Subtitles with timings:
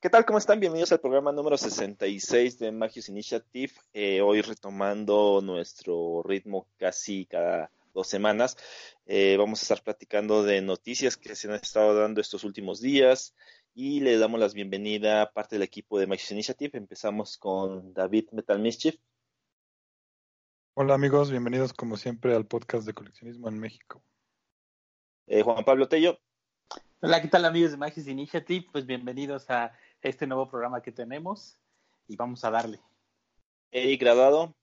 [0.00, 0.24] ¿Qué tal?
[0.24, 0.60] ¿Cómo están?
[0.60, 3.74] Bienvenidos al programa número 66 de Magius Initiative.
[3.92, 8.56] Eh, hoy retomando nuestro ritmo casi cada dos semanas.
[9.04, 13.34] Eh, vamos a estar platicando de noticias que se han estado dando estos últimos días
[13.74, 16.78] y le damos la bienvenida a parte del equipo de Magius Initiative.
[16.78, 18.96] Empezamos con David Metal Mischief.
[20.72, 24.02] Hola amigos, bienvenidos como siempre al podcast de coleccionismo en México.
[25.26, 26.18] Eh, Juan Pablo Tello.
[27.02, 28.66] Hola, ¿qué tal amigos de Magius Initiative?
[28.72, 29.72] Pues bienvenidos a
[30.02, 31.58] este nuevo programa que tenemos
[32.06, 32.80] y vamos a darle.
[33.70, 34.54] Eric Graduado.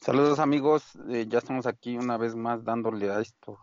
[0.00, 3.58] Saludos amigos, eh, ya estamos aquí una vez más dándole a esto.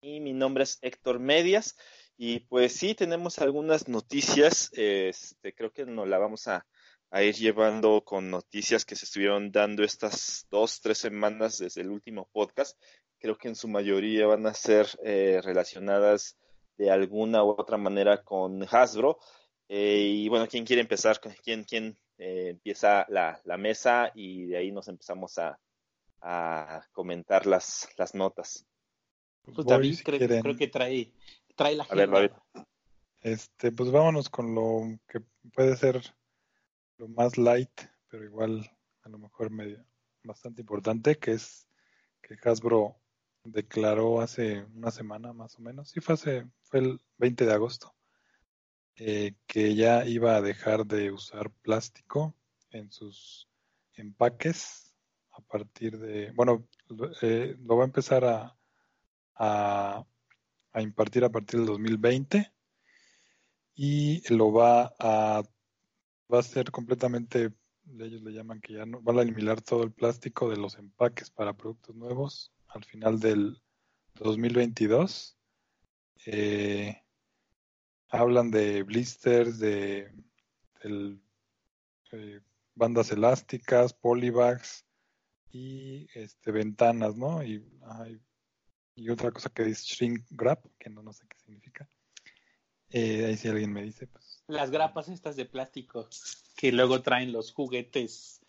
[0.00, 1.76] Y mi nombre es Héctor Medias
[2.16, 6.66] y pues sí, tenemos algunas noticias, este, creo que nos la vamos a,
[7.10, 11.90] a ir llevando con noticias que se estuvieron dando estas dos, tres semanas desde el
[11.90, 12.76] último podcast.
[13.20, 16.36] Creo que en su mayoría van a ser eh, relacionadas
[16.78, 19.18] de alguna u otra manera con Hasbro.
[19.68, 21.20] Eh, y bueno, ¿quién quiere empezar?
[21.42, 24.10] ¿Quién, quién eh, empieza la, la, mesa?
[24.14, 25.58] Y de ahí nos empezamos a,
[26.22, 28.64] a comentar las, las notas.
[29.42, 31.12] Pues David si creo, creo, que trae,
[31.56, 32.30] trae la a ver, David.
[33.20, 35.20] Este, pues vámonos con lo que
[35.52, 36.00] puede ser
[36.98, 37.70] lo más light,
[38.08, 38.70] pero igual
[39.02, 39.84] a lo mejor medio,
[40.22, 41.66] bastante importante, que es
[42.22, 42.96] que Hasbro
[43.52, 47.94] declaró hace una semana más o menos, sí fue hace, fue el 20 de agosto,
[48.96, 52.34] eh, que ya iba a dejar de usar plástico
[52.70, 53.48] en sus
[53.94, 54.94] empaques
[55.32, 56.66] a partir de, bueno,
[57.22, 58.58] eh, lo va a empezar a,
[59.36, 60.04] a,
[60.72, 62.52] a, impartir a partir del 2020
[63.74, 65.42] y lo va a,
[66.32, 67.52] va a ser completamente,
[67.98, 71.30] ellos le llaman que ya no, van a eliminar todo el plástico de los empaques
[71.30, 73.60] para productos nuevos al final del
[74.14, 75.36] 2022.
[76.26, 77.00] Eh,
[78.10, 80.12] hablan de blisters, de,
[80.82, 82.40] eh,
[82.74, 84.84] bandas elásticas, polybags
[85.50, 87.42] y este, ventanas, ¿no?
[87.42, 87.64] Y,
[88.94, 91.88] y, otra cosa que dice shrink wrap, que no, no sé qué significa.
[92.90, 94.42] Eh, ahí si alguien me dice, pues.
[94.46, 96.08] Las grapas estas de plástico
[96.56, 98.40] que luego traen los juguetes,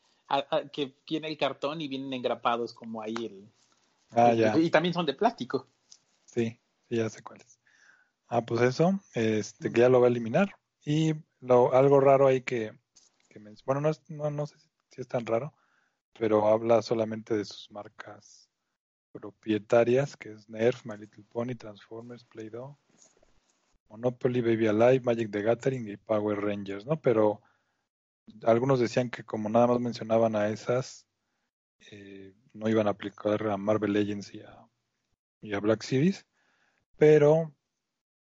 [0.72, 3.52] que tiene el cartón y vienen engrapados como ahí el,
[4.12, 4.58] Ah, ya.
[4.58, 5.68] Y, y, también son de plástico.
[6.26, 7.60] Sí, sí, ya sé cuáles.
[8.28, 10.56] Ah, pues eso, este, que ya lo va a eliminar.
[10.86, 12.74] Y lo, algo raro ahí que,
[13.30, 14.58] que me, bueno, no, es, no, no sé
[14.90, 15.54] si es tan raro,
[16.18, 18.50] pero habla solamente de sus marcas
[19.12, 22.78] propietarias, que es Nerf, My Little Pony, Transformers, Play-Doh,
[23.90, 27.02] Monopoly, Baby Alive, Magic the Gathering y Power Rangers, ¿no?
[27.02, 27.42] Pero
[28.44, 31.08] algunos decían que como nada más mencionaban a esas,
[31.92, 36.26] eh, no iban a aplicar a Marvel Legends y a, Black Series,
[36.98, 37.54] pero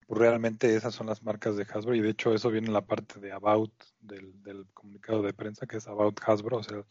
[0.07, 2.87] pues, realmente esas son las marcas de Hasbro y de hecho eso viene en la
[2.87, 6.85] parte de About del, del comunicado de prensa que es About Hasbro, o sea,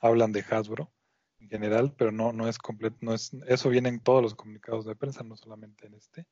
[0.00, 0.92] hablan de Hasbro
[1.42, 4.84] en general, pero no, no es completo, no es, eso viene en todos los comunicados
[4.86, 6.26] de prensa, no solamente en este.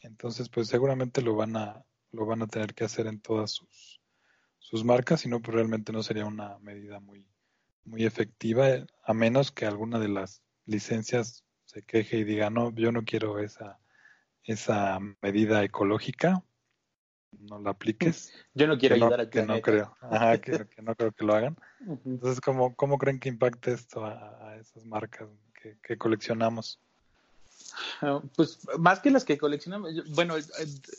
[0.00, 4.00] Entonces, pues seguramente lo van a, lo van a tener que hacer en todas sus,
[4.58, 7.26] sus marcas, si no, pues realmente no sería una medida muy,
[7.88, 8.66] muy efectiva,
[9.04, 13.38] a menos que alguna de las licencias se queje y diga, no, yo no quiero
[13.38, 13.78] esa,
[14.44, 16.42] esa medida ecológica,
[17.38, 18.32] no la apliques.
[18.54, 21.12] Yo no quiero que ayudar no, al que no creo, Ajá, que, que, no creo
[21.12, 21.56] que lo hagan.
[22.06, 25.28] Entonces, ¿cómo, ¿cómo creen que impacte esto a, a esas marcas
[25.60, 26.80] que, que coleccionamos?
[28.00, 30.44] Uh, pues más que las que coleccionamos, bueno, eh,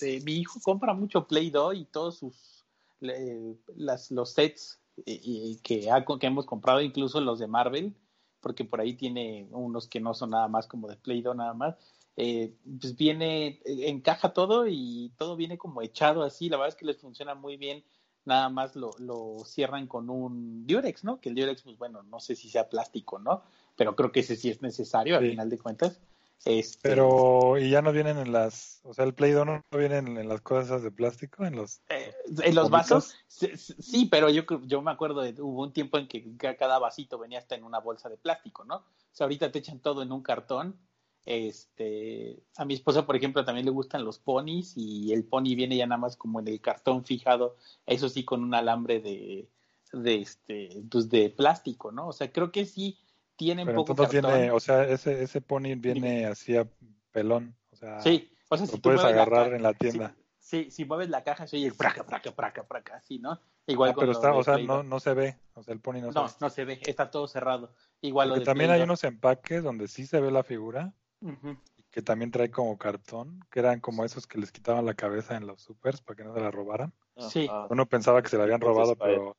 [0.01, 2.65] eh, mi hijo compra mucho Play-Doh y todos sus
[3.01, 7.95] eh, las, los sets y, y que, ha, que, hemos comprado, incluso los de Marvel,
[8.39, 11.75] porque por ahí tiene unos que no son nada más como de Play-Doh nada más.
[12.15, 16.49] Eh, pues viene, encaja todo y todo viene como echado así.
[16.49, 17.83] La verdad es que les funciona muy bien.
[18.25, 21.19] Nada más lo, lo cierran con un Durex, ¿no?
[21.21, 23.41] Que el Durex, pues bueno, no sé si sea plástico, ¿no?
[23.75, 26.01] Pero creo que ese sí es necesario al final de cuentas.
[26.45, 26.89] Este...
[26.89, 30.41] Pero, ¿y ya no vienen en las, o sea, el Play-Doh no vienen en las
[30.41, 31.81] cosas de plástico, en los...
[31.89, 32.13] Eh,
[32.43, 33.13] en los vasos?
[33.27, 37.19] Sí, sí, pero yo, yo me acuerdo de, hubo un tiempo en que cada vasito
[37.19, 38.75] venía hasta en una bolsa de plástico, ¿no?
[38.77, 40.79] O sea, ahorita te echan todo en un cartón
[41.25, 45.75] Este, a mi esposa, por ejemplo, también le gustan los ponis y el pony viene
[45.75, 49.49] ya nada más como en el cartón fijado, eso sí con un alambre de,
[49.91, 52.07] de este, pues de plástico, ¿no?
[52.07, 52.97] O sea, creo que sí
[53.39, 54.37] tienen Pero poco entonces cartón.
[54.37, 56.67] viene, o sea, ese, ese pony viene así a
[57.11, 57.55] pelón.
[57.71, 59.73] O sea, Sí, o sea, lo si tú puedes mueves la agarrar ca- en la
[59.73, 60.13] tienda.
[60.37, 63.39] Sí, sí, si mueves la caja se oye el praca, praca, praca, praca, así, ¿no?
[63.65, 65.37] Igual Ah, pero lo está, o sea, no, no se ve.
[65.53, 66.37] O sea, el pony no, No, se ve.
[66.41, 67.73] no se ve, está todo cerrado.
[68.01, 71.55] Igual lo Porque de también hay unos empaques donde sí se ve la figura, Ujú.
[71.91, 75.47] que también trae como cartón, que eran como esos que les quitaban la cabeza en
[75.47, 76.93] los supers para que no se la robaran.
[77.17, 77.49] Sí.
[77.69, 79.37] Uno pensaba que se la habían robado, pero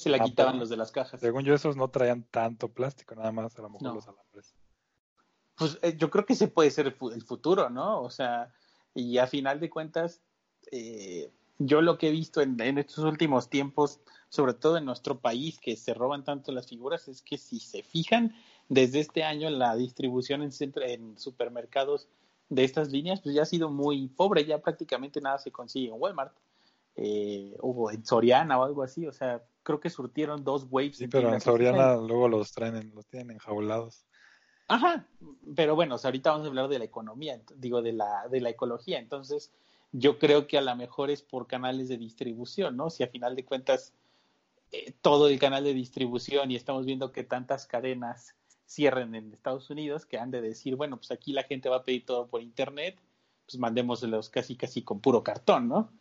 [0.00, 1.20] Se la Ah, quitaban pero- los de las cajas.
[1.20, 3.94] según yo esos no traían tanto plástico, nada más a lo mejor No.
[3.96, 4.54] los alambres.
[5.56, 8.00] Pues eh, yo creo que ese puede ser el fu- el futuro, ¿no?
[8.00, 8.50] O sea,
[8.94, 10.22] y a final de cuentas,
[10.72, 14.00] eh, yo lo que he visto en, en estos últimos tiempos,
[14.30, 17.82] sobre todo en nuestro país, que se roban tanto las figuras, es que si se
[17.82, 18.34] fijan,
[18.70, 22.08] desde este año la distribución en, centro- en supermercados
[22.48, 26.00] de estas líneas, pues ya ha sido muy pobre, ya prácticamente nada se consigue en
[26.00, 26.32] Walmart.
[26.96, 30.96] Eh, o en Soriana o algo así, o sea, creo que surtieron dos waves.
[30.98, 31.40] Sí, pero en.
[31.40, 34.04] Soriana luego los traen, en- los tienen enjaulados.
[34.68, 35.06] Ajá,
[35.56, 38.40] pero bueno, o sea, ahorita vamos a hablar de la economía, digo, de la, de
[38.40, 38.98] la ecología.
[38.98, 39.50] Entonces,
[39.92, 42.88] yo creo que a lo mejor es por canales de distribución, ¿no?
[42.90, 43.92] Si a final de cuentas
[44.72, 48.36] eh, todo el canal de distribución y estamos viendo que tantas cadenas
[48.66, 51.82] cierren en Estados Unidos que han de decir, bueno, pues aquí la gente va a
[51.84, 52.96] pedir todo por internet,
[53.46, 55.92] pues mandémoslos casi casi con puro cartón, ¿no?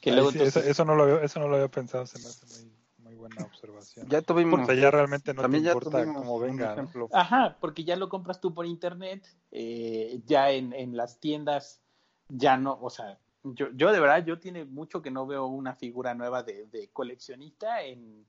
[0.00, 2.18] Que luego sí, entonces- eso, eso no lo había, eso no lo había pensado, se
[2.18, 4.08] me hace muy, muy buena observación.
[4.08, 4.60] Ya tuvimos.
[4.62, 6.74] o sea, ya realmente no te importa cómo venga.
[7.12, 11.80] Ajá, porque ya lo compras tú por internet, eh, ya en, en las tiendas
[12.28, 15.74] ya no, o sea, yo, yo de verdad, yo tiene mucho que no veo una
[15.74, 18.26] figura nueva de, de coleccionista en,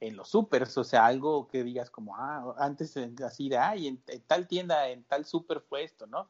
[0.00, 2.94] en los supers, o sea, algo que digas como, ah, antes
[3.24, 6.28] así de, ay, en, en tal tienda, en tal super fue esto, ¿no?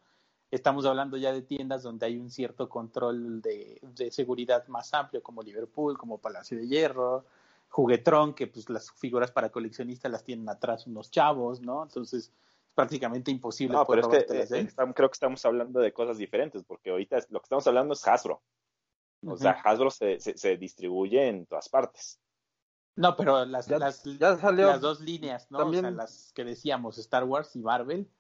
[0.51, 5.23] Estamos hablando ya de tiendas donde hay un cierto control de, de seguridad más amplio,
[5.23, 7.25] como Liverpool, como Palacio de Hierro,
[7.69, 11.85] Juguetrón, que pues las figuras para coleccionistas las tienen atrás unos chavos, ¿no?
[11.85, 12.33] Entonces es
[12.75, 14.67] prácticamente imposible No, poder pero es que eh, ahí.
[14.67, 17.95] estam- creo que estamos hablando de cosas diferentes, porque ahorita es- lo que estamos hablando
[17.95, 18.43] es Hasbro.
[19.25, 19.69] O sea, Ujú.
[19.69, 22.19] Hasbro se, se, se distribuye en todas partes.
[22.97, 25.59] No, pero las, Ya- las, ya salió las dos líneas, ¿no?
[25.59, 28.11] O también- sea, las que decíamos, Star Wars y Marvel.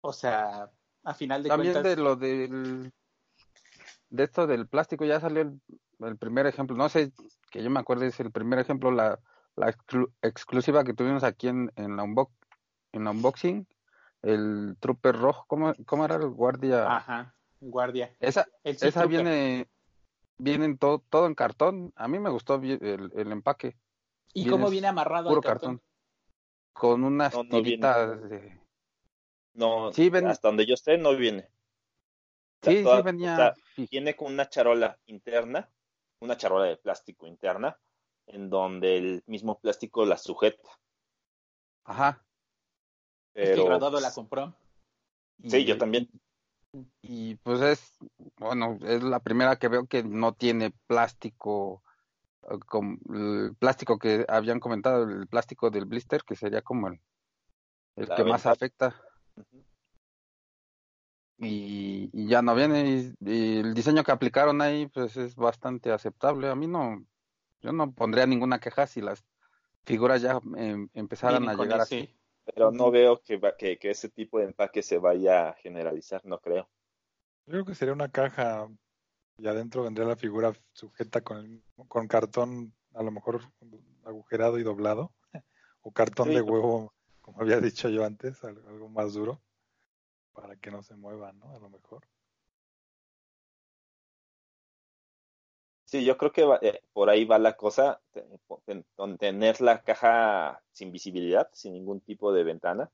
[0.00, 0.70] O sea,
[1.04, 1.96] a final de También cuentas.
[1.96, 2.92] de lo del
[4.10, 5.60] de esto del plástico ya salió el,
[6.00, 7.12] el primer ejemplo, no sé,
[7.50, 9.18] que yo me acuerdo es el primer ejemplo, la,
[9.56, 12.32] la exclu- exclusiva que tuvimos aquí en, en, la unbox,
[12.92, 13.66] en la unboxing,
[14.22, 16.96] el Trooper rojo, ¿cómo, cómo era el guardia?
[16.96, 18.14] Ajá, guardia.
[18.20, 19.08] Esa, El esa Trooper.
[19.08, 19.68] viene,
[20.38, 23.76] viene en todo, todo en cartón, a mí me gustó el, el empaque,
[24.32, 25.76] ¿Y viene cómo viene amarrado puro al cartón?
[25.78, 25.88] cartón,
[26.72, 27.62] con unas No, no viene.
[27.62, 28.63] tiritas de...
[29.54, 31.48] No, Sí, ven- hasta donde yo esté no viene.
[32.60, 35.70] O sea, Sí, toda- sí venía o sea, fi- viene con una charola interna,
[36.20, 37.78] una charola de plástico interna,
[38.26, 40.68] en donde el mismo plástico la sujeta.
[41.84, 42.24] Ajá.
[43.34, 44.54] Es que el Pero, graduado la pues, compró.
[45.44, 46.08] sí, y- yo también.
[47.02, 47.96] Y pues es,
[48.36, 51.84] bueno, es la primera que veo que no tiene plástico,
[52.50, 57.00] eh, como el plástico que habían comentado, el plástico del blister, que sería como el,
[57.96, 59.00] el La que más afecta.
[61.38, 62.88] Y, y ya no viene.
[62.88, 66.48] Y, y el diseño que aplicaron ahí, pues es bastante aceptable.
[66.48, 67.04] A mí no,
[67.60, 69.24] yo no pondría ninguna queja si las
[69.84, 72.08] figuras ya em, empezaran a llegar así.
[72.46, 76.24] Pero no veo que, va- que, que ese tipo de empaque se vaya a generalizar,
[76.24, 76.68] no creo.
[77.46, 78.68] Yo creo que sería una caja
[79.38, 83.40] y adentro vendría la figura sujeta con, el- con cartón a lo mejor
[84.04, 85.12] agujerado y doblado
[85.82, 86.34] o cartón Sí.
[86.34, 86.94] de huevo,
[87.24, 89.40] como había dicho yo antes, al- algo más duro
[90.34, 91.54] para que no se mueva, ¿no?
[91.54, 92.02] A lo mejor.
[95.86, 98.26] Sí, yo creo que va- eh, por ahí va la cosa, te-
[98.66, 102.90] ten- ten- tener la caja sin visibilidad, sin ningún tipo de ventana,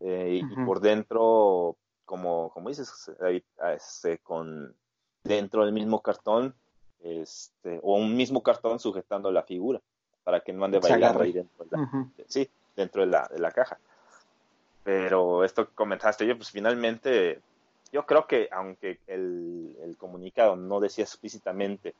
[0.00, 3.42] eh, y- por dentro, como, como dices, ahí,
[3.74, 4.76] este, con
[5.22, 6.54] dentro del mismo cartón,
[7.00, 9.80] este, o un mismo cartón sujetando la figura,
[10.22, 12.10] para que no ande bailando ahí dentro Ujú.
[12.26, 13.78] sí, dentro de la, de la caja.
[14.82, 17.40] Pero esto que comentaste, yo, pues finalmente,
[17.92, 21.94] yo creo que aunque el, el comunicado no decía explícitamente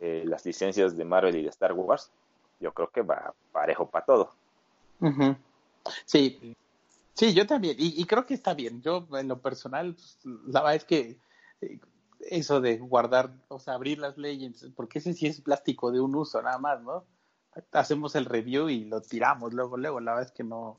[0.00, 2.10] eh, las licencias de Marvel y de Star Wars,
[2.60, 4.30] yo creo que va parejo para todo.
[5.00, 5.36] Ujú.
[6.04, 6.54] Sí,
[7.14, 8.82] sí, yo también, y, y creo que está bien.
[8.82, 11.16] Yo, en lo personal, pues, la verdad es que
[11.62, 11.78] eh,
[12.20, 16.14] eso de guardar, o sea, abrir las Legends, porque ese sí es plástico de un
[16.14, 17.04] uso, nada más, ¿no?
[17.72, 20.00] Hacemos el review y lo tiramos luego, luego.
[20.00, 20.78] La verdad es que no.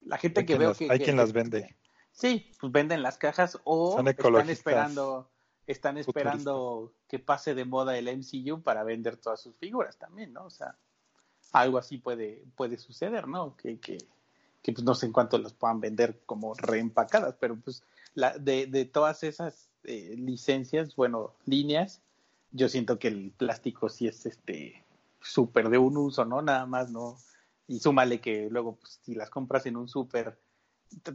[0.00, 0.84] La gente Hay que veo las- que.
[0.90, 1.76] hay que- quien que- las vende.
[2.12, 5.30] Sí, pues venden las cajas o están esperando,
[5.66, 10.44] están esperando que pase de moda el MCU para vender todas sus figuras también, ¿no?
[10.44, 10.76] O sea,
[11.52, 13.56] algo así puede, puede suceder, ¿no?
[13.56, 13.96] Que, que,
[14.62, 17.82] que pues no sé en cuánto las puedan vender como reempacadas, pero pues
[18.14, 22.02] la, de, de todas esas eh, licencias, bueno, líneas,
[22.50, 24.81] yo siento que el plástico sí es este
[25.22, 26.42] súper de un uso, ¿no?
[26.42, 27.16] Nada más, ¿no?
[27.68, 30.38] Y súmale que luego, pues, si las compras en un súper,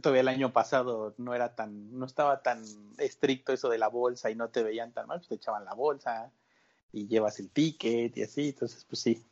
[0.00, 2.64] todavía el año pasado no era tan, no estaba tan
[2.98, 5.74] estricto eso de la bolsa y no te veían tan mal, pues te echaban la
[5.74, 6.30] bolsa
[6.92, 9.22] y llevas el ticket y así, entonces, pues sí.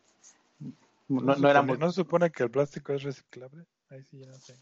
[1.09, 3.65] No, no era supone- muy- ¿No se supone que el plástico es reciclable?
[3.91, 4.57] Ahí sí, ya no sé.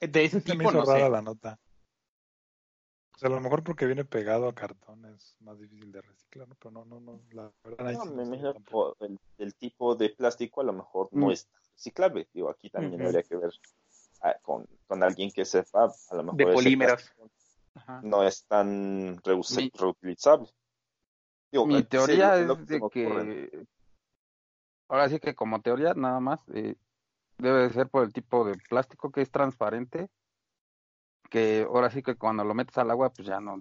[0.00, 1.10] de ese Se me tipo, hizo no rara sé.
[1.10, 1.58] la nota.
[3.16, 6.46] O sea, a lo mejor porque viene pegado a cartón es más difícil de reciclar,
[6.48, 6.54] ¿no?
[6.56, 10.60] Pero no, no, no, la verdad No, me imagino por el, el tipo de plástico
[10.60, 11.32] a lo mejor no Mm.
[11.32, 12.28] es reciclable.
[12.34, 13.52] Digo, aquí también habría que ver
[14.20, 17.10] ah, con, con alguien que sepa, a lo mejor De polímeros.
[18.02, 20.48] no es tan reuse- Mi- reutilizable.
[21.50, 23.50] Digo, Mi sí, teoría es que de ocurre.
[23.50, 23.66] que,
[24.88, 26.76] ahora sí que como teoría nada más, eh,
[27.38, 30.10] debe de ser por el tipo de plástico que es transparente,
[31.36, 33.60] que ahora sí que cuando lo metes al agua pues ya no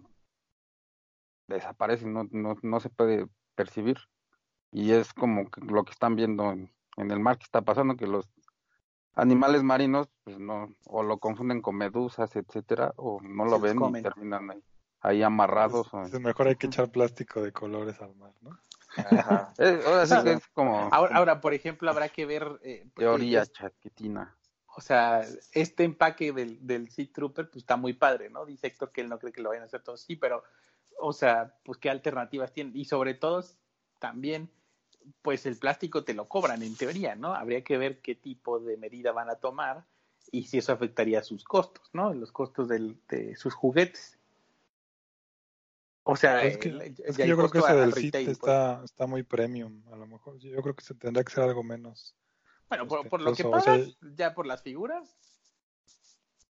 [1.48, 3.98] desaparece, no, no, no se puede percibir.
[4.72, 7.98] Y es como que lo que están viendo en, en el mar que está pasando,
[7.98, 8.30] que los
[9.14, 14.02] animales marinos pues no, o lo confunden con medusas, etcétera, o no lo ven y
[14.02, 14.64] terminan ahí,
[15.02, 15.94] ahí amarrados.
[15.94, 18.58] o- mejor hay que echar plástico de colores al mar, ¿no?
[18.96, 19.54] Ajá.
[19.86, 24.34] Ahora sí que es como Ahora, ahora, por ejemplo, habrá que ver eh, es- chaquetina.
[24.78, 28.46] O sea, este empaque del, del Sea Trooper, pues está muy padre, ¿no?
[28.46, 30.44] Dice Héctor que él no cree que lo vayan a hacer todos, sí, pero,
[31.00, 32.76] o sea, pues qué alternativas tienen.
[32.76, 33.44] Y sobre todo,
[34.00, 34.50] también,
[35.22, 37.34] pues el plástico te lo cobran en teoría, ¿no?
[37.34, 39.86] Habría que ver qué tipo de medida van a tomar
[40.32, 42.14] y si eso afectaría sus costos, ¿no?
[42.14, 44.18] Los costos del, de sus juguetes.
[46.04, 48.34] O sea, Es que, el- es que yo creo que al del retail, pues.
[48.34, 50.38] está, está muy premium, a lo mejor.
[50.38, 52.14] Yo creo que se tendrá que ser algo menos.
[52.70, 55.16] Bueno, por, por lo que ostentoso, o sea, pagas, ya por las figuras,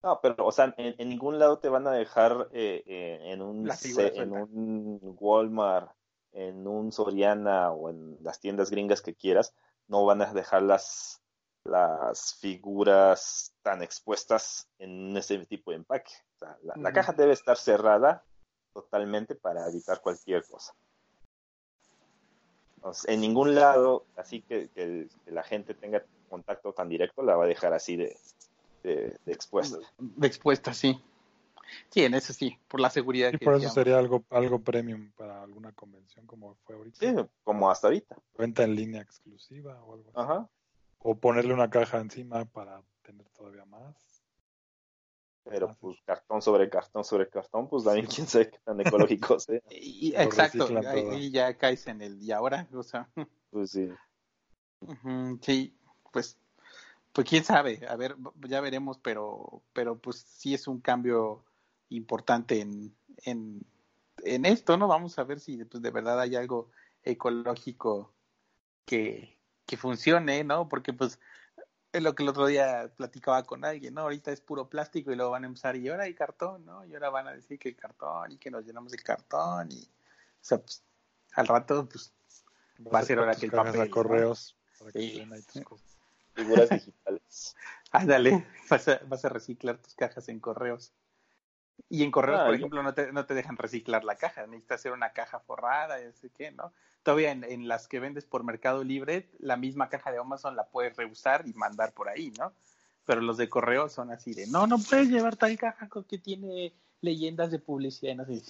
[0.04, 3.42] No, pero, o sea, en, en ningún lado te van a dejar eh, eh, en,
[3.42, 5.92] un, en un Walmart,
[6.34, 9.54] en un Soriana o en las tiendas gringas que quieras,
[9.88, 11.22] no van a dejar las,
[11.66, 16.14] las figuras tan expuestas en ese tipo de empaque.
[16.36, 16.94] O sea, la, la Ujú.
[16.94, 18.24] caja debe estar cerrada
[18.74, 20.74] totalmente para evitar cualquier cosa.
[22.82, 26.90] O sea, en ningún lado, así que, que el- que la gente tenga contacto tan
[26.90, 28.18] directo, la va a dejar así de,
[28.84, 29.78] de- de expuesta.
[30.00, 31.00] de expuesta, sí.
[31.90, 35.12] Sí, en eso sí, por la seguridad Y que por eso sería algo, algo premium
[35.16, 36.98] para alguna convención como fue ahorita.
[37.00, 38.18] Sí, como hasta ahorita.
[38.38, 40.20] Venta en línea exclusiva o algo así.
[40.20, 40.50] Ajá.
[41.00, 43.96] O ponerle una caja encima para tener todavía más.
[45.44, 49.40] Pero Ah, pues cartón sobre cartón sobre cartón, pues también quién sabe qué tan ecológico
[49.40, 49.60] sea.
[49.72, 53.10] Y- exacto, ahí, ya caes en el y ahora, o sea,
[53.50, 53.90] Pues sí.
[55.42, 55.74] sí,
[56.12, 56.38] pues,
[57.14, 58.16] pues quién sabe, a ver,
[58.48, 61.44] ya veremos, pero, pero pues sí es un cambio
[61.90, 62.96] importante en,
[63.26, 63.66] en,
[64.24, 64.88] en esto, ¿no?
[64.88, 66.70] Vamos a ver si pues, de verdad hay algo
[67.04, 68.14] ecológico
[68.86, 70.70] que, que funcione, ¿no?
[70.70, 71.20] Porque pues
[71.94, 74.02] es lo que el otro día platicaba con alguien, ¿no?
[74.02, 76.86] Ahorita es puro plástico y luego van a empezar y ahora hay cartón, ¿no?
[76.86, 79.82] Y ahora van a decir que el cartón y que nos llenamos de cartón y,
[79.84, 80.84] o sea, pues
[81.34, 82.14] al rato, pues
[82.94, 83.92] Va a ser ahora que el papel, a ¿no?
[83.92, 85.12] correos para que Sí.
[85.14, 85.98] te den ahí tus cosas.
[86.34, 87.56] Figuras digitales.
[87.92, 90.92] ándale, vas a, vas a reciclar tus cajas en correos.
[91.90, 94.80] Y en correos, Ah, por ejemplo, no te, no te dejan reciclar la caja, necesitas
[94.80, 96.72] hacer una caja forrada y así que, ¿no?
[97.04, 100.66] Todavía en, en las que vendes por Mercado Libre, la misma caja de Amazon la
[100.68, 102.54] puedes reusar y mandar por ahí, ¿no?
[103.06, 106.72] Pero los de correo son así de, no, no puedes llevar tal caja que tiene
[107.02, 108.42] leyendas de publicidad y no sé,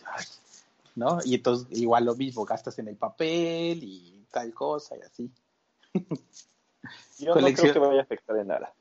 [0.96, 1.20] ¿no?
[1.24, 5.32] Y entonces igual lo mismo, gastas en el papel y tal cosa y así.
[7.20, 8.74] Yo Colección- no creo que vaya a afectar en nada.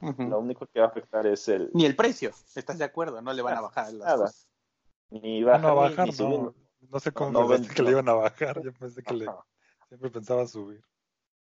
[0.00, 3.20] Lo único que va a afectar es el Ni el precio, ¿estás de acuerdo?
[3.20, 4.24] No le van a bajar las Nada.
[4.26, 4.48] cosas.
[5.10, 6.38] ni Ah, bajar, no, a ni- bajar, ni subir.
[6.40, 6.54] no.
[6.88, 8.62] No sé cómo No, pensaste que le iban a bajar.
[8.62, 9.26] Yo pensé que le,
[9.88, 10.82] siempre pensaba subir.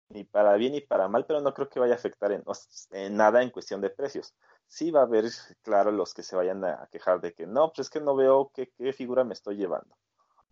[0.09, 2.43] ni para bien ni para mal, pero no creo que vaya a afectar en,
[2.91, 4.33] en nada en cuestión de precios.
[4.67, 5.25] Sí va a haber,
[5.61, 8.51] claro, los que se vayan a quejar de que no, pues es que no veo
[8.53, 9.95] qué, qué figura me estoy llevando.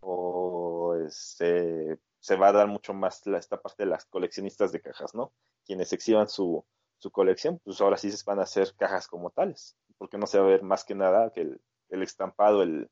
[0.00, 4.80] O este, se va a dar mucho más la, esta parte de las coleccionistas de
[4.80, 5.32] cajas, ¿no?
[5.64, 6.64] Quienes exhiban su,
[6.98, 10.38] su colección, pues ahora sí se van a hacer cajas como tales, porque no se
[10.38, 12.90] va a ver más que nada que el, el estampado, el,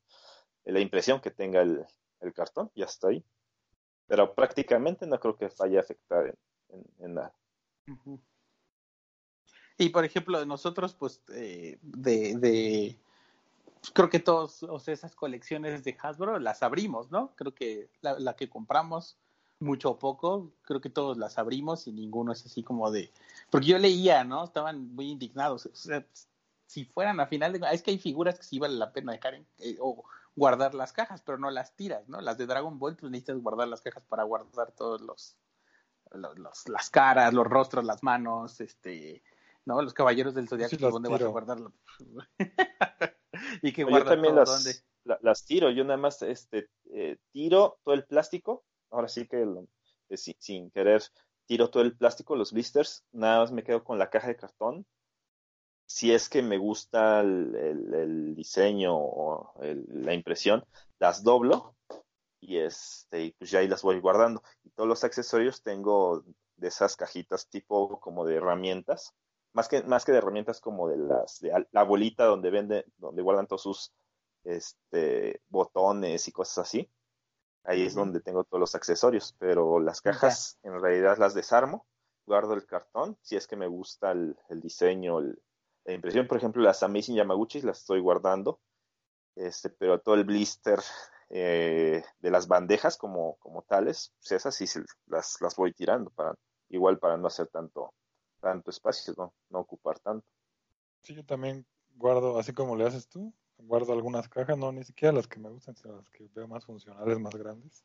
[0.65, 1.85] la impresión que tenga el,
[2.21, 3.25] el cartón, ya está ahí.
[4.07, 6.37] Pero prácticamente no creo que vaya a afectar
[6.99, 7.35] en, nada.
[9.79, 13.01] Y por ejemplo, nosotros, pues, eh, de, de,
[13.93, 14.23] creo que
[14.79, 17.35] sea, esas colecciones de Hasbro las abrimos, ¿no?
[17.37, 19.19] Creo que la, que compramos,
[19.59, 23.11] mucho o poco, creo que todos las abrimos y ninguno es así como de,
[23.51, 24.45] porque yo leía, ¿no?
[24.45, 25.67] Estaban muy indignados.
[25.67, 26.05] O sea,
[26.67, 29.35] si fueran a final de, es que hay figuras que sí vale la pena dejar
[29.35, 32.21] en, eh, o guardar las cajas, pero no las tiras, ¿no?
[32.21, 35.37] Las de Dragon Ball, pues necesitas guardar las cajas para guardar todos los,
[36.13, 39.23] los, los las caras, los rostros, las manos, este,
[39.65, 39.81] ¿no?
[39.81, 41.73] Los caballeros del zodiaco, Sí, ¿dónde vas a guardarlo?
[43.63, 44.85] y que Yo guardas también todo, las,
[45.23, 48.65] las tiro, yo nada más este, eh, tiro todo el plástico,
[48.97, 49.69] ahora sí que lo-
[50.11, 51.03] eh, sin, sin querer
[51.47, 54.87] tiro todo el plástico, los blisters, nada más me quedo con la caja de cartón.
[55.87, 60.65] Si es que me gusta el, el- el diseño o el- la impresión,
[60.99, 61.77] las doblo
[62.41, 64.43] y este, y pues ya ahí las voy guardando.
[64.65, 66.25] Y todos los accesorios tengo
[66.57, 69.15] de esas cajitas tipo como de herramientas,
[69.55, 73.23] más que, más que de herramientas como de las, de la bolita donde vende, donde
[73.23, 73.93] guardan todos sus
[74.45, 76.91] este, botones y cosas así.
[77.67, 81.87] Ahí es donde tengo todos los accesorios, pero las cajas en realidad las desarmo,
[82.27, 85.43] guardo el cartón, si es que me gusta el, el diseño, el-
[85.85, 88.61] la impresión, por ejemplo, las Amazing Yamaguchis las estoy guardando,
[89.37, 90.81] este, pero todo el blister
[91.31, 96.11] eh, de las bandejas como, como tales, pues esas sí se- las, las voy tirando
[96.11, 96.35] para,
[96.69, 97.93] igual para no hacer tanto,
[98.41, 100.27] tanto espacio, no, no ocupar tanto.
[101.03, 105.13] Sí, yo también guardo, así como le haces tú, guardo algunas cajas, no ni siquiera
[105.13, 107.85] las que me gustan, sino las que veo más funcionales, más grandes.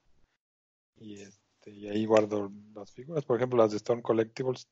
[0.95, 4.67] Y este, y ahí guardo las figuras, por ejemplo, las de Stone Collectibles,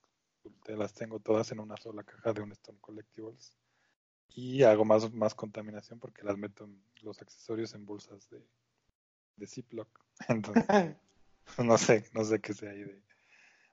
[0.64, 3.56] te las tengo todas en una sola caja de un Stone Collectibles.
[4.30, 9.90] Y hago más, más contaminación porque las meto en los accesorios en bolsas de, Ziploc.
[10.28, 10.96] Entonces,
[11.58, 13.02] no sé, no sé qué sea ahí de.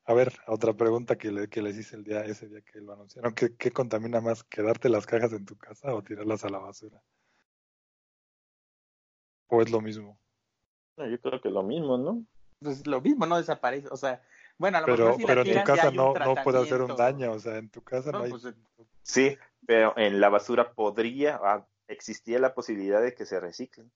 [0.05, 2.93] A ver, otra pregunta que, le, que les hice el día, ese día que lo
[2.93, 3.35] anunciaron.
[3.35, 4.45] ¿Qué, ¿Qué contamina más?
[4.45, 7.03] ¿Quedarte las cajas en tu casa o tirarlas a la basura?
[9.49, 10.19] ¿O es lo mismo?
[10.97, 12.25] No, yo creo que lo mismo, ¿no?
[12.61, 14.23] Pues lo mismo, no desaparece, o sea,
[14.59, 16.97] bueno, a lo Pero, mejor si pero en tu casa no, no puede hacer un
[16.97, 17.33] daño.
[17.33, 18.31] O sea, en tu casa no, No, hay.
[18.31, 18.55] pues,
[19.03, 23.93] Sí, pero en la basura podría, ah, existía la posibilidad de que se reciclen.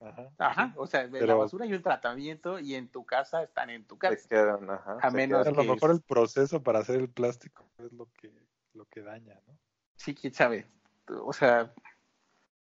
[0.00, 0.30] Ajá.
[0.38, 3.84] Ajá, o sea, de la basura hay un tratamiento y en tu casa están en
[3.84, 4.16] tu casa.
[4.16, 5.54] Se quedan, ajá, A se menos quedan.
[5.54, 8.32] A lo que mejor el proceso para hacer el plástico es lo que,
[8.72, 9.58] lo que daña, ¿no?
[9.96, 10.66] Sí, quién sabe.
[11.08, 11.74] O sea,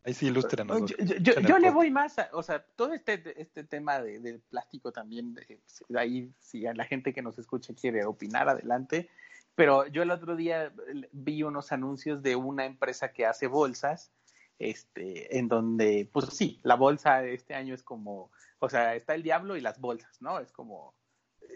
[0.07, 0.89] Ahí sí ilústrenos.
[0.89, 3.65] yo, yo- yo- en el yo le voy más, a, o sea, todo este, este
[3.65, 7.75] tema de, del plástico también, de, de ahí si a la gente que nos escucha
[7.75, 9.11] quiere opinar, adelante.
[9.57, 10.73] Pero yo el otro día
[11.13, 14.13] vi unos anuncios de una empresa que hace bolsas,
[14.61, 19.23] este, en donde, pues sí, la bolsa este año es como, o sea, está el
[19.23, 20.39] diablo y las bolsas, ¿no?
[20.39, 20.95] Es como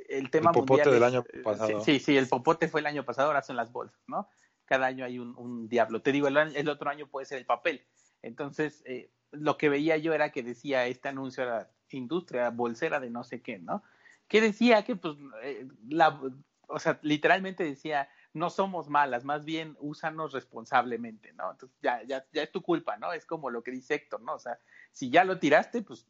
[0.09, 1.81] el tema popote mundial del es- año eh, pasado.
[1.85, 4.29] Sí, sí, el popote fue el año pasado, ahora son las bolsas, ¿no?
[4.65, 6.03] Cada año hay un, un diablo.
[6.03, 7.85] Te digo, el, el otro año puede ser el papel.
[8.23, 13.11] Entonces, eh, lo que veía yo era que decía este anuncio era industria bolsera de
[13.11, 13.83] no sé qué, ¿no?
[14.29, 16.21] Que decía que, pues, eh, la,
[16.69, 21.51] o sea, literalmente decía, no somos malas, más bien úsanos responsablemente, ¿no?
[21.51, 23.13] Entonces, ya, ya, ya es tu culpa, ¿no?
[23.13, 24.35] Es como lo que dice Héctor, ¿no?
[24.35, 24.59] O sea,
[24.93, 26.07] si ya lo tiraste, pues,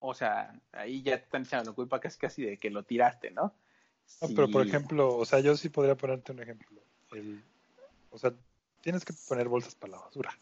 [0.00, 3.30] o sea, ahí ya te están echando la culpa casi casi de que lo tiraste,
[3.30, 3.54] ¿no?
[4.20, 6.82] No, pero por ejemplo, o sea, yo sí podría ponerte un ejemplo.
[7.12, 7.42] El,
[8.10, 8.32] o sea,
[8.80, 10.36] tienes que poner bolsas para la basura.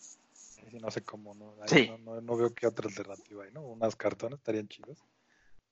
[0.70, 1.88] Sí no sé cómo, no, Ahí Sí.
[1.88, 3.62] no, no, no veo qué otra alternativa hay, ¿no?
[3.62, 4.98] Unas cartones estarían chidas,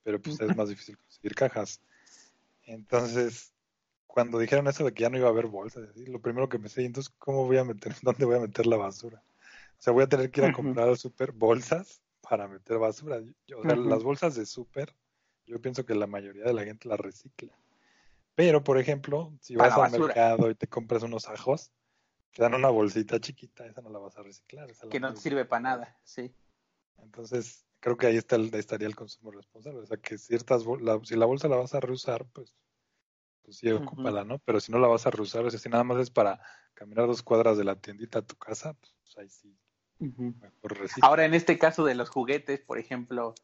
[0.03, 1.81] pero pues es más difícil conseguir cajas.
[2.65, 3.53] Entonces,
[4.07, 6.69] cuando dijeron eso de que ya no iba a haber bolsas, lo primero que me
[6.69, 9.23] sé, entonces, ¿cómo voy a meter, dónde voy a meter la basura?
[9.79, 13.21] O sea, voy a tener que ir a comprar al súper bolsas para meter basura.
[13.47, 13.89] Yo- o sea, Ujú.
[13.89, 14.95] las bolsas de súper,
[15.47, 17.53] yo pienso que la mayoría de la gente las recicla.
[18.35, 21.73] Pero, por ejemplo, si vas al mercado y te compras unos ajos,
[22.37, 24.70] te dan una bolsita chiquita, esa no la vas a reciclar.
[24.70, 26.35] esa que no te sirve para nada, sí.
[26.99, 29.81] Entonces, creo que ahí está el- estaría el consumo responsable.
[29.81, 32.55] O sea, que ciertas la- si la bolsa la vas a reusar, pues,
[33.42, 34.38] pues sí, ocúpala, ¿no?
[34.40, 36.38] Pero si no la vas a reusar, o sea, si nada más es para
[36.75, 39.57] caminar dos cuadras de la tiendita a tu casa, pues ahí sí,
[39.99, 41.09] mejor recicla.
[41.09, 43.35] Ahora, en este caso de los juguetes, por ejemplo,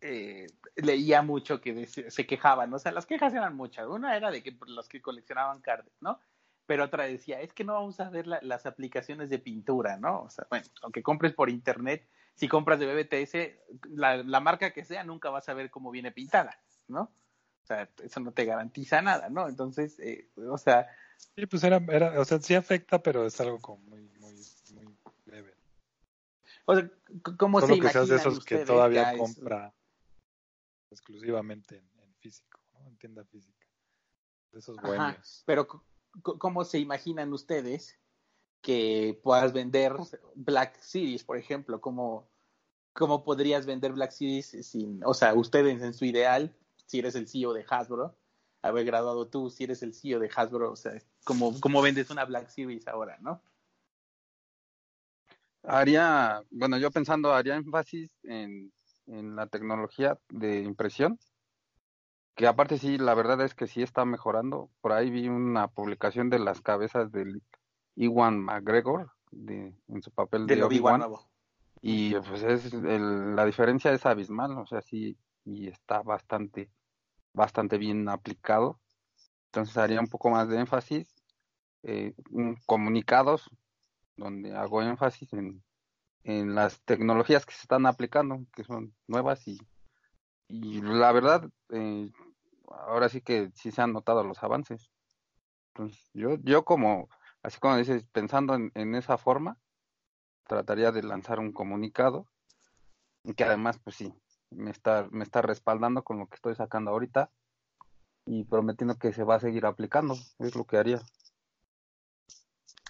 [0.00, 3.86] eh, leía mucho que se quejaban, o sea, las quejas eran muchas.
[3.86, 6.20] Una era de que por los que coleccionaban cartas, ¿no?
[6.66, 10.22] Pero otra decía, es que no vamos a ver la- las aplicaciones de pintura, ¿no?
[10.22, 14.84] O sea, bueno, aunque compres por internet, si compras de BBTS, la, la marca que
[14.84, 17.02] sea, nunca vas a ver cómo viene pintada, ¿no?
[17.02, 19.48] O sea, eso no te garantiza nada, ¿no?
[19.48, 23.58] Entonces, eh, o sea, Sí, pues era, era, o sea, sí afecta, pero es algo
[23.60, 24.34] como muy, muy,
[24.74, 24.96] muy
[25.26, 25.54] leve.
[26.64, 26.90] o sea,
[27.38, 29.72] ¿cómo Solo se que seas de esos que todavía compra
[30.90, 32.88] exclusivamente en, en físico, ¿no?
[32.88, 33.66] En tienda física.
[34.52, 35.42] De esos Ajá, bohemios.
[35.46, 35.66] pero
[36.22, 37.98] ¿cómo se imaginan ustedes
[38.60, 39.94] que puedas vender
[40.34, 41.80] Black Series, por ejemplo?
[41.80, 42.28] ¿Cómo,
[42.92, 47.28] cómo podrías vender Black Series sin, o sea, ustedes en su ideal, si eres el
[47.28, 48.16] CEO de Hasbro,
[48.62, 50.92] haber graduado tú, si eres el CEO de Hasbro, o sea,
[51.24, 53.42] ¿cómo, cómo vendes una Black Series ahora, no?
[55.62, 58.72] Haría, bueno, yo pensando, haría énfasis en,
[59.06, 61.18] en la tecnología de impresión,
[62.34, 64.70] que aparte sí, la verdad es que sí está mejorando.
[64.80, 67.42] Por ahí vi una publicación de las cabezas del
[67.96, 71.02] Iwan McGregor de, en su papel de, Obi-Wan.
[71.80, 76.70] y pues es el, la diferencia es abismal, o sea, sí, y está bastante,
[77.32, 78.80] bastante bien aplicado.
[79.46, 81.14] Entonces haría un poco más de énfasis,
[81.84, 82.14] eh,
[82.66, 83.48] comunicados,
[84.16, 85.62] donde hago énfasis en,
[86.24, 89.60] en las tecnologías que se están aplicando, que son nuevas y,
[90.48, 92.10] y la verdad, eh,
[92.70, 94.90] ahora sí que sí se han notado los avances.
[95.74, 97.08] Entonces, yo, yo como,
[97.42, 99.58] así como dices, pensando en, esa forma,
[100.46, 102.28] trataría de lanzar un comunicado
[103.36, 104.14] que además, pues sí,
[104.50, 107.30] me está, me está respaldando con lo que estoy sacando ahorita
[108.26, 111.00] y prometiendo que se va a seguir aplicando, es lo que haría.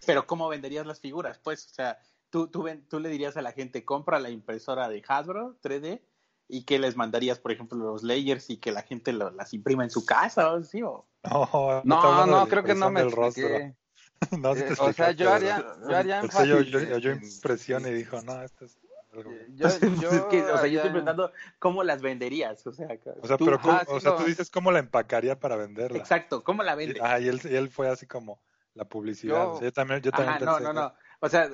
[0.06, 1.38] Pero ¿cómo venderías las figuras?
[1.38, 1.98] Pues, o sea,
[2.30, 6.02] tú, tú, tú le dirías a la gente, compra la impresora de Hasbro 3D
[6.48, 9.84] y que les mandarías, por ejemplo, los layers y que la gente lo, las imprima
[9.84, 11.06] en su casa o así, o...
[11.22, 13.74] No, no, no creo que no me expliqué.
[14.38, 18.20] no, eh, o sea, yo haría, yo haría énfasis yo, yo, yo, impresión y dijo,
[18.22, 18.78] no, esto es
[19.12, 19.30] algo...
[19.54, 19.68] Yo,
[20.00, 22.88] yo, es que, o sea, yo estoy preguntando cómo las venderías, o sea,
[23.20, 25.98] o sea, tú, pero ah, o sea, tú dices cómo la empacaría para venderla.
[25.98, 27.02] Exacto, cómo la vendes.
[27.02, 28.40] Ah, y él, y él fue así como
[28.74, 29.60] la publicidad.
[29.60, 30.94] Yo, también, yo también Ajá, pensé, no, no, no.
[31.20, 31.48] O sea,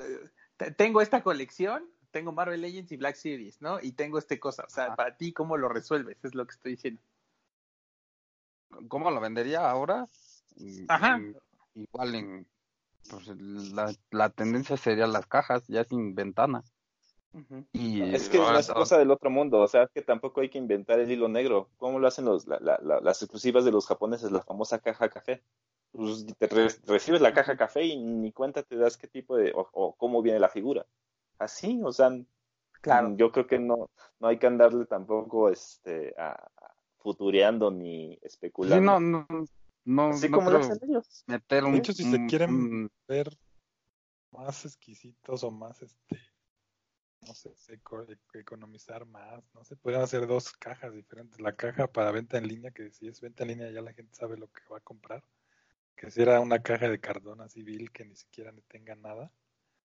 [0.75, 3.79] tengo esta colección, tengo Marvel Legends y Black Series, ¿no?
[3.81, 4.63] Y tengo este cosa.
[4.67, 4.95] O sea, Ajá.
[4.95, 6.23] para ti, ¿cómo lo resuelves?
[6.23, 7.01] Es lo que estoy diciendo.
[8.87, 10.07] ¿Cómo lo vendería ahora?
[10.87, 11.19] Ajá.
[11.73, 12.47] Igual en.
[13.09, 16.63] Pues la, la tendencia sería las cajas, ya sin ventana.
[17.33, 17.65] Uh -huh.
[17.71, 20.49] y, es que ahora, es una cosa del otro mundo, o sea, que tampoco hay
[20.49, 21.69] que inventar el hilo negro.
[21.77, 25.41] ¿Cómo lo hacen los, la, la, las exclusivas de los japoneses, la famosa caja café?
[25.93, 29.51] Pues te re recibes la caja café y ni cuenta te das qué tipo de,
[29.53, 30.85] o, o cómo viene la figura
[31.41, 32.09] así, o sea,
[32.81, 33.15] claro.
[33.17, 38.75] yo creo que no, no hay que andarle tampoco este, a, a futureando ni especulando.
[38.75, 39.27] Sí, no, no,
[39.85, 41.23] no, así no como lo hacen ellos.
[41.27, 43.35] Meter un, de hecho, si un, se quieren un, ver
[44.31, 46.19] más exquisitos o más, este,
[47.27, 51.41] no sé, eco, economizar más, no sé, pueden hacer dos cajas diferentes.
[51.41, 54.15] La caja para venta en línea, que si es venta en línea ya la gente
[54.15, 55.23] sabe lo que va a comprar.
[55.95, 59.31] Que si era una caja de cardona civil que ni siquiera tenga nada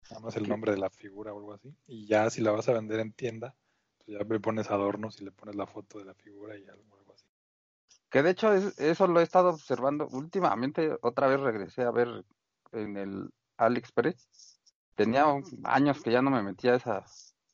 [0.09, 1.75] nada más el nombre de la figura o algo así.
[1.87, 3.55] Y ya si la vas a vender en tienda,
[3.97, 6.97] pues ya le pones adornos y le pones la foto de la figura y algo,
[6.97, 7.25] algo así.
[8.09, 12.25] Que de hecho es, eso lo he estado observando últimamente, otra vez regresé a ver
[12.71, 14.59] en el AliExpress.
[14.95, 15.25] Tenía
[15.63, 17.05] años que ya no me metía a esa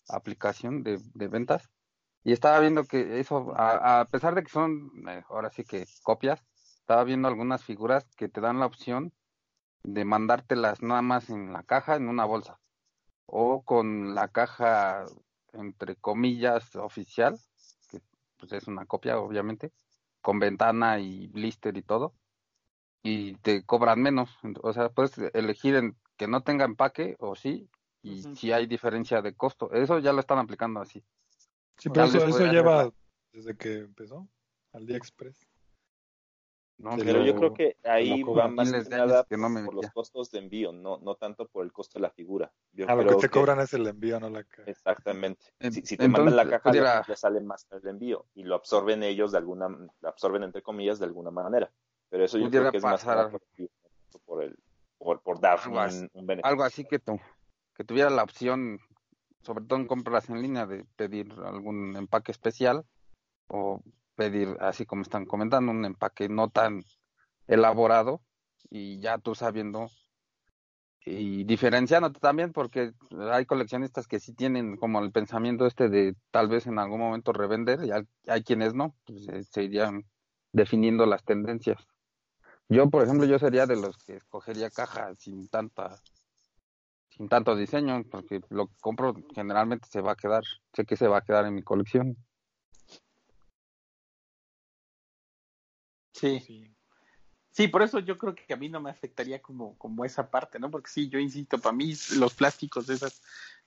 [0.10, 1.70] aplicación de, de ventas
[2.24, 5.86] y estaba viendo que eso, a, a pesar de que son, eh, ahora sí que
[6.04, 6.44] copias,
[6.80, 9.14] estaba viendo algunas figuras que te dan la opción
[9.84, 12.60] de mandártelas nada más en la caja, en una bolsa,
[13.26, 15.06] o con la caja,
[15.54, 17.40] entre comillas, oficial,
[17.90, 18.02] que
[18.38, 19.72] pues es una copia, obviamente,
[20.22, 22.13] con ventana y blister y todo,
[23.04, 24.30] y te cobran menos.
[24.62, 27.70] O sea, puedes elegir en que no tenga empaque o sí,
[28.02, 28.36] y uh -huh.
[28.36, 29.72] si hay diferencia de costo.
[29.72, 31.04] Eso ya lo están aplicando así.
[31.78, 32.92] Sí, pero eso, eso lleva
[33.32, 34.28] desde que empezó
[34.74, 35.48] al día express.
[36.80, 40.30] No, pero yo creo que ahí va más que nada que no por los costos
[40.30, 42.52] de envío, no, no tanto por el costo de la figura.
[42.72, 43.30] Yo ah, lo que te que...
[43.30, 44.70] cobran es el envío, no la caja.
[44.70, 45.46] Exactamente.
[45.60, 47.04] Si, si te Entonces, mandan la caja, pudiera...
[47.08, 51.00] le sale más el envío y lo absorben ellos de alguna, lo absorben entre comillas
[51.00, 51.72] de alguna manera.
[52.10, 53.42] Pero eso yo creo que es más por,
[54.26, 54.56] por, el,
[55.00, 56.48] por, por dar algo, un, un, beneficio.
[56.48, 57.20] Algo así que, tu,
[57.76, 58.80] que tuviera la opción,
[59.42, 62.86] sobre todo en compras en línea, de pedir algún empaque especial
[63.48, 63.82] o
[64.17, 66.84] pedir, así como están comentando, un empaque no tan
[67.47, 68.21] elaborado
[68.69, 69.89] y ya tú sabiendo
[71.06, 72.91] y diferenciándote también porque
[73.32, 77.32] hay coleccionistas que sí tienen como el pensamiento este de tal vez en algún momento
[77.32, 77.91] revender y
[78.30, 80.03] hay, quienes no, pues eh, se irían
[80.51, 81.77] definiendo las tendencias.
[82.67, 85.95] Yo, por ejemplo, yo sería de los que escogería caja sin tanta
[87.10, 91.08] sin tanto diseño, porque lo que compro generalmente se va a quedar, sé que se
[91.08, 92.17] va a quedar en mi colección.
[96.19, 96.73] Sí.
[97.51, 97.67] sí.
[97.67, 100.71] Por eso yo creo que a mí no me afectaría como, como esa parte, ¿no?
[100.71, 103.21] Porque sí, yo insisto, para mí los plásticos de esas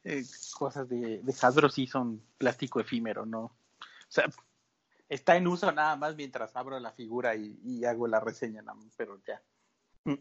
[0.04, 3.42] eh, cosas de, de Hasbro sí son plástico efímero, ¿no?
[3.42, 4.28] O sea,
[5.08, 8.92] está en uso nada más mientras abro la figura y, hago la reseña, nada más,
[8.96, 9.42] pero ya.
[10.04, 10.14] Mm.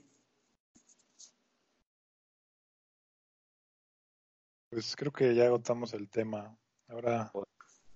[4.69, 6.57] Pues creo que ya agotamos el tema.
[6.87, 7.31] Ahora,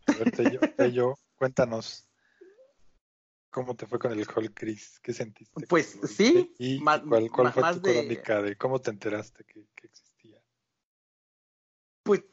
[0.07, 2.07] a ver, Tello, Tello, cuéntanos
[3.53, 5.67] cómo te fue con el Hulk Chris, qué sentiste.
[5.67, 9.87] Pues sí, y cuál, fue más tu de- crónica de cómo te enteraste que, que
[9.87, 10.41] existía.
[12.03, 12.23] Pues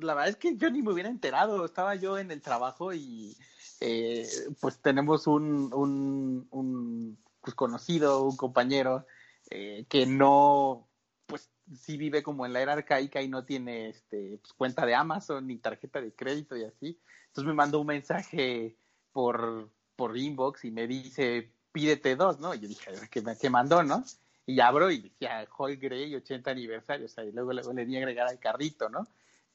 [0.00, 3.36] la verdad es que yo ni me hubiera enterado, estaba yo en el trabajo y
[3.80, 4.26] eh,
[4.60, 9.06] pues tenemos un, un, un, pues, conocido, un compañero
[9.50, 10.88] eh, que no,
[11.26, 14.96] pues sí vive como en la era arcaica y no tiene este, pues, cuenta de
[14.96, 17.00] Amazon ni tarjeta de crédito y así.
[17.28, 18.76] Entonces me mandó un mensaje
[19.12, 22.54] por, por inbox y me dice, pídete dos, ¿no?
[22.54, 24.04] Y yo dije, ¿qué, me- qué mandó, no?
[24.46, 27.96] Y abro y decía Hall Grey 80 aniversario, o sea, y luego, luego le di
[27.96, 29.06] a agregar al carrito, ¿no?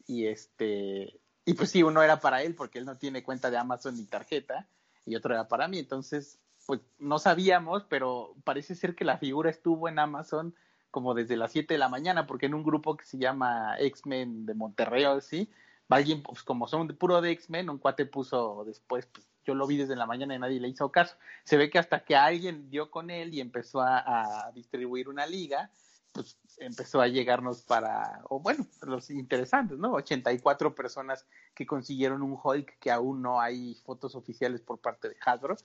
[0.08, 3.58] Y este, y pues sí, uno era para él porque él no tiene cuenta de
[3.58, 4.67] Amazon ni tarjeta,
[5.06, 9.49] y otro era para mí, entonces, pues no sabíamos, pero parece ser que la figura
[9.49, 10.56] estuvo en Amazon
[10.91, 14.45] como desde las 7 de la mañana, porque en un grupo que se llama X-Men
[14.47, 15.49] de Monterrey o así,
[15.88, 19.77] alguien, pues como son puro de X-Men, un cuate puso después, pues yo lo vi
[19.77, 21.15] desde la mañana y nadie le hizo caso.
[21.43, 25.25] Se ve que hasta que alguien dio con él y empezó a, a distribuir una
[25.25, 25.69] liga,
[26.13, 29.93] pues empezó a llegarnos para, o bueno, los interesantes, ¿no?
[29.93, 35.15] 84 personas que consiguieron un Hulk que aún no hay fotos oficiales por parte de
[35.25, 35.55] Hasbro.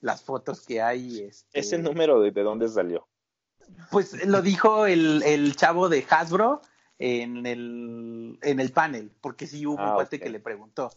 [0.00, 3.06] Las fotos que hay, este, Ese número de, de dónde salió.
[3.90, 6.62] pues lo dijo el, el chavo de Hasbro
[6.98, 10.22] en el, en el panel, porque sí hubo Ah, un cuate ok.
[10.22, 10.90] que le preguntó.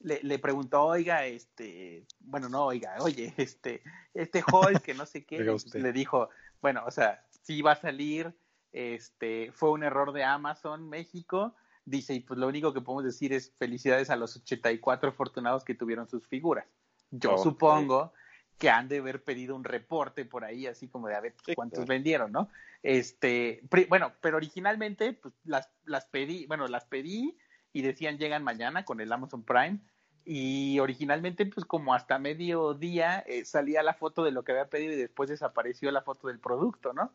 [0.00, 3.82] Le, le preguntó, oiga, este, bueno, no, oiga, oye, este,
[4.14, 5.38] este Hulk, que no sé qué,
[5.74, 6.30] le dijo,
[6.62, 8.34] bueno, o sea, sí va a salir,
[8.72, 13.32] este, fue un error de Amazon México, dice, y pues lo único que podemos decir
[13.32, 16.66] es felicidades a los 84 afortunados que tuvieron sus figuras.
[17.10, 18.12] Yo supongo
[18.58, 21.54] que han de haber pedido un reporte por ahí, así como de a ver Sí,
[21.54, 21.88] cuántos claro.
[21.88, 22.50] vendieron, ¿no?
[22.82, 27.36] Este, bueno, pero originalmente pues, las, las pedí, bueno, las pedí
[27.72, 29.80] y decían llegan mañana con el Amazon Prime
[30.24, 34.92] y originalmente pues como hasta mediodía eh, salía la foto de lo que había pedido
[34.92, 37.12] y después desapareció la foto del producto, ¿no?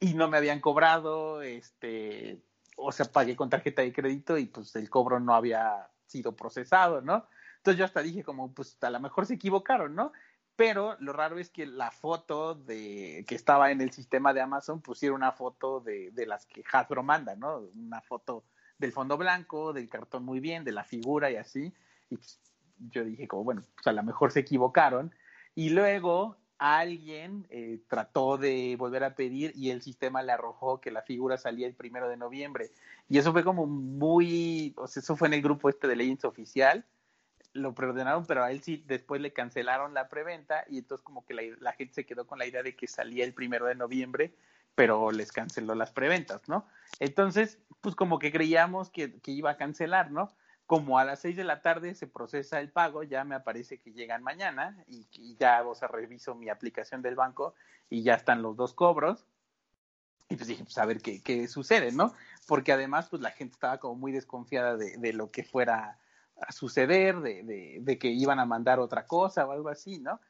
[0.00, 2.42] Y no me habían cobrado, este,
[2.76, 7.00] o sea, pagué con tarjeta de crédito y pues el cobro no había sido procesado,
[7.00, 7.26] ¿no?
[7.58, 10.12] Entonces yo hasta dije como, pues a lo mejor se equivocaron, ¿no?
[10.56, 14.82] Pero lo raro es que la foto de que estaba en el sistema de Amazon
[14.82, 17.60] pusiera una foto de, de las que Hasbro manda, ¿no?
[17.74, 18.44] Una foto
[18.82, 21.72] del fondo blanco, del cartón muy bien, de la figura y así.
[22.10, 22.38] Y pues,
[22.90, 25.14] yo dije como, bueno, pues a lo mejor se equivocaron.
[25.54, 30.90] Y luego alguien eh, trató de volver a pedir y el sistema le arrojó que
[30.90, 32.70] la figura salía el primero de noviembre.
[33.08, 36.24] Y eso fue como muy, o sea, eso fue en el grupo este de Legends
[36.24, 36.84] oficial
[37.54, 41.34] lo preordenaron, pero a él sí después le cancelaron la preventa y entonces como que
[41.34, 44.32] la, la, gente se quedó con la idea de que salía el primero de noviembre,
[44.74, 46.66] pero les canceló las preventas, ¿no?
[46.98, 50.32] Entonces, pues como que creíamos que, iba a cancelar, ¿no?
[50.66, 53.92] Como a las seis de la tarde se procesa el pago, ya me aparece que
[53.92, 57.54] llegan mañana y, y ya, o sea, reviso mi aplicación del banco
[57.90, 59.26] y ya están los dos cobros.
[60.28, 62.14] Y pues dije, pues a ver qué, sucede, ¿no?
[62.46, 65.98] Porque además, pues la gente estaba como muy desconfiada de, de lo que fuera
[66.40, 70.20] a suceder, de, de, de, que iban a mandar otra cosa o algo así, ¿no?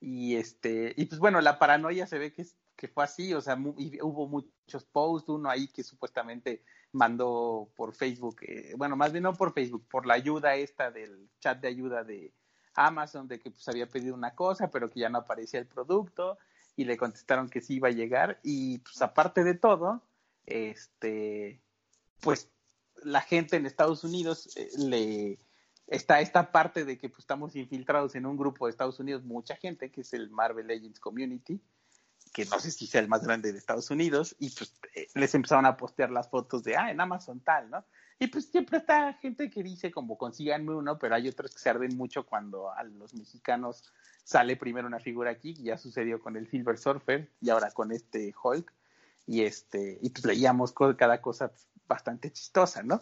[0.00, 2.44] Y este, y pues bueno, la paranoia se ve que,
[2.82, 7.70] que fue así, o sea, mu y hubo muchos posts, uno ahí que supuestamente mandó
[7.76, 11.60] por Facebook, eh, bueno, más bien no por Facebook, por la ayuda esta del chat
[11.60, 12.34] de ayuda de
[12.74, 16.38] Amazon, de que pues había pedido una cosa, pero que ya no aparecía el producto,
[16.74, 20.02] y le contestaron que sí iba a llegar, y pues aparte de todo,
[20.44, 21.62] este,
[22.20, 22.50] pues
[23.04, 25.38] la gente en Estados Unidos eh, le
[25.86, 29.54] está esta parte de que pues, estamos infiltrados en un grupo de Estados Unidos, mucha
[29.54, 31.62] gente, que es el Marvel Legends Community,
[32.32, 35.34] que no sé si sea el más grande de Estados Unidos, y pues eh, les
[35.34, 37.84] empezaron a postear las fotos de, ah, en Amazon tal, ¿no?
[38.18, 41.70] Y pues siempre está gente que dice como consíganme uno, pero hay otros que se
[41.70, 43.84] arden mucho cuando a los mexicanos
[44.24, 47.92] sale primero una figura aquí, que ya sucedió con el Silver Surfer y ahora con
[47.92, 48.72] este Hulk,
[49.26, 51.52] y este, y pues leíamos cada cosa
[51.86, 53.00] bastante chistosa, ¿no?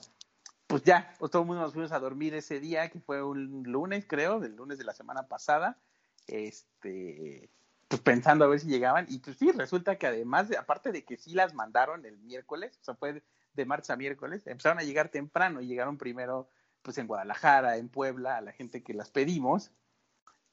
[0.71, 3.64] pues ya, pues todo el mundo nos fuimos a dormir ese día, que fue un
[3.64, 5.77] lunes, creo, del lunes de la semana pasada,
[6.29, 7.51] este,
[7.90, 11.05] pues pensando a ver si llegaban, y pues sí, resulta que además, de, aparte de
[11.05, 14.85] que sí las mandaron el miércoles, o sea, fue de martes a miércoles, empezaron a
[14.85, 16.48] llegar temprano, y llegaron primero,
[16.83, 19.72] pues en Guadalajara, en Puebla, a la gente que las pedimos,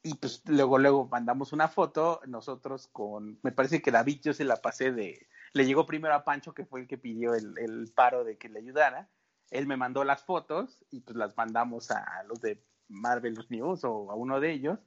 [0.02, 4.44] y pues luego, luego mandamos una foto, nosotros con, me parece que David yo se
[4.44, 7.92] la pasé de, le llegó primero a Pancho, que fue el que pidió el, el
[7.94, 9.10] paro de que le ayudara,
[9.52, 14.10] él me mandó las fotos y pues las mandamos a los de Marvelous News o
[14.10, 14.80] a uno de ellos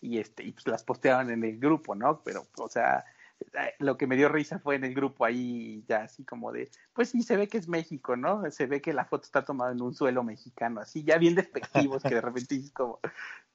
[0.00, 2.22] y este y pues las posteaban en el grupo, ¿no?
[2.22, 3.04] Pero o sea,
[3.40, 6.70] eh, lo que me dio risa fue en el grupo ahí ya así como de,
[6.92, 8.50] pues sí, se ve que es México, ¿no?
[8.50, 12.02] Se ve que la foto está tomada en un suelo mexicano, así ya bien despectivos
[12.02, 13.00] que de repente es como,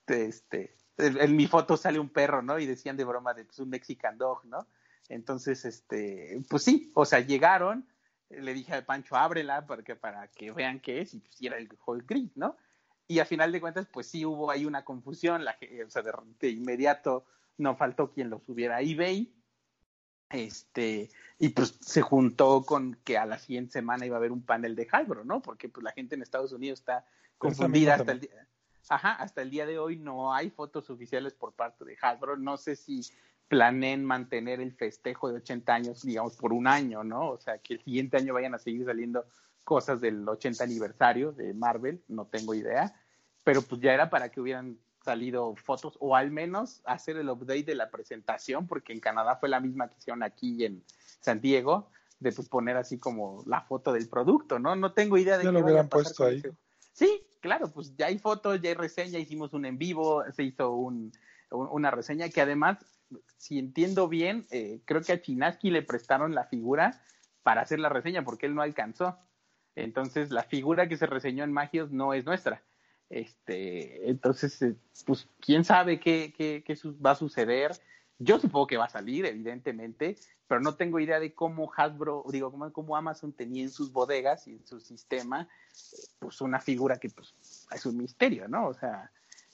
[0.08, 2.60] este, en, mi foto sale un perro, ¿no?
[2.60, 4.67] Y decían de broma de pues, un Mexican dog, ¿no?
[5.10, 7.88] Entonces, este, pues sí, o sea, llegaron,
[8.29, 11.58] le dije a Pancho, ábrela para que, para que vean qué es, y pues era
[11.58, 12.58] el Whole Grid, ¿no?
[13.07, 16.11] Y a final de cuentas, pues sí hubo ahí una confusión, la, o sea, de,
[16.39, 17.25] de inmediato
[17.57, 19.31] no faltó quien lo subiera a eBay,
[20.29, 24.41] este, y pues se juntó con que a la siguiente semana iba a haber un
[24.41, 25.41] panel de Hasbro, ¿no?
[25.41, 27.05] Porque pues la gente en Estados Unidos está
[27.37, 28.47] confundida hasta el día.
[28.89, 32.37] Ajá, hasta el día de hoy no hay fotos oficiales por parte de Hasbro.
[32.37, 33.01] No sé si
[33.47, 37.29] planeen mantener el festejo de 80 años, digamos, por un año, ¿no?
[37.29, 39.25] O sea, que el siguiente año vayan a seguir saliendo
[39.65, 42.95] cosas del 80 aniversario de Marvel, no tengo idea,
[43.43, 47.63] pero pues ya era para que hubieran salido fotos o al menos hacer el update
[47.63, 50.84] de la presentación, porque en Canadá fue la misma que hicieron aquí en
[51.19, 54.75] San Diego, de pues poner así como la foto del producto, ¿no?
[54.75, 56.41] No tengo idea de ya lo hubieran puesto ahí.
[56.93, 60.71] Sí, claro, pues ya hay fotos, ya hay reseña, hicimos un en vivo, se hizo
[60.71, 61.12] un,
[61.51, 62.78] una reseña que además,
[63.38, 67.04] si entiendo bien, eh, creo que a Chinaski le prestaron la figura
[67.43, 69.17] para hacer la reseña porque él no alcanzó.
[69.75, 72.63] Entonces, la figura que se reseñó en Magios no es nuestra.
[73.09, 77.71] Este, entonces, eh, pues, quién sabe qué, qué, qué va a suceder.
[78.17, 80.15] Yo supongo que va a salir, evidentemente,
[80.47, 84.53] pero no tengo idea de cómo Hasbro, digo, cómo, Amazon tenía en sus bodegas y
[84.53, 85.49] en su sistema,
[86.19, 87.35] pues una figura que pues
[87.71, 88.67] es un misterio, ¿no?
[88.67, 89.11] O sea,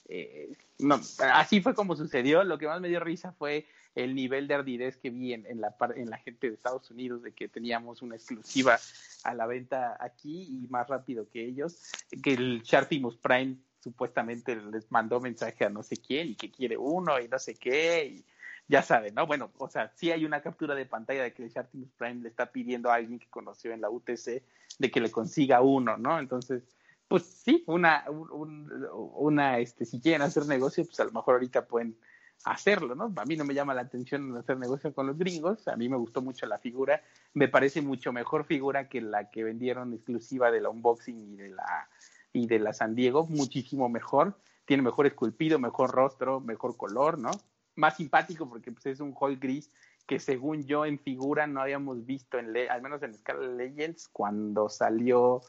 [0.08, 1.00] eh, no,
[1.32, 2.44] así fue como sucedió.
[2.44, 5.60] Lo que más me dio risa fue el nivel de ardidez que vi en, en,
[5.60, 8.78] la, en la gente de Estados Unidos de que teníamos una exclusiva
[9.24, 14.90] a la venta aquí y más rápido que ellos, que el Sharpimus Prime supuestamente les
[14.90, 18.24] mandó mensaje a no sé quién y que quiere uno y no sé qué y
[18.68, 19.26] ya saben, ¿no?
[19.26, 22.28] Bueno, o sea, sí hay una captura de pantalla de que el Sharpimus Prime le
[22.28, 24.42] está pidiendo a alguien que conoció en la UTC
[24.78, 26.18] de que le consiga uno, ¿no?
[26.18, 26.62] Entonces,
[27.08, 31.98] pues sí, una, una, este, si quieren hacer negocio, pues a lo mejor ahorita pueden
[32.44, 33.12] hacerlo, ¿no?
[33.16, 35.96] A mí no me llama la atención hacer negocio con los gringos, a mí me
[35.96, 37.02] gustó mucho la figura,
[37.34, 41.48] me parece mucho mejor figura que la que vendieron exclusiva de la unboxing y de
[41.50, 41.88] la
[42.32, 47.30] y de la San Diego, muchísimo mejor, tiene mejor esculpido, mejor rostro, mejor color, ¿no?
[47.76, 49.70] Más simpático porque pues, es un hall gris
[50.06, 54.68] que según yo en figura no habíamos visto, en al menos en escala Legends, cuando
[54.68, 55.42] salió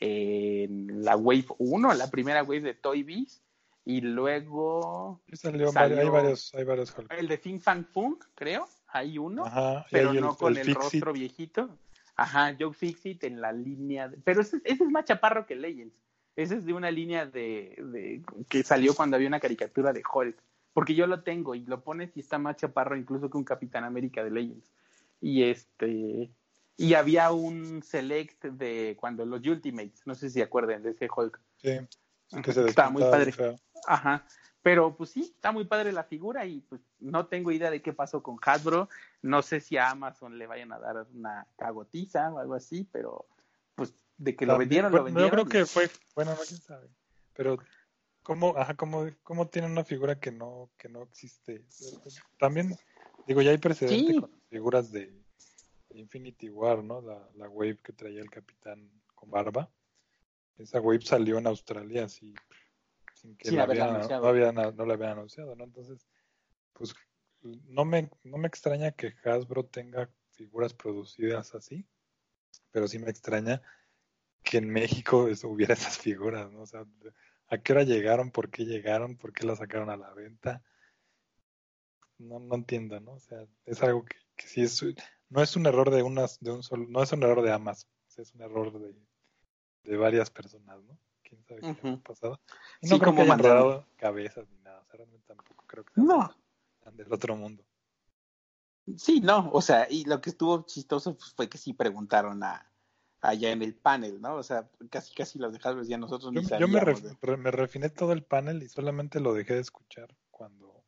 [0.00, 3.42] en la Wave 1, la primera Wave de Toy Biz,
[3.88, 9.46] y luego salió, hay varios, hay varios El de Fin Fan Funk, creo, hay uno,
[9.90, 11.70] pero no con el, rostro viejito.
[12.14, 15.94] Ajá, Joe Fixit en la línea, pero ese, ese, es más chaparro que Legends.
[16.36, 20.36] Ese es de una línea de, de, que salió cuando había una caricatura de Hulk,
[20.74, 23.84] porque yo lo tengo y lo pones y está más chaparro incluso que un Capitán
[23.84, 24.70] América de Legends.
[25.18, 26.30] Y este
[26.76, 31.08] y había un select de cuando los Ultimates, no sé si se acuerdan de ese
[31.10, 31.40] Hulk.
[31.56, 31.70] Sí,
[32.42, 33.32] que se está muy padre.
[33.86, 34.24] Ajá.
[34.62, 37.92] Pero pues sí, está muy padre la figura y pues no tengo idea de qué
[37.92, 38.88] pasó con Hasbro.
[39.22, 43.26] No sé si a Amazon le vayan a dar una cagotiza o algo así, pero
[43.74, 45.30] pues de que lo vendieron, lo vendieron.
[45.30, 46.88] Yo creo que fue, bueno, no quién sabe.
[47.34, 47.58] Pero
[48.22, 51.64] ¿cómo, ajá, cómo, cómo tienen una figura que no, que no existe?
[52.38, 52.76] También,
[53.26, 55.14] digo, ya hay precedente con figuras de
[55.90, 57.00] Infinity War, ¿no?
[57.00, 59.70] La, la wave que traía el capitán con barba.
[60.56, 62.34] Esa wave salió en Australia así
[63.18, 65.64] sin que la había, no, había, no la habían anunciado, ¿no?
[65.64, 66.06] Entonces,
[66.72, 66.94] pues
[67.42, 71.86] no me, no me extraña que Hasbro tenga figuras producidas así,
[72.70, 73.62] pero sí me extraña
[74.42, 76.62] que en México hubiera esas figuras, ¿no?
[76.62, 76.84] O sea,
[77.48, 78.30] ¿a qué hora llegaron?
[78.30, 79.16] ¿Por qué llegaron?
[79.16, 80.62] ¿Por qué las sacaron a la venta?
[82.18, 83.12] No, no entiendo, ¿no?
[83.12, 84.84] O sea, es algo que, que sí es,
[85.28, 87.90] no es un error de unas, de un solo, no es un error de Amazon,
[88.16, 88.94] es un error de,
[89.84, 90.98] de varias personas, ¿no?
[91.28, 92.40] Quién sabe qué ha pasado.
[92.80, 95.92] Y no creo que hayan dado cabezas ni nada, o sea, realmente tampoco creo que
[95.96, 96.34] no.
[96.92, 97.64] del otro mundo.
[98.96, 102.64] Sí, no, o sea, y lo que estuvo chistoso pues, fue que sí preguntaron a
[103.20, 104.36] allá en el panel, ¿no?
[104.36, 108.12] O sea, casi casi los dejaron ya nosotros yo, ni Yo me, me refiné todo
[108.12, 110.84] el panel y solamente lo dejé de escuchar cuando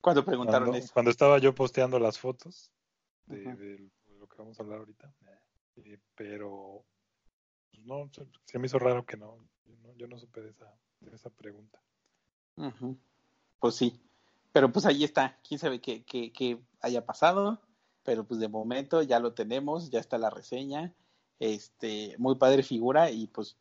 [0.00, 0.92] cuando preguntaron cuando, eso.
[0.92, 2.70] Cuando estaba yo posteando las fotos
[3.26, 5.14] de, de, lo que vamos a hablar ahorita.
[5.76, 6.84] Eh, pero
[7.84, 8.10] no,
[8.44, 9.38] se me hizo raro que no,
[9.96, 11.80] yo no, supe de esa, de esa pregunta.
[13.58, 14.00] Pues sí,
[14.52, 17.60] pero pues ahí está, quién sabe qué, qué, qué, haya pasado,
[18.02, 20.94] pero pues de momento ya lo tenemos, ya está la reseña,
[21.40, 23.56] este, muy padre figura y pues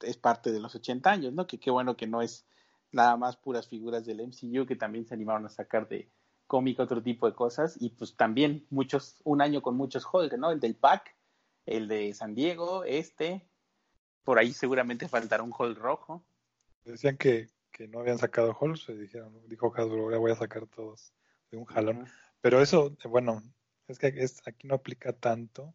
[0.00, 1.46] es parte de los 80 años, ¿no?
[1.46, 2.46] Que qué bueno que no es
[2.92, 6.08] nada más puras figuras del MCU que también se animaron a sacar de,
[6.46, 10.50] cómic, otro tipo de cosas, y pues también muchos, un año con muchos Hulk, ¿no?
[10.50, 11.14] El del pack,
[11.66, 13.48] el de San Diego, este,
[14.22, 16.24] por ahí seguramente faltará un Hulk rojo.
[16.84, 20.66] Decían que, que no habían sacado Hulk, se dijeron, dijo Hasbro, ahora voy a sacar
[20.66, 21.14] todos
[21.50, 22.06] de un jalón.
[22.40, 23.42] Pero eso, bueno,
[23.88, 25.74] es que es, aquí no aplica tanto.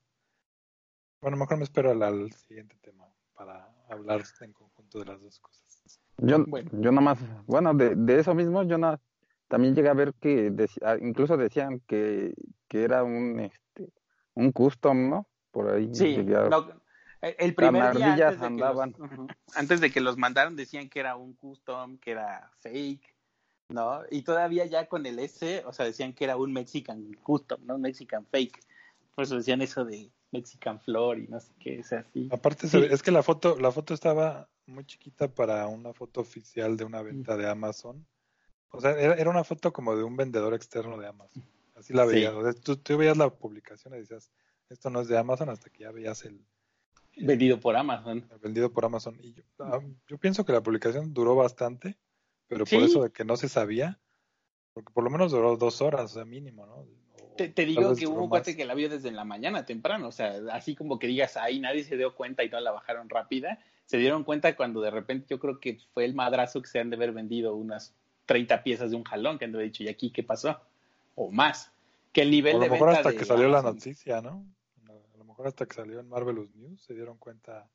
[1.21, 5.39] Bueno, mejor me espero al, al siguiente tema para hablar en conjunto de las dos
[5.39, 5.99] cosas.
[6.17, 6.69] Yo, Bueno.
[6.73, 9.01] yo nada más, bueno, de, de eso mismo, yo na-
[9.47, 12.33] también llegué a ver que ah, incluso decían que,
[12.67, 13.91] que era un, este,
[14.35, 15.28] un custom, ¿no?
[15.51, 16.67] Por ahí Sí, no,
[17.21, 18.95] el primer día antes de, que andaban.
[18.97, 23.13] los, antes de que los mandaron decían que era un custom, que era fake,
[23.69, 24.01] ¿no?
[24.09, 27.75] Y todavía ya con el S, o sea, decían que era un Mexican custom, ¿no?
[27.75, 28.59] Un Mexican fake.
[29.15, 32.29] Por eso decían eso de Mexican Flor y no sé qué, es así.
[32.31, 32.77] Aparte, Sí.
[32.89, 37.01] es que la foto, la foto estaba muy chiquita para una foto oficial de una
[37.01, 38.05] venta de Amazon.
[38.71, 41.43] O sea, era, era una foto como de un vendedor externo de Amazon.
[41.75, 42.13] Así la Sí.
[42.13, 42.33] veías.
[42.33, 44.31] O sea, tú, tú veías la publicación y decías,
[44.69, 46.39] esto no es de Amazon hasta que ya veías el,
[47.21, 48.25] Vendido por Amazon.
[48.31, 49.17] el vendido por Amazon.
[49.21, 51.97] Y yo, ah, yo pienso que la publicación duró bastante,
[52.47, 52.75] pero Sí.
[52.75, 53.99] por eso de que no se sabía,
[54.73, 56.75] porque por lo menos duró dos horas, o sea, mínimo, ¿no?
[56.75, 56.87] O
[57.35, 60.39] Te, digo que hubo un cuate que la vio desde la mañana temprano, o sea,
[60.51, 63.59] así como que digas, ahí nadie se dio cuenta y no la bajaron rápida.
[63.85, 66.89] Se dieron cuenta cuando de repente yo creo que fue el madrazo que se han
[66.89, 67.95] de haber vendido unas
[68.25, 70.59] 30 piezas de un jalón, que han de haber dicho, ¿y aquí qué pasó?
[71.15, 71.71] O más.
[72.11, 74.21] Que el nivel O a lo de mejor venta hasta de que salió la noticia,
[74.21, 74.45] ¿no?
[75.39, 77.71] Mejor hasta que salió en Marvelous News se dieron cuenta,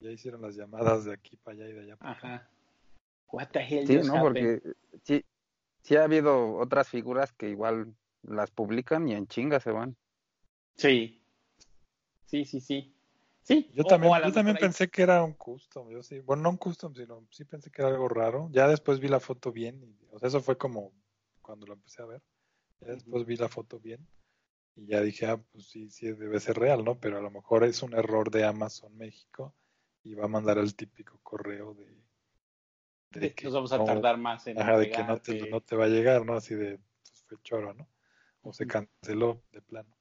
[0.00, 2.34] ya hicieron las llamadas de aquí para allá y de allá para acá.
[2.34, 2.50] Ajá.
[3.32, 4.16] What the hell Sí, ¿no?
[4.16, 4.60] happened?
[4.60, 5.24] Porque sí,
[5.82, 9.96] sí ha habido otras figuras que igual las publican y en chinga se van.
[10.74, 11.24] Sí.
[12.26, 12.94] Sí, sí, sí.
[13.40, 13.70] Sí.
[13.72, 16.58] Yo o- también, yo también pensé que era un custom, yo sí, bueno, no un
[16.58, 18.50] custom, sino sí pensé que era algo raro.
[18.52, 20.92] Ya después vi la foto bien, y, o sea, eso fue como
[21.40, 22.22] cuando lo empecé a ver.
[22.80, 24.06] Ya después vi la foto bien
[24.76, 26.98] y ya dije, ah, pues sí, sí debe ser real, ¿no?
[27.00, 29.54] Pero a lo mejor es un error de Amazon México
[30.04, 31.86] y va a mandar el típico correo de,
[33.10, 35.46] de de- que nos vamos a no- tardar más en Ajá, de que no te,
[35.48, 36.34] no te va a llegar, ¿no?
[36.34, 37.88] Así de, pues fue choro, ¿no?
[38.42, 39.96] O se canceló de plano.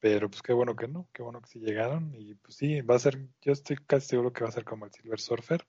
[0.00, 2.14] Pero pues qué bueno que no, qué bueno que sí llegaron.
[2.16, 4.86] Y pues sí, va a ser, yo estoy casi seguro que va a ser como
[4.86, 5.66] el Silver Surfer,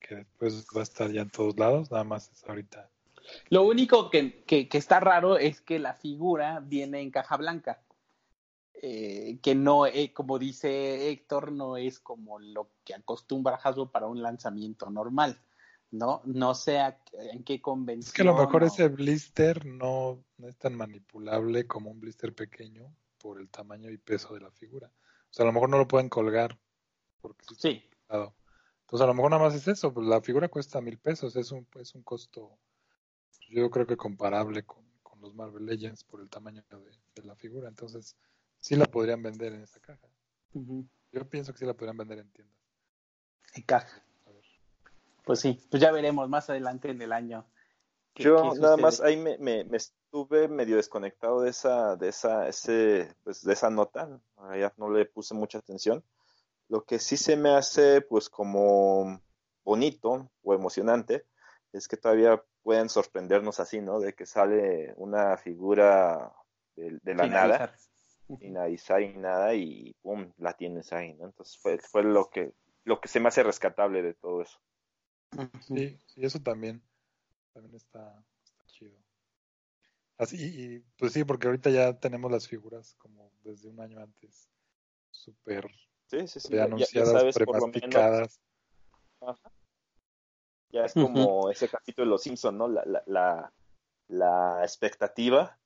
[0.00, 2.90] que después va a estar ya en todos lados, nada más es ahorita.
[3.50, 7.82] Lo único que, que, que está raro es que la figura viene en caja blanca.
[8.82, 14.06] Eh, que no, eh, como dice Héctor, no es como lo que acostumbra Hasbro para
[14.06, 15.40] un lanzamiento normal.
[15.90, 17.00] No, no sé a-
[17.32, 18.08] en qué convención.
[18.08, 22.34] Es que a lo mejor ese blister no, no es tan manipulable como un blister
[22.34, 24.88] pequeño por el tamaño y peso de la figura.
[24.88, 26.58] O sea, a lo mejor no lo pueden colgar
[27.20, 27.82] porque sí.
[28.08, 31.50] Entonces a lo mejor nada más es eso, pues la figura cuesta mil pesos, es
[31.50, 32.58] un, es un costo
[33.48, 36.78] yo creo que comparable con, con los Marvel Legends por el tamaño de,
[37.14, 38.16] de la figura, entonces
[38.58, 40.06] sí la podrían vender en esa caja.
[41.12, 42.56] Yo pienso que sí la podrían vender en tiendas.
[43.54, 44.02] en caja.
[44.26, 44.44] A ver.
[45.24, 47.46] Pues sí, pues ya veremos más adelante en el año.
[48.14, 52.08] qué- Yo qué nada más ahí me, me, me estuve medio desconectado de esa, de
[52.08, 54.20] esa, ese, pues de esa nota.
[54.36, 56.02] Allá no le puse mucha atención.
[56.68, 59.20] Lo que sí se me hace pues como
[59.64, 61.26] bonito o emocionante
[61.72, 64.00] es que todavía pueden sorprendernos así, ¿no?
[64.00, 66.32] De que sale una figura
[66.74, 67.76] de, de la Sin nada, avisar.
[68.40, 71.26] sin avisar y nada, y pum, la tienes ahí, ¿no?
[71.26, 74.58] Entonces fue, fue lo que, lo que se me hace rescatable de todo eso.
[75.60, 76.82] Sí, sí, eso también,
[77.52, 78.98] también está, está chido.
[80.18, 84.50] Así, y pues sí, porque ahorita ya tenemos las figuras como desde un año antes,
[85.12, 85.70] súper
[86.08, 86.48] Sí, sí, sí.
[86.48, 88.40] ya- ya preanunciadas, sabes por lo menos premasticadas.
[90.70, 92.68] Ya es como ese capítulo de Los Simpson, ¿no?
[92.68, 93.52] La, la, la,
[94.08, 95.56] la expectativa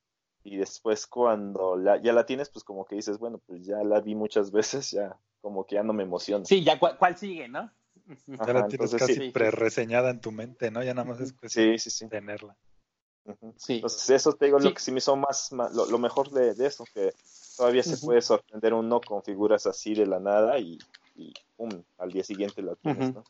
[0.44, 4.00] y después cuando la, ya la tienes, pues como que dices, bueno, pues ya la
[4.00, 6.44] vi muchas veces, ya como que ya no me emociona.
[6.44, 7.70] Sí, ya cuál, cuál sigue, ¿no?
[8.06, 9.30] Ya la tienes entonces casi sí.
[9.30, 10.82] pre-reseñada en tu mente, ¿no?
[10.82, 12.04] Ya nada más es cuestión Sí, sí, sí.
[12.06, 12.56] de tenerla.
[13.56, 13.74] Sí.
[13.76, 14.68] Entonces eso te digo Sí.
[14.68, 17.12] lo que sí me hizo más, más- lo, lo mejor de, de eso, que
[17.56, 20.78] todavía se puede sorprender uno con figuras así de la nada y,
[21.14, 23.14] y pum, al día siguiente la tienes.
[23.14, 23.24] ¿no?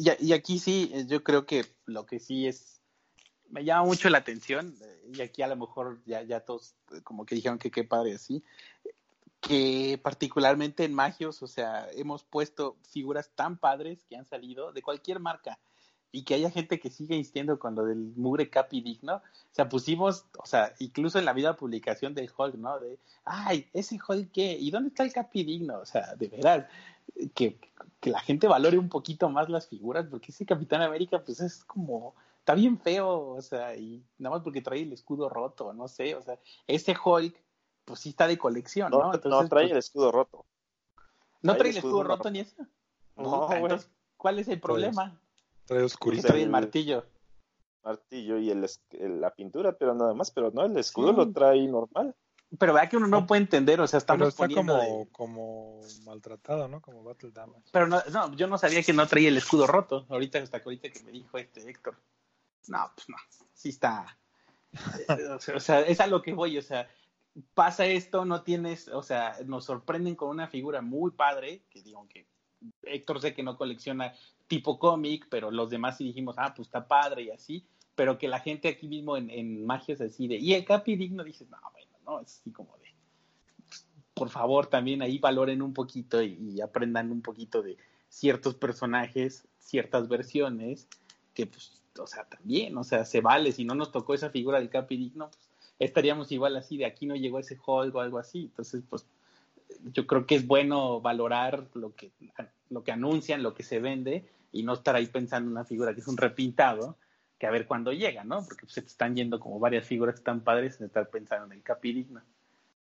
[0.00, 2.80] Y, aquí sí, eh, yo creo que lo que sí es,
[3.50, 7.00] me llama mucho la atención, eh, y aquí a lo mejor ya, ya todos eh,
[7.02, 8.44] como que dijeron que qué padre así,
[9.40, 14.82] que particularmente en Magios, o sea, hemos puesto figuras tan padres que han salido de
[14.82, 15.58] cualquier marca
[16.12, 19.16] y que haya gente que sigue insistiendo con lo del mugre Capi digno.
[19.16, 22.78] O sea, pusimos, o sea, incluso en la vida publicación del Hulk, ¿no?
[22.78, 25.80] De, ay, ese Hulk qué, ¿y dónde está el Capi digno?
[25.80, 26.66] O sea, de veras,
[27.34, 27.58] que,
[28.00, 31.64] que la gente valore un poquito más las figuras, porque ese Capitán América, pues es
[31.64, 32.14] como
[32.48, 36.14] está bien feo, o sea, y nada más porque trae el escudo roto, no sé,
[36.14, 37.36] o sea, ese Hulk,
[37.84, 39.00] pues sí está de colección, ¿no?
[39.00, 40.46] No, Entonces, no trae pues, el escudo roto.
[41.42, 42.56] ¿no trae trae el escudo escudo roto ni eso.
[43.16, 43.62] No, güey.
[43.62, 45.20] entonces, ¿cuál es el problema?
[45.66, 46.26] Trae oscurito.
[46.26, 47.04] trae el martillo.
[47.84, 48.66] Martillo y el,
[49.20, 51.16] la pintura, pero nada más, pero no, el escudo Sí.
[51.16, 52.14] lo trae normal.
[52.58, 55.80] Pero vea que uno no puede entender, o sea, Pero estamos está como, de- como
[56.04, 56.80] maltratado, ¿no?
[56.80, 57.64] Como Battle Damage.
[57.72, 60.06] Pero no, no, yo no sabía que no traía el escudo roto.
[60.08, 61.96] Ahorita, hasta ahorita que me dijo este Héctor.
[62.68, 63.16] No, pues no.
[63.52, 64.18] Sí está.
[64.72, 66.56] eh, o sea, o sea, es a lo que voy.
[66.56, 66.88] O sea,
[67.52, 68.88] pasa esto, no tienes.
[68.88, 71.62] O sea, nos sorprenden con una figura muy padre.
[71.70, 72.26] Que digo que
[72.82, 74.14] Héctor sé que no colecciona
[74.46, 77.66] tipo cómic, pero los demás sí dijimos, ah, pues está padre y así.
[77.94, 80.36] Pero que la gente aquí mismo en, en magias así de.
[80.36, 82.88] Y el Capi Digno dices, no, bueno, no, es así como de
[84.18, 87.76] por favor también ahí valoren un poquito y, aprendan un poquito de
[88.08, 90.88] ciertos personajes, ciertas versiones,
[91.34, 94.58] que pues, o sea, también, o sea, se vale, si no nos tocó esa figura
[94.58, 95.48] del Capi Digno, pues
[95.78, 99.06] estaríamos igual así, de aquí no llegó ese Hulk o algo así, entonces pues
[99.92, 102.10] yo creo que es bueno valorar lo que,
[102.70, 105.94] lo que anuncian, lo que se vende y no estar ahí pensando en una figura
[105.94, 106.96] que es un repintado,
[107.38, 108.44] que a ver cuándo llega, ¿no?
[108.44, 111.52] Porque pues, se te están yendo como varias figuras tan padres en estar pensando en
[111.52, 112.22] el Capi Digno.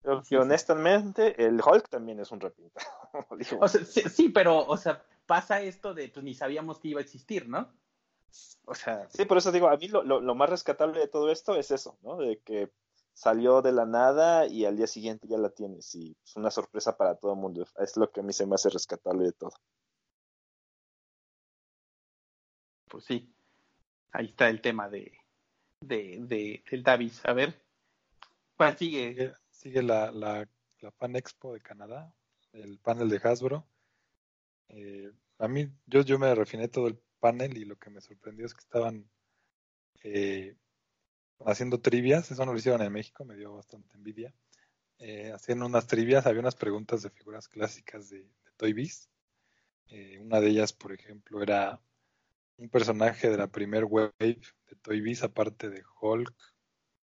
[0.01, 2.88] Pero que honestamente, el Hulk también es un repintado.
[3.39, 6.89] Digo, O sea, sí, sí, pero, o sea, pasa esto de, pues ni sabíamos que
[6.89, 7.74] iba a existir, ¿no?
[8.66, 11.32] O sea, Sí, por eso digo, a mí lo, lo, lo más rescatable de todo
[11.32, 12.18] esto es eso, ¿no?
[12.18, 12.72] De que
[13.14, 16.97] salió de la nada y al día siguiente ya la tienes y es una sorpresa
[16.97, 17.66] para todo el mundo.
[17.80, 19.53] Es lo que a mí se me hace rescatable de todo.
[22.88, 23.34] pues sí,
[24.16, 25.18] ahí está el tema de,
[25.82, 27.22] de, de del Davis.
[27.26, 27.53] A ver,
[28.55, 29.34] ¿cuál sigue?
[29.51, 30.47] Sigue, la, la,
[30.80, 32.13] la Fan Expo de Canadá,
[32.53, 33.68] el panel de Hasbro.
[34.70, 38.45] Eh, a mí, yo, yo me refiné todo el panel y lo que me sorprendió
[38.45, 39.09] es que estaban
[40.03, 40.55] eh,
[41.45, 44.34] haciendo trivias, eso no lo hicieron en México, me dio bastante envidia.
[44.97, 49.09] Eh, hacían unas trivias, había unas preguntas de figuras clásicas de, de Toy Biz.
[49.88, 51.82] Eh, una de ellas, por ejemplo, era
[52.58, 56.34] un personaje de la primer wave de Toy Biz, aparte de Hulk,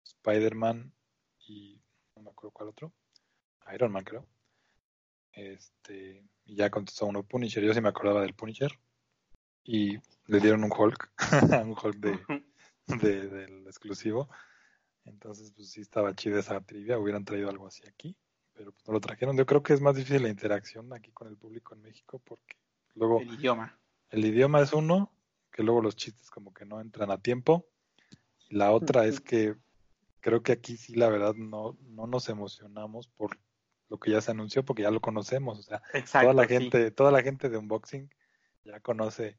[0.05, 0.93] Spider-Man
[1.47, 1.81] y
[2.17, 2.93] no me acuerdo cuál otro,
[3.75, 4.27] Iron Man creo.
[5.33, 8.73] Este, y ya contestó uno Punisher, yo sí me acordaba del Punisher.
[9.65, 9.97] Y
[10.27, 11.13] le dieron un Hulk,
[11.65, 12.19] un Hulk de,
[13.01, 14.29] de- del exclusivo.
[15.05, 18.17] Entonces, pues sí estaba chida esa trivia, hubieran traído algo así aquí,
[18.53, 19.37] pero pues no lo trajeron.
[19.37, 22.57] Yo creo que es más difícil la interacción aquí con el público en México porque
[22.95, 23.79] luego El idioma.
[24.11, 25.13] el idioma es uno,
[25.53, 27.69] que luego los chistes como que no entran a tiempo.
[28.49, 29.55] Y la otra es que
[30.21, 33.39] creo que aquí sí, la verdad, no, no nos emocionamos por
[33.89, 35.59] lo que ya se anunció, porque ya lo conocemos.
[35.59, 36.31] O sea, Exacto.
[36.31, 36.55] toda la sí.
[36.55, 38.11] gente, toda la gente de unboxing
[38.65, 39.39] ya conoce,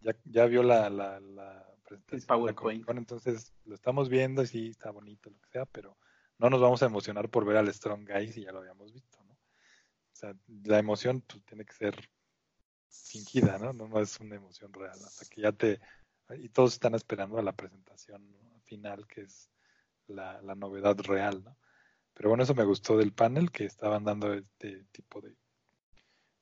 [0.00, 2.20] ya, ya vio la, la, la presentación.
[2.20, 2.84] la PowerPoint.
[2.84, 5.96] Comic-Con, entonces lo estamos viendo y sí está bonito, lo que sea, pero
[6.38, 9.22] no nos vamos a emocionar por ver al Strong Guy si ya lo habíamos visto,
[9.24, 9.32] ¿no?
[9.32, 10.34] O sea,
[10.64, 11.96] la emoción pues, tiene que ser
[13.02, 13.72] fingida, ¿no?
[13.72, 14.00] ¿no?
[14.00, 15.80] Es una emoción real, hasta que ya te...
[16.38, 18.26] Y todos están esperando a la presentación
[18.64, 19.50] final, que es
[20.06, 21.56] la, la novedad real, ¿no?
[22.14, 25.36] Pero bueno, eso me gustó del panel, que estaban dando este tipo de,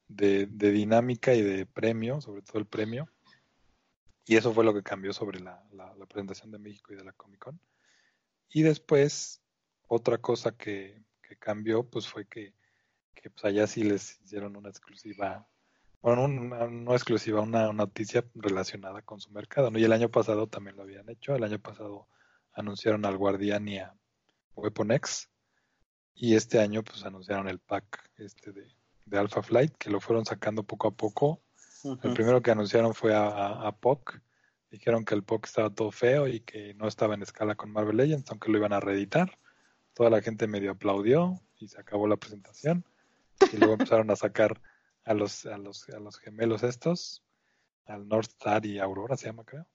[0.07, 3.09] de, de dinámica y de premio, sobre todo el premio.
[4.25, 7.05] Y eso fue lo que cambió sobre la, la, la presentación de México y de
[7.05, 7.61] la Comic Con.
[8.51, 9.43] Y después,
[9.89, 12.55] otra cosa que, que cambió, pues fue que,
[13.15, 15.49] que pues allá sí les hicieron una exclusiva,
[16.03, 19.79] bueno, una, no exclusiva, una, noticia relacionada con su mercado, ¿no?
[19.79, 22.09] Y el año pasado también lo habían hecho, el año pasado
[22.53, 23.95] anunciaron al Guardián y a
[24.57, 25.31] Weapon X,
[26.15, 28.67] y este año pues anunciaron el pack este de,
[29.07, 31.41] de Alpha Flight, que lo fueron sacando poco a poco.
[32.03, 34.21] El primero que anunciaron fue a, a, a POC.
[34.71, 37.97] Dijeron que el POC estaba todo feo y que no estaba en escala con Marvel
[37.97, 39.39] Legends, aunque lo iban a reeditar.
[39.95, 42.85] Toda la gente medio aplaudió y se acabó la presentación.
[43.53, 44.61] Y luego empezaron a sacar
[45.05, 47.25] a los, a los, a los gemelos estos,
[47.87, 49.67] al North Star y Aurora se llama, creo.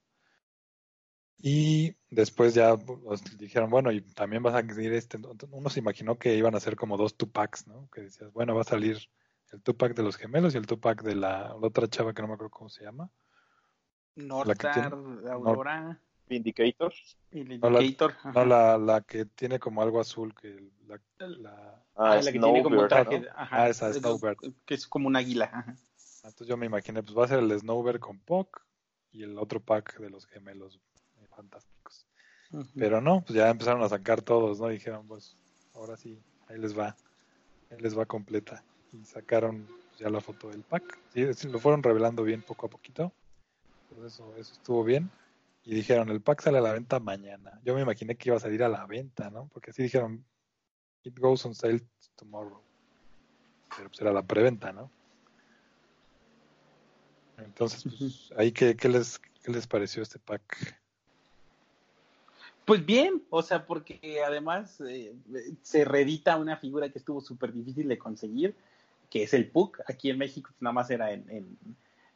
[1.39, 5.19] Y después ya pues, dijeron, bueno, y también vas a seguir este.
[5.51, 7.87] Uno se imaginó que iban a ser como dos Tupacs, ¿no?
[7.91, 8.97] Que decías, bueno, va a salir
[9.51, 12.27] el Tupac de los gemelos y el Tupac de la, la otra chava que no
[12.27, 13.11] me acuerdo cómo se llama.
[14.71, 14.89] Tiene-
[15.29, 16.93] Aurora, Vindicator.
[17.31, 18.31] No, la-.
[18.33, 22.39] No, la, la que tiene como algo azul, que la, la- Ah, Ah, la que
[22.39, 23.19] tiene como Snowbird, traje.
[23.21, 23.25] ¿no?
[23.35, 24.37] ajá, Ah, esa, es- Snowbird.
[24.65, 25.45] Que es como un águila.
[25.51, 25.75] ajá.
[26.23, 28.61] entonces yo me imaginé, pues va a ser el Snowbird con Puck
[29.11, 30.79] y el otro pack de los gemelos
[31.21, 32.05] eh, fantásticos.
[32.75, 34.67] Pero no, pues ya empezaron a sacar todos, ¿no?
[34.67, 35.35] Dijeron, pues
[35.73, 36.95] ahora sí, ahí les va,
[37.71, 38.63] ahí les va completa.
[38.93, 40.97] Y sacaron pues, ya la foto del pack.
[41.13, 43.11] Sí, lo fueron revelando bien poco a poquito.
[43.89, 45.09] Pues eso, eso estuvo bien.
[45.67, 47.59] Y dijeron, el pack sale a la venta mañana.
[47.65, 49.49] Yo me imaginé que iba a salir a la venta, ¿no?
[49.51, 50.23] Porque así dijeron,
[51.03, 51.81] it goes on sale
[52.15, 52.61] tomorrow.
[53.75, 54.89] Pero pues era la preventa, ¿no?
[57.37, 60.79] Entonces, pues, ahí qué, qué les, qué les pareció este pack.
[62.63, 65.13] Pues bien, o sea, porque además eh,
[65.63, 68.55] se reedita una figura que estuvo súper difícil de conseguir,
[69.09, 69.81] que es el Puck.
[69.85, 71.57] Aquí en México pues, nada más era en, en,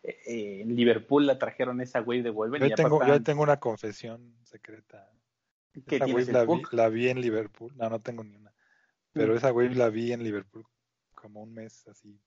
[0.03, 2.69] eh, en Liverpool, la trajeron esa wave de Wolverine.
[2.69, 5.09] Yo, tengo, yo tengo una confesión secreta.
[5.87, 6.73] ¿Qué esa wave la vi, Puck?
[6.73, 7.71] la vi en Liverpool.
[7.77, 8.51] No, no tengo ni una.
[9.13, 9.37] Pero Mm.
[9.37, 10.65] esa wave la vi en Liverpool
[11.13, 12.19] como un mes así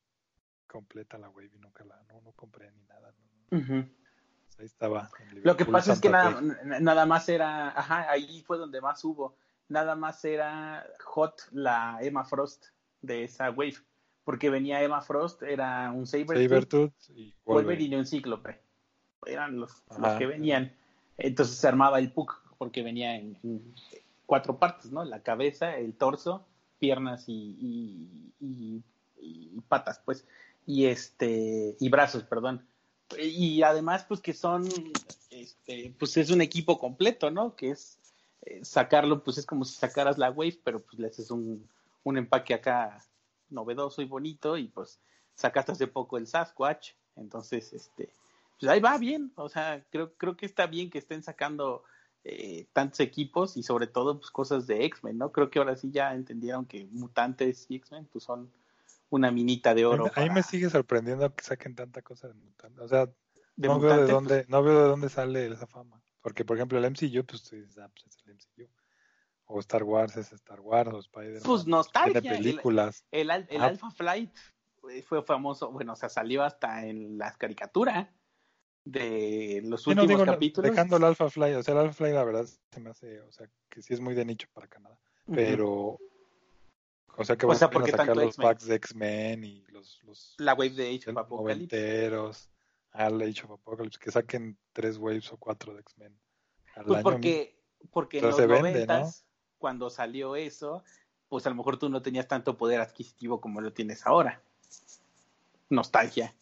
[0.66, 3.12] completa la wave y nunca la, no, no compré ni nada.
[3.12, 3.58] no, no.
[3.58, 3.88] Ujú.
[4.46, 5.10] Pues ahí estaba.
[5.42, 6.40] Lo que pasa es que nada,
[6.80, 9.36] nada más era, ajá, ahí fue donde más hubo,
[9.68, 12.66] nada más era hot la Emma Frost
[13.00, 13.76] de esa wave,
[14.24, 17.96] porque venía Emma Frost, era un Sabertooth, Sabertooth y Wolverine.
[17.96, 18.60] Y un Cíclope,
[19.26, 20.72] eran los, los que venían,
[21.18, 23.74] entonces se armaba el Puck, porque venía en, en
[24.26, 25.04] cuatro partes, ¿no?
[25.04, 26.46] La cabeza, el torso,
[26.78, 28.82] piernas y, y, y-
[29.20, 30.26] y patas, pues,
[30.66, 32.66] y este, y brazos, perdón.
[33.18, 34.66] Y además pues que son
[35.30, 37.98] este pues es un equipo completo no que es
[38.42, 41.68] eh, sacarlo pues es como si sacaras la wave pero pues le haces un,
[42.02, 43.04] un empaque acá
[43.54, 45.00] novedoso y bonito y pues
[45.34, 48.10] sacaste hace poco el Sasquatch entonces este
[48.60, 51.84] pues ahí va bien o sea creo creo que está bien que estén sacando
[52.24, 55.90] eh, tantos equipos y sobre todo pues cosas de X-Men no creo que ahora sí
[55.90, 58.50] ya entendieron que mutantes y X-Men pues son
[59.10, 62.28] una minita de oro mí, a mí para- me sigue sorprendiendo que saquen tanta cosa
[62.28, 62.80] de mutante.
[62.80, 63.06] O sea,
[63.56, 66.00] de no veo de mutantes, dónde, no veo de dónde sale esa fama.
[66.20, 68.68] Porque, por ejemplo, el MCU, pues ah, pues es el MCU.
[69.46, 71.42] O Star Wars es Star Wars, o Spider-Man.
[71.44, 73.04] Pues nostalgia, Tiene el- películas.
[73.10, 73.66] El, al- el Ah.
[73.66, 74.34] Alpha Flight
[75.06, 78.08] fue famoso, bueno, o sea, salió hasta en las caricaturas
[78.84, 80.70] de los Sí, no, últimos digo, no, capítulos.
[80.70, 83.32] dejando el Alpha Fly, o sea, el Alpha Fly la verdad se me hace, o
[83.32, 85.34] sea, que sí es muy de nicho para Canadá, Ujú.
[85.36, 85.98] pero,
[87.16, 90.34] o sea, que O van sea, a sacar los packs de X-Men y los, los
[90.38, 92.18] La wave de Age of Apocalypse.
[92.92, 96.18] al Age of Apocalypse, que saquen tres waves o cuatro de X-Men
[96.74, 97.02] Pues año.
[97.02, 97.58] porque,
[97.90, 99.24] porque en los se vende, noventas,
[99.64, 100.84] cuando salió eso,
[101.26, 104.42] pues a lo mejor tú no tenías tanto poder adquisitivo como lo tienes ahora.
[105.70, 106.34] Nostalgia.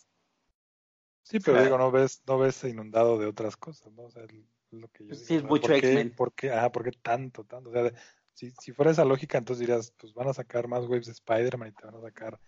[1.22, 4.02] Sí, pero digo, no ves, no ves inundado de otras cosas, ¿no?
[4.06, 5.48] O sea, el- lo que yo Sí, digo, es ¿no?
[5.50, 6.14] mucho ¿por qué, X-Men.
[6.16, 7.70] ¿por qué, ajá, ¿por qué tanto, tanto?
[7.70, 7.92] O sea,
[8.34, 11.68] si, si fuera esa lógica, entonces dirías, pues van a sacar más waves de Spider-Man
[11.68, 12.40] y te van a sacar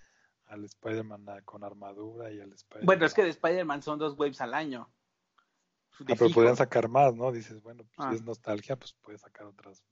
[0.47, 2.87] al Spider-Man ah, con armadura y al Spider-Man.
[2.87, 4.91] Bueno, es que de Spider-Man son dos waves al año.
[6.01, 7.31] Ah, pero podrían sacar más, ¿no?
[7.31, 8.11] Dices, bueno, pues Ah.
[8.11, 9.85] si es nostalgia, pues puedes sacar otras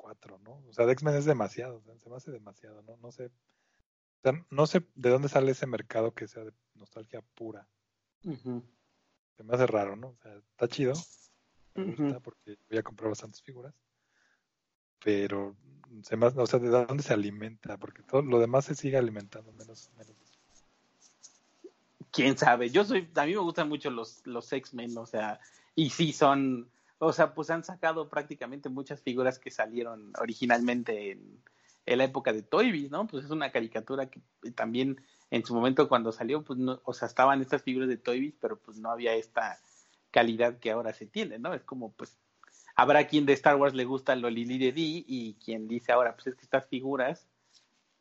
[0.00, 0.62] cuatro, ¿no?
[0.66, 2.96] O sea, de X-Men es demasiado, o sea, se me hace demasiado, ¿no?
[2.96, 7.20] No sé, o sea, no sé de dónde sale ese mercado que sea de nostalgia
[7.34, 7.68] pura.
[8.22, 10.08] Se me hace raro, ¿no?
[10.08, 10.94] O sea, está chido,
[11.74, 12.02] me Ujú.
[12.04, 13.74] gusta porque voy a comprar bastantes figuras,
[15.04, 15.54] pero
[16.02, 17.76] se me, hace- o sea, ¿de dónde se alimenta?
[17.76, 20.16] Porque todo lo demás se sigue alimentando, menos, menos
[22.10, 22.70] quién sabe.
[22.70, 25.40] Yo soy, a mí me gustan mucho los, los X-Men, o sea,
[25.74, 26.70] y sí son,
[27.02, 31.42] o sea, pues han sacado prácticamente muchas figuras que salieron originalmente en,
[31.86, 33.08] la época de Toy ¿no?
[33.08, 34.20] Pues es una caricatura que
[34.54, 38.36] también en su momento cuando salió, pues no, o sea, estaban estas figuras de Toy
[38.40, 39.58] pero pues no había esta
[40.10, 41.54] calidad que ahora se tiene, ¿no?
[41.54, 42.16] Es como, pues,
[42.76, 46.14] habrá quien de Star Wars le gusta lo Lili de Di y quien dice ahora,
[46.14, 47.26] pues es que estas figuras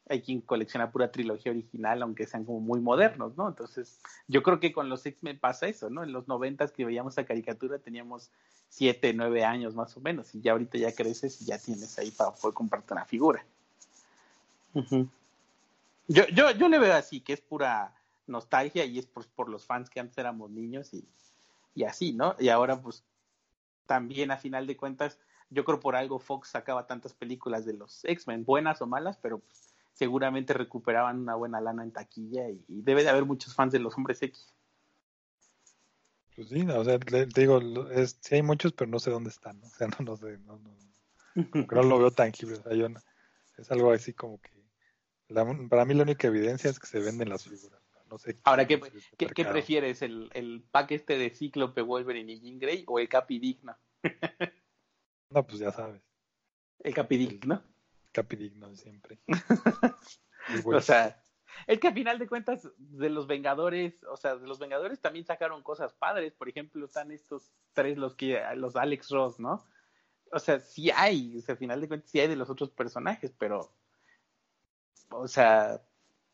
[0.10, 3.48] hay quien colecciona pura trilogía original, aunque sean como muy modernos, ¿no?
[3.48, 6.04] Entonces, yo creo que con los X-Men pasa eso, ¿no?
[6.04, 8.32] En los noventas que veíamos esa caricatura teníamos
[8.70, 12.12] siete, nueve años más o menos, y ya ahorita ya creces y ya tienes ahí
[12.12, 13.44] para poder comprarte una figura.
[16.08, 17.94] Yo, yo, yo le veo así, que es pura
[18.28, 21.04] nostalgia y es por, por los fans que antes éramos niños y,
[21.76, 22.36] y así, ¿no?
[22.40, 23.04] Y ahora, pues,
[23.88, 25.18] también a final de cuentas,
[25.50, 29.40] yo creo por algo Fox sacaba tantas películas de los X-Men, buenas o malas, pero
[29.40, 33.74] pues, seguramente recuperaban una buena lana en taquilla y, y debe de haber muchos fans
[33.74, 34.54] de los hombres X.
[36.40, 37.60] Pues sí, no, o sea, le- te digo,
[37.92, 39.68] es, sí hay muchos, pero no sé dónde están, ¿no?
[39.76, 40.74] O sea, no, no sé, no, no,
[41.52, 43.02] como que no lo veo tangible, o sea, yo no-
[43.58, 44.50] es algo así como que,
[45.28, 48.40] la- para mí la única evidencia es que se venden las figuras, no sé.
[48.46, 49.52] Ahora, ¿qué, si es ¿qué, qué mercado.
[49.52, 50.02] prefieres?
[50.02, 53.76] ¿El, ¿El pack este de Cíclope, Wolverine y Jean Grey o el Capi Digno?
[55.32, 56.02] No, pues ya sabes,
[56.80, 57.62] El Capi Digno.
[58.14, 59.20] capidigno siempre.
[60.66, 61.22] O sea,
[61.68, 65.26] es que a final de cuentas, de los Vengadores, o sea, de los Vengadores también
[65.26, 66.34] sacaron cosas padres.
[66.34, 69.64] Por ejemplo, están estos tres, los que, los Alex Ross, ¿no?
[70.32, 72.70] O sea, sí hay, o sea, a final de cuentas sí hay de los otros
[72.70, 73.74] personajes, pero,
[75.10, 75.82] o sea,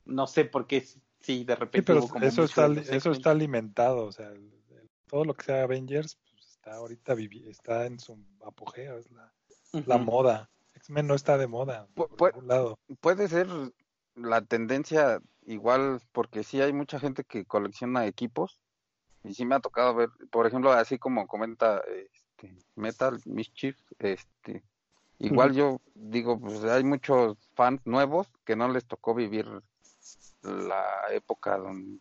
[0.06, 0.86] no sé por qué
[1.22, 4.52] sí de repente sí, pero hubo como eso está, eso está alimentado, o sea, el-
[4.70, 9.10] el- todo lo que sea Avengers, pues está ahorita vivi está en su apogeo, es
[9.12, 9.34] la,
[9.86, 10.50] la moda.
[10.76, 12.78] X-Men no está de moda Pu- por lado.
[13.00, 13.48] Puede ser
[14.16, 18.60] la tendencia igual, porque sí hay mucha gente que colecciona equipos
[19.24, 24.64] y sí me ha tocado ver, por ejemplo, así como comenta este, Metal Mischief, este,
[25.20, 29.48] igual yo digo, pues hay muchos fans nuevos que no les tocó vivir
[30.44, 32.00] la época donde,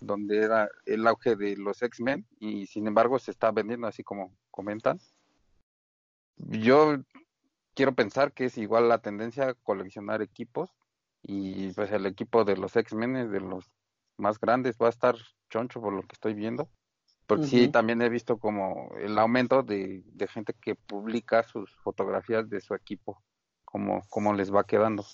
[0.00, 4.32] donde era el auge de los X-Men y sin embargo se está vendiendo así como
[4.50, 5.00] comentan.
[6.36, 6.98] Yo
[7.74, 10.70] quiero pensar que es igual la tendencia a coleccionar equipos
[11.22, 13.70] y pues el equipo de los X-Men es de los
[14.16, 15.16] más grandes va a estar
[15.50, 16.68] choncho por lo que estoy viendo.
[17.26, 17.72] Porque sí, Ujú.
[17.72, 22.74] también he visto como el aumento de, de gente que publica sus fotografías de su
[22.74, 23.22] equipo,
[23.64, 25.04] como, como les va quedando.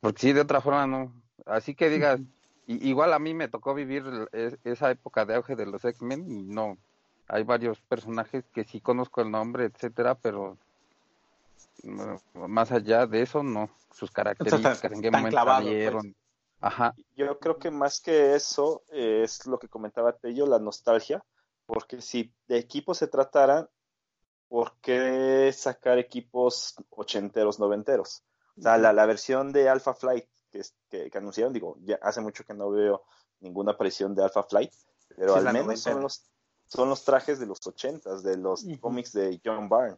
[0.00, 1.12] Porque sí, de otra forma no.
[1.46, 2.20] Así que digas,
[2.66, 6.30] igual a mí me tocó vivir el- es- esa época de auge de los X-Men
[6.30, 6.76] y no,
[7.28, 10.58] hay varios personajes que sí conozco el nombre, etcétera, pero
[12.34, 13.70] más allá de eso, no.
[13.92, 15.74] Sus características, en qué momento clavado, pues.
[15.74, 16.16] salieron.
[16.60, 21.24] Ajá, Yo creo que más que eso eh, es lo que comentaba Tello, la nostalgia,
[21.66, 23.68] porque si de equipos se tratara,
[24.48, 28.22] ¿por qué sacar equipos ochenteros, noventeros?
[28.58, 31.98] O sea, la, la versión de Alpha Flight que, es- que, que anunciaron, digo, ya
[32.02, 33.04] hace mucho que no veo
[33.40, 34.72] ninguna aparición de Alpha Flight,
[35.16, 36.24] pero Sí, al menos son los,
[36.66, 39.96] son los trajes de los ochentas, de los cómics de John Byrne.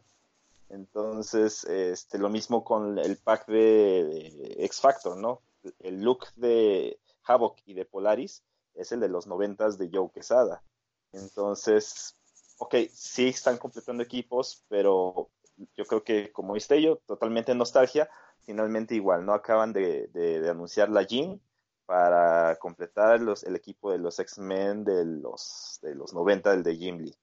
[0.71, 5.41] Entonces, este, lo mismo con el pack de, de X Factor, ¿no?
[5.79, 8.43] El look de Havoc y de Polaris
[8.73, 10.63] es el de los noventas de Joe Quesada.
[11.11, 12.15] Entonces,
[12.57, 15.29] ok, sí están completando equipos, pero
[15.75, 18.09] yo creo que, como viste yo, totalmente nostalgia.
[18.43, 19.33] Finalmente igual, ¿no?
[19.33, 21.39] Acaban de, de- de anunciar la Jean
[21.85, 26.75] para completar los, el equipo de los X-Men de los, de los 90 del de
[26.77, 27.15] Jim Lee.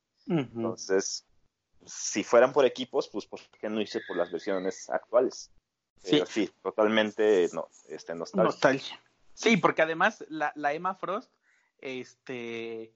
[0.55, 1.27] Entonces,
[1.89, 5.51] si fueran por equipos, pues ¿por qué no hice por las versiones actuales?
[6.03, 8.45] Pero sí, totalmente no, este, nostalgia.
[8.45, 9.01] Nostalgia.
[9.35, 11.31] Sí, porque además la, la Emma Frost,
[11.81, 12.93] este,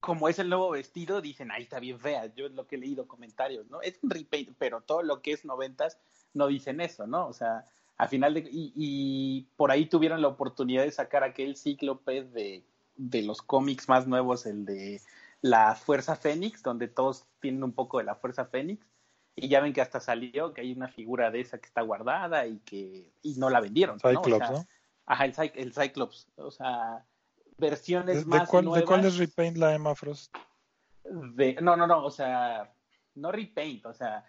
[0.00, 2.26] como es el nuevo vestido, dicen, ahí está bien fea.
[2.34, 3.80] Yo es lo que he leído comentarios, ¿no?
[3.80, 5.98] Es un repaint, pero todo lo que es noventas
[6.34, 7.26] no dicen eso, ¿no?
[7.26, 7.66] O sea,
[7.96, 8.40] a final de...
[8.40, 12.64] Y, y por ahí tuvieron la oportunidad de sacar aquel cíclope de,
[12.96, 15.00] de los cómics más nuevos, el de
[15.42, 18.86] la Fuerza Fénix, donde todos tienen un poco de la Fuerza Fénix.
[19.34, 22.46] Y ya ven que hasta salió que hay una figura de esa que está guardada
[22.46, 23.98] y que y no la vendieron.
[24.02, 24.08] ¿no?
[24.08, 24.66] O Cyclops, sea, ¿no?
[25.06, 26.28] Ajá, el, Cy- el Cyclops.
[26.36, 27.04] O sea,
[27.58, 28.80] versiones ¿De, de más cuál, nuevas.
[28.80, 30.34] ¿De cuál es repaint la Emma Frost?
[31.04, 32.72] de- no, no, no, o sea,
[33.14, 34.24] no repaint, o sea,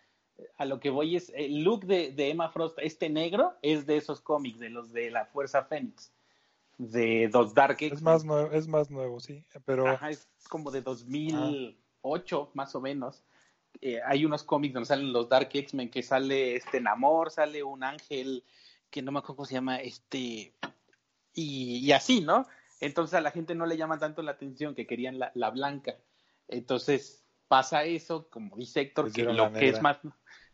[0.57, 3.97] a lo que voy es, el look de, de Emma Frost, este negro, es de
[3.97, 6.11] esos cómics, de los de la Fuerza Fénix,
[6.77, 8.03] de los Dark Es X-Men.
[8.03, 13.23] más nuevo, es más nuevo, sí, pero Ajá, es como de 2008, más o menos.
[13.81, 17.83] Eh, hay unos cómics donde salen los Dark X-Men, que sale este Namor, sale un
[17.83, 18.43] ángel,
[18.89, 20.53] que no me acuerdo cómo se llama, este,
[21.33, 22.47] y, y así, ¿no?
[22.79, 25.95] Entonces a la gente no le llama tanto la atención que querían la, la blanca.
[26.47, 29.99] Entonces pasa eso, como dice Héctor, que lo que es más...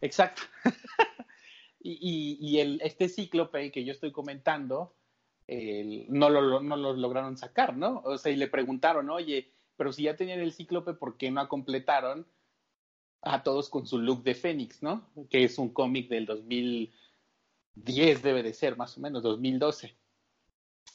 [0.01, 0.43] Exacto.
[1.80, 4.95] y y, y el, este cíclope que yo estoy comentando,
[6.09, 8.01] no, lo, no lo lograron sacar, ¿no?
[8.05, 11.47] O sea, y le preguntaron, oye, pero si ya tenían el cíclope, ¿por qué no
[11.47, 12.27] completaron
[13.21, 15.09] a todos con su look de Fénix, ¿no?
[15.29, 19.95] Que es un cómic del 2010, debe de ser, más o menos, 2012.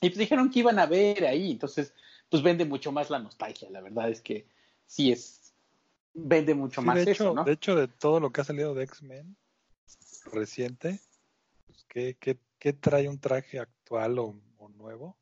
[0.00, 1.94] Y pues dijeron que iban a ver ahí, entonces,
[2.28, 4.46] pues vende mucho más la nostalgia, la verdad es que
[4.86, 5.54] sí es,
[6.12, 7.44] vende mucho sí, más de, eso, hecho, ¿no?
[7.44, 9.36] de hecho, de todo lo que ha salido de X-Men
[10.32, 11.00] reciente,
[11.66, 15.18] pues, ¿qué, qué, qué trae un traje actual o, o nuevo?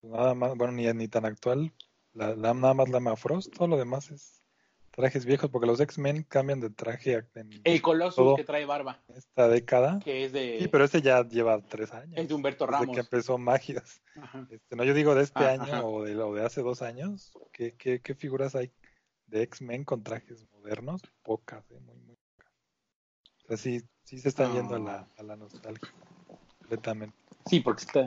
[0.00, 1.70] Nada más, bueno, ni, ni tan actual,
[2.14, 4.42] la, la- nada más la Emma Frost, todo lo demás es
[4.90, 9.48] trajes viejos, porque los X-Men cambian de traje en El Colossus que trae barba, esta
[9.48, 9.98] década.
[10.02, 12.14] que es de, Sí, pero este ya lleva tres años.
[12.16, 12.94] es de Humberto desde Ramos.
[12.94, 14.00] que empezó Magias.
[14.48, 15.84] Este, no, yo digo de este Ah, año ajá.
[15.84, 17.34] o de, o de hace dos años.
[17.52, 18.72] ¿Qué, qué, qué figuras hay
[19.26, 21.02] de X-Men con trajes modernos?
[21.22, 21.80] Pocas, ¿eh?
[21.80, 22.50] muy, muy pocas.
[23.44, 25.90] O sea, sí, sí se están yendo a la, a la nostalgia.
[26.72, 27.14] Completamente.
[27.46, 28.00] Sí, porque está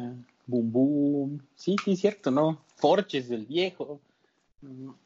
[0.47, 1.47] Boom Boom.
[1.55, 2.63] Sí, sí, cierto, ¿no?
[2.77, 4.01] Forches del viejo.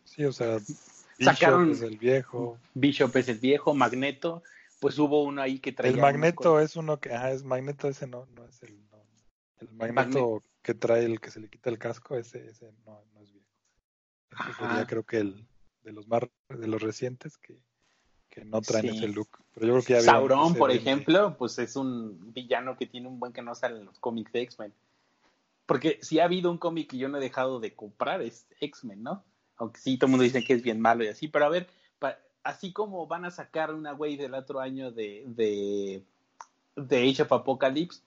[0.06, 0.60] Sí, o sea,
[1.20, 2.58] Sacaron- Bishop es el viejo.
[2.74, 4.44] Bishop es el viejo, Magneto.
[4.80, 5.94] Pues hubo uno ahí que traía.
[5.94, 9.04] El Magneto es uno que, ah, es Magneto ese no, no es el, no.
[9.60, 13.22] el Magneto que trae el que se le quita el casco, ese, ese no, no
[13.22, 13.50] es viejo.
[14.40, 15.46] Ese sería creo que el
[15.84, 17.60] de los más de los recientes que,
[18.40, 18.98] que no traen Sí.
[18.98, 19.30] ese look.
[19.54, 23.08] Pero yo creo que ya vieron Sauron, por ejemplo, pues es un villano que tiene
[23.08, 24.74] un buen que no sale en los cómics de X-Men.
[25.66, 29.04] Porque si ha habido un cómic que yo no he dejado de comprar, es X-Men,
[29.04, 29.24] ¿no?
[29.58, 31.28] Aunque sí, todo el mundo dice que es bien malo y así.
[31.28, 31.68] Pero a ver,
[32.44, 36.04] así como van a sacar una wave del otro año de, de,
[36.76, 38.02] de Age of Apocalypse,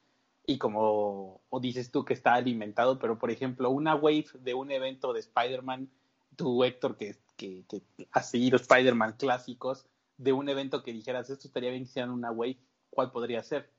[0.47, 4.72] y como o dices tú que está alimentado, pero por ejemplo, una wave de un
[4.72, 5.89] evento de Spider-Man,
[6.35, 9.87] tú Héctor que, que, que has seguido Spider-Man clásicos,
[10.17, 12.59] de un evento que dijeras, esto estaría bien que hicieran una wave,
[12.91, 13.71] ¿cuál podría ser?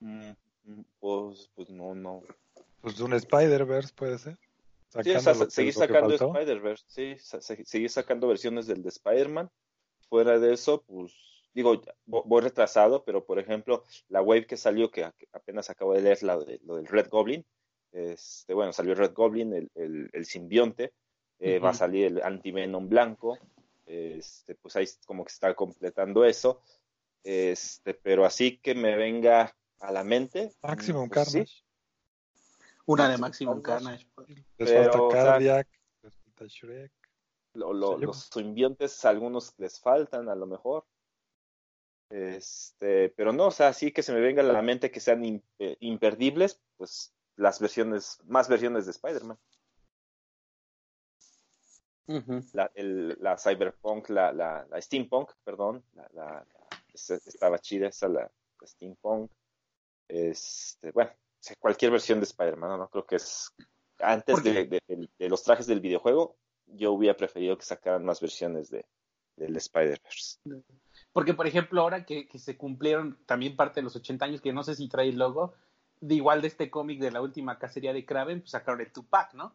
[0.00, 0.30] Mm,
[0.98, 2.22] pues, pues no, no.
[2.80, 4.38] Pues un Spider-Verse puede ser.
[5.02, 7.16] Sí, o sea, seguir sacando Spider-Verse, sí,
[7.64, 9.50] seguir sacando versiones del de Spider-Man.
[10.08, 11.14] Fuera de eso, pues
[11.54, 16.22] digo, voy retrasado, pero por ejemplo, la wave que salió, que apenas acabo de leer,
[16.22, 17.44] la de, lo del Red Goblin,
[17.92, 20.92] este, bueno, salió el Red Goblin, el, el, simbionte,
[21.38, 23.38] eh, va a salir el Anti-Venom blanco,
[23.90, 26.62] este, pues ahí como que está completando eso,
[27.24, 30.52] este, pero así que me venga a la mente.
[30.62, 31.64] Maximum pues, Carnage.
[32.86, 34.06] Una de Maximum Carnage.
[34.58, 35.68] Les falta Cardiac,
[36.02, 36.92] les falta Shrek.
[37.54, 40.86] los simbiontes, algunos les faltan a lo mejor.
[42.10, 45.42] Este, pero no, o sea, sí que se me venga a la mente que sean
[45.58, 49.38] eh, imperdibles, pues las versiones, más versiones de Spider-Man.
[52.52, 56.44] La, la, Cyberpunk, la, la, Steampunk, perdón, la,
[56.92, 58.30] estaba chida esa, la,
[58.64, 59.30] Steampunk.
[60.08, 61.12] Este, bueno,
[61.58, 62.88] cualquier versión de Spider-Man, ¿no?
[62.88, 63.52] Creo que es
[64.00, 64.80] antes de,
[65.18, 66.36] de, los trajes del videojuego,
[66.66, 68.84] yo hubiera preferido que sacaran más versiones de,
[69.36, 70.38] del Spider-Verse.
[71.12, 74.62] Porque, por ejemplo, ahora que, se cumplieron también parte de los 80 años, que no
[74.62, 75.54] sé si trae el logo,
[76.00, 79.34] de igual de este cómic de la última cacería de Kraven, pues sacaron el Tupac,
[79.34, 79.54] ¿no?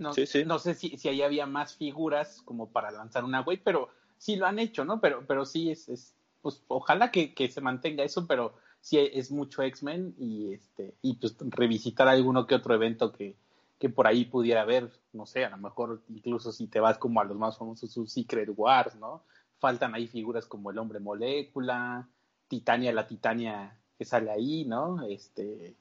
[0.00, 0.44] No, sí, sí.
[0.44, 3.88] no sé si, si ahí había más figuras como para lanzar una web, pero
[4.18, 5.00] sí lo han hecho, ¿no?
[5.00, 9.32] Pero, pero sí es, es pues ojalá que, que, se mantenga eso, pero sí es
[9.32, 13.36] mucho X-Men y este, y pues revisitar alguno que otro evento que,
[13.78, 17.20] que por ahí pudiera haber, no sé, a lo mejor incluso si te vas como
[17.20, 19.24] a los más famosos, sus Secret Wars, ¿no?
[19.58, 22.08] Faltan ahí figuras como el hombre molécula,
[22.48, 25.02] Titania, la Titania que sale ahí, ¿no?
[25.06, 25.74] Este,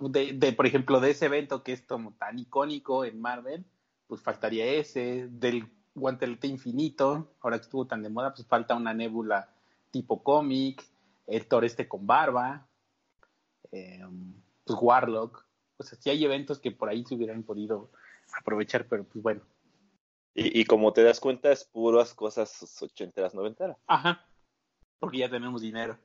[0.00, 3.64] de, de, por ejemplo, de ese evento que es como tan icónico en Marvel,
[4.06, 8.94] pues faltaría ese, del guantelete infinito, ahora que estuvo tan de moda, pues falta una
[8.94, 9.54] nébula
[9.90, 10.84] tipo cómic,
[11.26, 12.66] el Thor este con barba,
[13.70, 14.04] eh,
[14.64, 15.46] pues Warlock,
[15.76, 17.90] o sea, sí hay eventos que por ahí se hubieran podido
[18.38, 19.42] aprovechar, pero pues bueno.
[20.34, 23.76] Y, y como te das cuenta, es puras cosas ochenteras, noventeras.
[23.86, 24.26] Ajá,
[24.98, 25.98] porque ya tenemos dinero.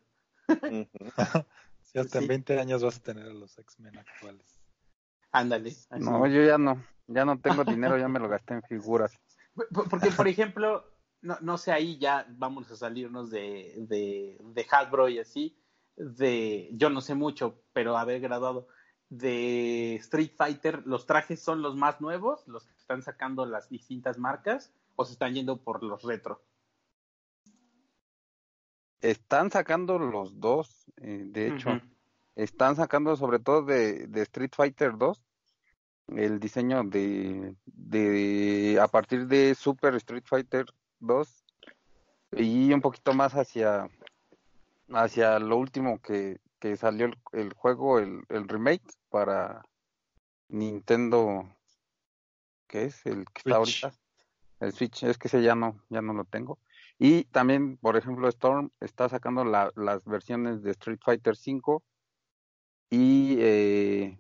[1.92, 4.60] sí, hasta en 20 años vas a tener a los X-Men actuales.
[5.32, 5.76] Ándale.
[6.00, 9.20] No, yo ya no, ya no tengo dinero, ya me lo gasté en figuras.
[9.74, 10.86] Porque, por ejemplo,
[11.22, 15.60] no, no sé, ahí ya vamos a salirnos de, de, de Hasbro y así,
[15.96, 18.68] de, yo no sé mucho, pero haber graduado
[19.10, 24.18] de Street Fighter, ¿los trajes son los más nuevos, los que están sacando las distintas
[24.18, 26.44] marcas, o se están yendo por los retro?
[29.02, 31.82] Están sacando los dos, eh, de hecho.
[32.36, 35.24] Están sacando sobre todo de, de, Street Fighter 2
[36.16, 40.66] el diseño de, de a partir de Super Street Fighter
[41.00, 41.44] 2
[42.34, 43.90] y un poquito más hacia
[44.90, 49.64] hacia lo último que, que salió el, juego, el, el, remake para
[50.50, 51.50] Nintendo,
[52.68, 53.06] ¿qué es?
[53.06, 53.94] El que está ahorita.
[54.60, 56.58] El Switch, es que ese ya no, ya no lo tengo.
[57.00, 61.84] Y también, por ejemplo, Storm está sacando la, las versiones de Street Fighter 5
[62.90, 64.20] y eh,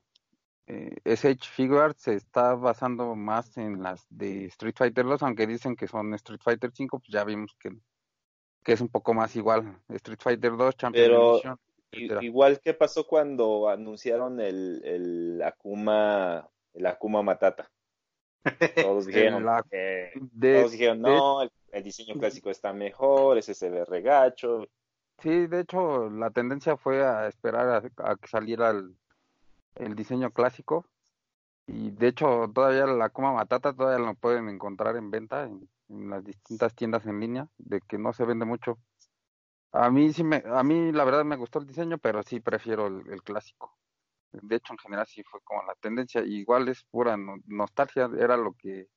[0.67, 5.75] eh, SH Figuarts se está basando más en las de Street Fighter 2, aunque dicen
[5.75, 7.71] que son Street Fighter 5, pues ya vimos que,
[8.63, 9.81] que es un poco más igual.
[9.89, 11.59] Street Fighter 2, Champion Edition
[11.91, 17.71] igual que pasó cuando anunciaron el, el Akuma, el Akuma Matata.
[18.75, 24.67] Todos dijeron, todos dijeron no, el, diseño clásico está mejor, ese se ve regacho.
[25.19, 28.95] Sí, de hecho, la tendencia fue a esperar a, que saliera el,
[29.75, 30.85] el, diseño clásico.
[31.65, 36.09] Y de hecho, todavía la Akuma Matata todavía lo pueden encontrar en venta en, en
[36.09, 38.77] las distintas tiendas en línea, de que no se vende mucho.
[39.71, 42.87] A mí sí me, a mí la verdad me gustó el diseño, pero sí prefiero
[42.87, 43.76] el, clásico.
[44.31, 46.21] De hecho, en general sí fue como la tendencia.
[46.23, 48.87] Igual es pura nostalgia, era lo que,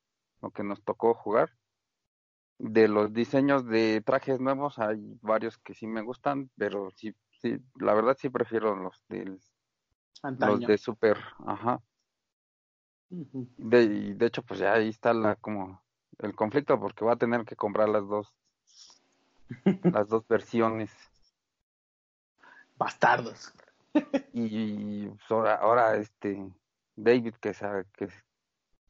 [0.43, 1.51] lo que nos tocó jugar.
[2.59, 7.57] De los diseños de trajes nuevos hay varios que sí me gustan, pero sí, sí,
[7.77, 9.41] la verdad sí prefiero los del,
[10.23, 11.17] los de Super,
[11.47, 11.81] ajá.
[13.09, 15.83] De, de hecho, pues ya ahí está la como
[16.19, 18.35] el conflicto porque va a tener que comprar las dos
[19.83, 20.91] las dos versiones.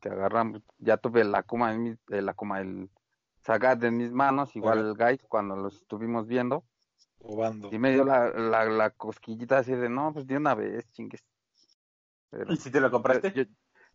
[0.01, 2.91] Que agarran, ya tuve la Akuma, en mi- el Akuma, el
[3.43, 6.65] Sagat en mis manos, igual el Guys cuando los estuvimos viendo,
[7.21, 7.69] Obando.
[7.73, 11.25] y me dio la, la, la cosquillita así de, no, pues de una vez, chingues.
[12.31, 13.33] Pero, ¿Y si te lo compraste?
[13.33, 13.45] yo-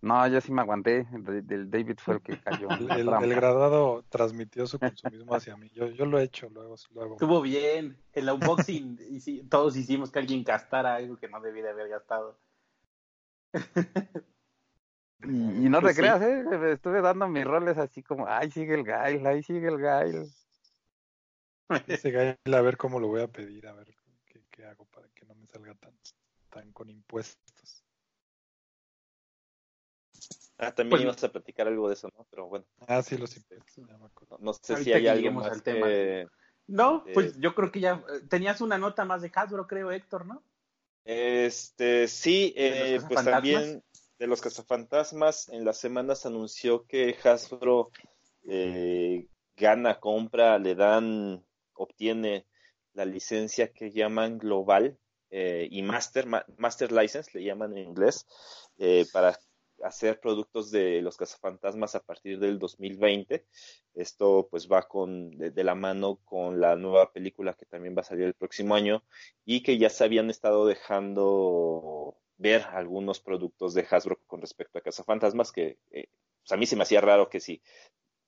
[0.02, 2.68] no, yo sí me aguanté, el, David fue el que cayó.
[3.26, 5.70] El, graduado transmitió su consumismo hacia mí.
[5.74, 7.14] Yo, yo lo he hecho luego, luego.
[7.14, 7.98] Estuvo bien.
[8.14, 11.90] El unboxing, y sí, todos hicimos que alguien gastara algo que no debía de haber
[11.90, 12.40] gastado.
[15.24, 16.02] Y, y no te Pues sí.
[16.02, 16.44] creas, ¿eh?
[16.44, 20.24] me Estuve dando mis roles así como, ay, sigue el Gail, ahí sigue el Gail.
[21.88, 25.08] Ese Gail, a ver cómo lo voy a pedir, a ver qué, qué hago para
[25.16, 25.98] que no me salga tan,
[26.52, 27.55] tan con impuestos.
[30.58, 32.26] Ah, también Pues- ibas a platicar algo de eso, ¿no?
[32.30, 33.76] Pero bueno, Ah, sí, los impuestos.
[33.76, 34.38] ya me acuerdo.
[34.40, 35.88] no, no sé Ahorita si hay lleguemos más al tema.
[35.88, 36.28] que...
[36.68, 39.92] No, Eh, pues yo creo que ya eh, tenías una nota más de Hasbro, creo,
[39.92, 40.44] Héctor, ¿no?
[41.04, 43.84] Este, sí, ¿De los eh, pues también
[44.18, 47.92] de los cazafantasmas, en las semanas anunció que Hasbro
[48.48, 49.28] eh,
[49.58, 52.48] gana, compra, le dan, obtiene
[52.94, 54.98] la licencia que llaman Global
[55.30, 58.26] eh, y Master, ma- Master License, le llaman en inglés,
[58.78, 59.38] eh, para
[59.84, 63.46] hacer productos de los cazafantasmas a partir del 2020.
[63.94, 68.06] Esto pues va con, de, la mano con la nueva película que también va a
[68.06, 69.04] salir el próximo año
[69.46, 74.82] y que ya se habían estado dejando ver algunos productos de Hasbro con respecto a
[74.82, 76.08] Cazafantasmas que eh,
[76.42, 77.62] pues a mí se me hacía raro que si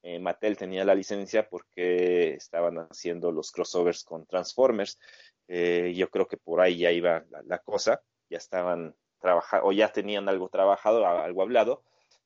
[0.04, 5.00] eh, Mattel tenía la licencia porque estaban haciendo los crossovers con Transformers.
[5.48, 9.92] Eh, yo creo que por ahí ya iba la cosa, ya estaban trabajando o ya
[9.92, 11.84] tenían algo trabajado, algo hablado,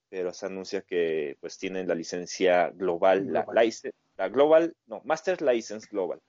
[0.09, 3.55] pero se anuncia que pues tienen la licencia global, Global.
[3.55, 6.21] La, lice- la global, no, Master License Global,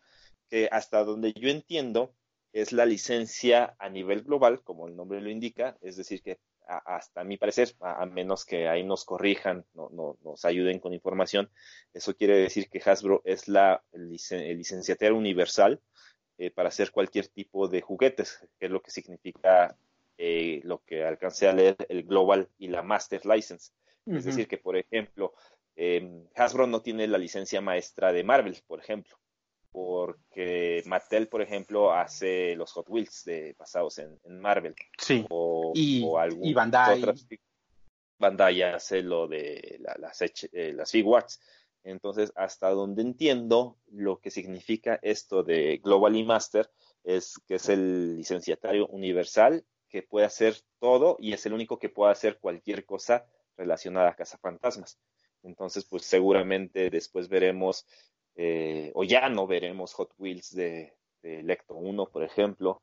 [0.48, 2.14] que hasta donde yo entiendo
[2.52, 6.38] es la licencia a nivel global, como el nombre lo indica, es decir, que
[6.68, 10.78] a- hasta mi parecer, a, a menos que ahí nos corrijan, no, no- nos ayuden
[10.78, 11.50] con información,
[11.92, 15.80] eso quiere decir que Hasbro es la licen- universal
[16.38, 19.76] eh, para hacer cualquier tipo de juguetes, que es lo que significa
[20.18, 23.72] eh, lo que alcancé a leer el Global y la Master License.
[24.06, 25.32] Es decir, que, por ejemplo,
[25.76, 29.16] eh, Hasbro no tiene la licencia maestra de Marvel, por ejemplo,
[29.70, 35.24] porque Mattel, por ejemplo, hace los Hot Wheels de, basados en, en Marvel sí.
[35.30, 36.98] o, Y- o y Bandai.
[36.98, 37.26] otras.
[38.18, 41.40] Bandai hace lo de la- las, eh, las Figuarts.
[41.84, 46.70] Entonces, hasta donde entiendo lo que significa esto de Global y Master
[47.02, 51.90] es que es el licenciatario universal que puede hacer todo y es el único que
[51.90, 53.26] puede hacer cualquier cosa
[53.58, 54.98] relacionada a cazafantasmas.
[55.42, 57.86] Entonces, pues seguramente después veremos,
[58.34, 62.80] eh, o ya no veremos Hot Wheels de, de Lecto 1, por ejemplo,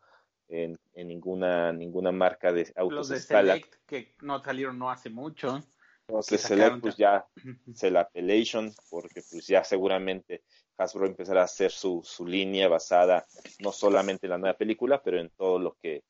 [0.48, 3.54] en, en ninguna, ninguna marca de autos Los de escala.
[3.54, 5.60] Select, que no salieron no hace mucho.
[6.08, 7.28] Entonces, que Select, sacaron pues ya
[8.00, 10.44] Appellation, porque pues ya seguramente
[10.78, 13.26] Hasbro empezará a hacer su, su línea basada
[13.60, 16.04] no solamente en la nueva película, pero en todo lo que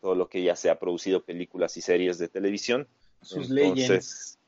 [0.00, 2.88] todo lo que ya se ha producido películas y series de televisión.
[3.22, 4.38] Sus Entonces, Legends.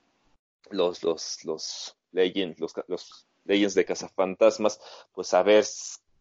[0.70, 4.80] los los los Legends, los, los Legends de Cazafantasmas,
[5.12, 5.64] pues a ver,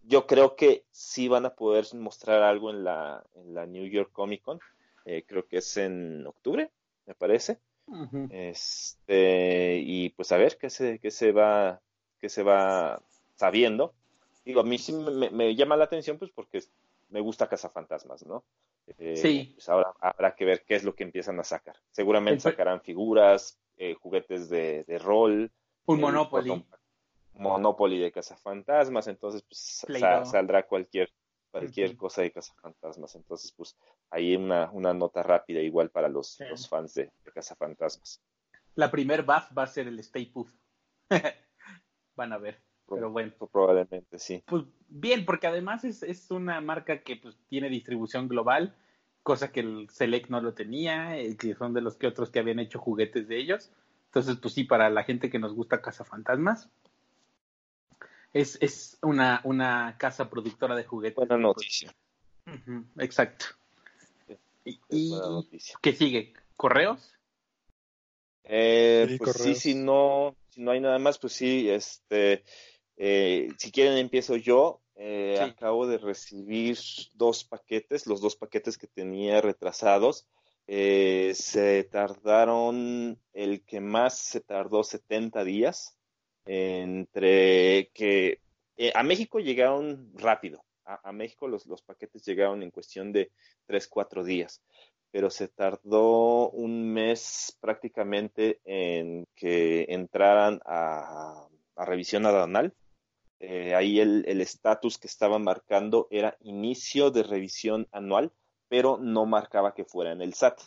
[0.04, 4.12] yo creo que sí van a poder mostrar algo en la en la New York
[4.12, 4.60] Comic Con.
[5.06, 6.70] Eh, creo que es en octubre,
[7.06, 7.60] me parece.
[8.30, 11.80] Este, y pues a ver qué se, qué se va,
[12.20, 13.02] qué se va
[13.36, 13.94] sabiendo.
[14.44, 16.62] Digo, a mí sí me, me llama la atención, pues porque
[17.10, 18.44] me gusta Cazafantasmas, ¿no?
[18.98, 19.52] Eh, Sí.
[19.56, 21.76] Pues ahora habrá que ver qué es lo que empiezan a sacar.
[21.92, 25.52] Seguramente El sacarán figuras, eh, juguetes de, de rol.
[25.86, 26.66] Un el Monopoly.
[27.34, 29.86] Monopoly de Cazafantasmas, entonces pues
[30.26, 31.12] saldrá cualquier
[31.52, 33.16] cualquier cosa de Cazafantasmas.
[33.16, 33.78] Entonces, pues
[34.10, 36.44] ahí una, una nota rápida igual para los, Sí.
[36.50, 38.22] los fans de, de Cazafantasmas.
[38.76, 40.56] La primer buff va a ser el Stay Puft.
[42.16, 42.62] Van a ver.
[42.90, 43.34] Pero bueno.
[43.52, 44.44] Probablemente sí.
[44.46, 48.76] Pues bien, porque además es, es una marca que pues, tiene distribución global,
[49.24, 52.40] cosa que el Select no lo tenía, eh, que son de los que otros que
[52.40, 53.72] habían hecho juguetes de ellos.
[54.06, 56.70] Entonces, pues sí, para la gente que nos gusta Cazafantasmas,
[58.34, 61.16] es, es una, una casa productora de juguetes.
[61.18, 61.94] Buena noticia.
[62.98, 63.46] Exacto.
[64.28, 65.78] Sí, ¿Y, y noticia.
[65.82, 66.34] qué sigue?
[66.56, 67.14] ¿Correos?
[68.46, 72.44] Eh, Sí, pues sí, si no, si no hay nada más, pues sí, este,
[72.98, 74.82] eh, si quieren empiezo yo.
[74.96, 75.44] Eh, Sí.
[75.44, 76.78] Acabo de recibir
[77.14, 80.28] dos paquetes, los dos paquetes que tenía retrasados.
[80.66, 85.98] Eh, se tardaron, el que más se tardó 70 días,
[86.46, 88.42] entre que
[88.78, 90.64] eh, a México llegaron rápido.
[90.86, 93.32] A, a México los, los paquetes llegaron en cuestión de
[93.68, 94.62] 3, 4 días.
[95.12, 102.74] pero se tardó un mes prácticamente en que entraran a, revisión aduanal.
[103.40, 108.32] Eh, ahí el estatus que estaba marcando era inicio de revisión anual,
[108.68, 110.60] pero no marcaba que fuera en el SAT.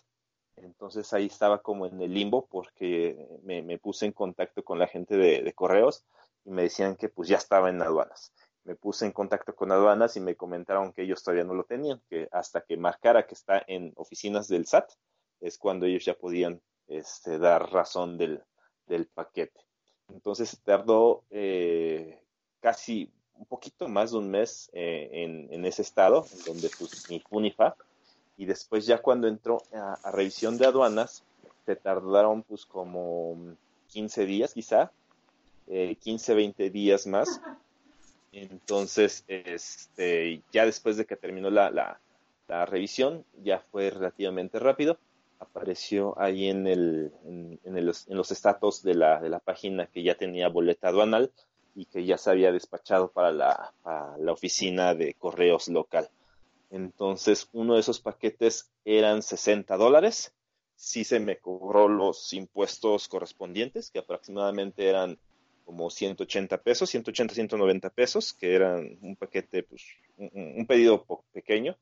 [0.57, 5.17] Entonces ahí estaba como en el limbo porque me, puse en contacto con la gente
[5.17, 6.05] de, correos
[6.45, 8.33] y me decían que pues ya estaba en aduanas.
[8.65, 12.03] Me puse en contacto con aduanas y me comentaron que ellos todavía no lo tenían,
[12.09, 14.91] que hasta que marcara que está en oficinas del SAT
[15.41, 18.43] es cuando ellos ya podían este, dar razón del,
[19.15, 19.61] paquete.
[20.09, 22.21] Entonces tardó eh,
[22.61, 27.75] casi un poquito más de un mes eh, en, ese estado, donde pues mi FUNIFA
[28.37, 31.25] y después ya cuando entró a, revisión de aduanas,
[31.67, 33.37] se tardaron pues como
[33.89, 34.93] 15 días quizá,
[35.67, 37.41] 15, eh, 20 días más.
[38.33, 44.99] Entonces, este, ya después de que terminó la, la, revisión, ya fue relativamente rápido.
[45.39, 49.87] Apareció ahí en, el, en, en, los, en los estatus de la, de la página
[49.87, 51.31] que ya tenía boleta aduanal
[51.75, 53.73] y que ya se había despachado para la,
[54.19, 56.09] la oficina de correos local.
[56.71, 60.33] Entonces, uno de esos paquetes eran 60 dólares.
[60.77, 65.19] Sí se me cobró los impuestos correspondientes, que aproximadamente eran
[65.65, 69.83] como 180 pesos, 180, 190 pesos, que eran un paquete, pues,
[70.17, 71.77] un, pedido pequeño.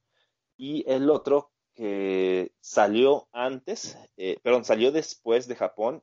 [0.57, 6.03] Y el otro que salió antes, eh, perdón, salió después de Japón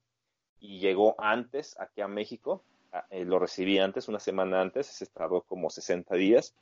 [0.59, 2.63] y llegó antes aquí a México.
[2.95, 6.55] Ah, eh, lo recibí antes, una semana antes, se tardó como 60 días.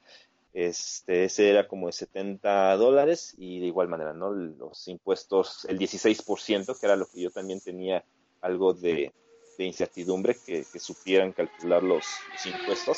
[0.51, 4.31] Este, ese era como de 70 dólares y de igual manera, ¿no?
[4.31, 8.03] Los impuestos, el 16%, que era lo que yo también tenía
[8.41, 9.11] algo de,
[9.59, 12.03] incertidumbre, que, supieran calcular los,
[12.45, 12.97] impuestos.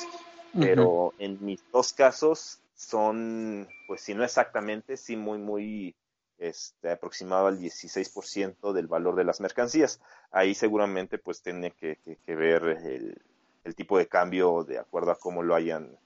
[0.57, 5.93] Pero en mis dos casos son, pues si no exactamente, sí muy, muy
[6.37, 9.99] este, aproximado al 16% del valor de las mercancías.
[10.31, 15.55] Ahí seguramente pues tiene que, ver el, tipo de cambio de acuerdo a cómo lo
[15.55, 15.97] hayan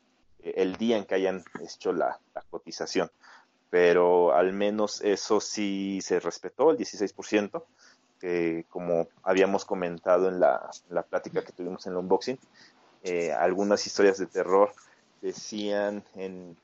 [0.42, 2.20] el día en que hayan hecho la,
[2.50, 3.12] cotización.
[3.70, 7.64] Pero al menos eso sí se respetó, el 16%,
[8.20, 10.72] que como habíamos comentado en la,
[11.10, 12.40] plática que tuvimos en el unboxing,
[13.04, 14.74] eh, algunas historias de terror
[15.22, 16.58] decían en,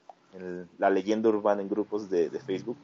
[0.78, 2.78] la leyenda urbana en grupos de, Facebook,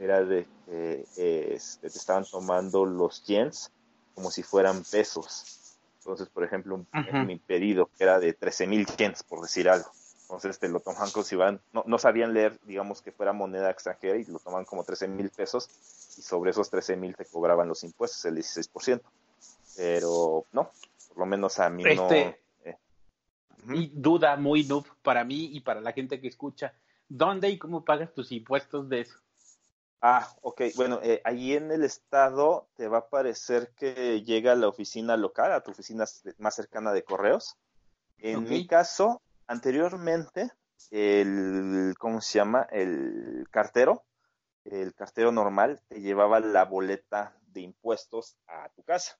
[0.00, 3.70] era de que eh, este, estaban tomando los yens
[4.14, 5.76] como si fueran pesos.
[5.98, 6.84] Entonces, por ejemplo,
[7.26, 9.90] mi pedido que era de 13 mil yens, por decir algo.
[10.22, 13.70] Entonces este, lo toman como si van, no, no, sabían leer, digamos que fuera moneda
[13.70, 15.70] extranjera y lo toman como 13 mil pesos
[16.18, 19.00] y sobre esos 13 mil te cobraban los impuestos, el 16%.
[19.76, 20.70] Pero no,
[21.08, 22.10] por lo menos a mí no.
[22.10, 22.76] Este, eh.
[23.72, 26.74] Y duda muy noob para mí y para la gente que escucha.
[27.08, 29.16] ¿Dónde y cómo pagas tus impuestos de eso?
[30.00, 30.62] Ah, ok.
[30.76, 35.16] Bueno, eh, ahí en el estado te va a parecer que llega a la oficina
[35.16, 36.04] local, a tu oficina
[36.38, 37.56] más cercana de correos.
[38.18, 40.50] En mi caso, anteriormente,
[40.90, 42.68] el, ¿cómo se llama?
[42.70, 44.04] El cartero,
[44.64, 49.18] el cartero normal, te llevaba la boleta de impuestos a tu casa.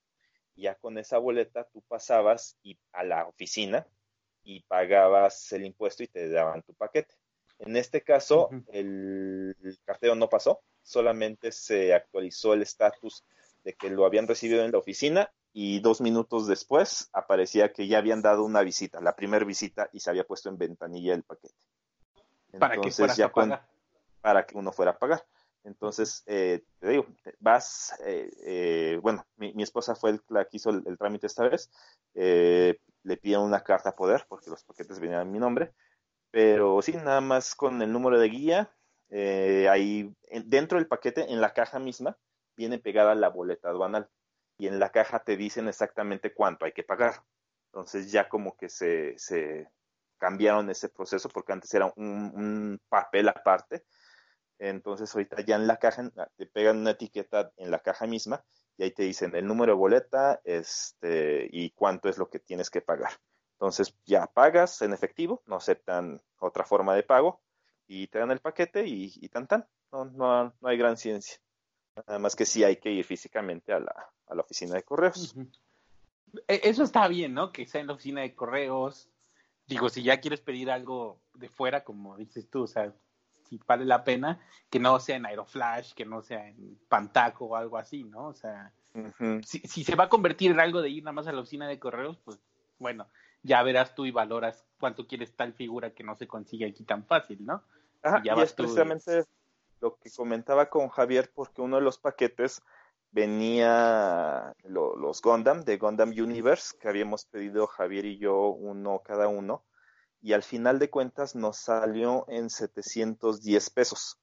[0.55, 3.87] Ya con esa boleta tú pasabas y, a la oficina
[4.43, 7.15] y pagabas el impuesto y te daban tu paquete.
[7.59, 9.55] En este caso, el
[9.85, 13.25] cartero no pasó, solamente se actualizó el estatus
[13.65, 17.99] de que lo habían recibido en la oficina y dos minutos después aparecía que ya
[17.99, 21.55] habían dado una visita, la primera visita, y se había puesto en ventanilla el paquete.
[22.59, 23.33] para que fuera ya
[24.21, 25.25] Para que uno fuera a pagar.
[25.65, 27.07] Entonces, eh, te digo,
[27.41, 31.71] vas, eh, eh, bueno, mi, esposa fue la que hizo el, trámite esta vez,
[32.15, 35.73] le pidieron una carta a poder porque los paquetes venían en mi nombre,
[36.31, 38.73] pero sí, nada más con el número de guía,
[39.71, 40.15] ahí
[40.45, 42.19] dentro del paquete, en la caja misma,
[42.57, 44.11] viene pegada la boleta aduanal
[44.59, 47.23] y en la caja te dicen exactamente cuánto hay que pagar.
[47.67, 49.71] Entonces ya como que se, se
[50.19, 53.85] cambiaron ese proceso porque antes era un, papel aparte.
[54.59, 58.45] Entonces ahorita ya en la caja te pegan una etiqueta en la caja misma
[58.77, 62.69] y ahí te dicen el número de boleta este, y cuánto es lo que tienes
[62.71, 63.13] que pagar.
[63.59, 67.41] Entonces ya pagas en efectivo, no aceptan otra forma de pago
[67.89, 69.67] y te dan el paquete y, y tan tan.
[69.91, 71.41] No, no, no hay gran ciencia.
[72.07, 75.35] Nada más que sí hay que ir físicamente a la, a la oficina de correos.
[76.47, 77.51] E, eso está bien, ¿no?
[77.51, 79.09] Que sea en la oficina de correos.
[79.67, 82.95] Digo, si ya quieres pedir algo de fuera, como dices tú, o sea,
[83.43, 84.41] si vale la pena,
[84.71, 88.29] que no sea en Aeroflash, que no sea en Pantaco o algo así, ¿no?
[88.29, 88.73] O sea,
[89.45, 91.67] si, si, se va a convertir en algo de ir nada más a la oficina
[91.67, 92.39] de correos, pues
[92.79, 93.09] bueno,
[93.49, 97.05] ya verás tú y valoras cuánto quieres tal figura que no se consigue aquí tan
[97.05, 97.65] fácil, ¿no?
[98.03, 99.25] Ajá, ya y es precisamente
[99.81, 102.63] lo que comentaba con Javier, porque uno de los paquetes
[103.11, 109.65] venía los Gundam de Gundam Universe, que habíamos pedido Javier y yo uno cada uno,
[110.21, 114.21] y al final de cuentas nos salió en 710 pesos.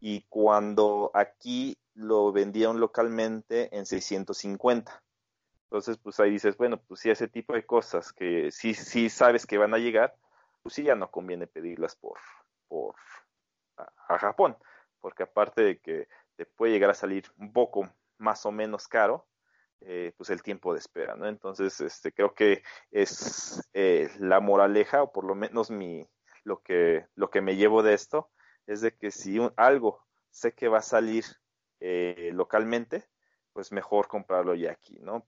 [0.00, 5.02] Y cuando aquí lo vendieron localmente en 650.
[5.68, 9.46] Entonces, pues ahí dices, bueno, pues si ese tipo de cosas que sí, sí sabes
[9.46, 10.16] que van a llegar,
[10.62, 12.18] pues sí ya no conviene pedirlas por,
[12.68, 12.94] por
[13.76, 14.56] a, Japón,
[14.98, 19.26] porque aparte de que te puede llegar a salir un poco más o menos caro,
[19.82, 21.28] eh, pues el tiempo de espera, ¿no?
[21.28, 26.08] Entonces, este, creo que es eh, la moraleja, o por lo menos mi,
[26.44, 28.30] lo que, lo que me llevo de esto,
[28.66, 31.26] es de que si algo sé que va a salir
[31.80, 33.06] eh, localmente,
[33.52, 35.26] pues mejor comprarlo ya aquí, ¿no?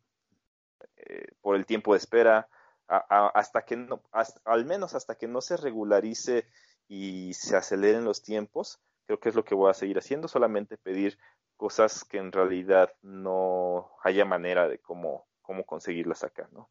[1.41, 2.49] Por el tiempo de espera,
[2.89, 4.03] hasta que no,
[4.45, 6.47] al menos hasta que no se regularice
[6.89, 10.77] y se aceleren los tiempos, creo que es lo que voy a seguir haciendo, solamente
[10.77, 11.19] pedir
[11.57, 16.71] cosas que en realidad no haya manera de cómo, cómo conseguirlas acá, ¿no?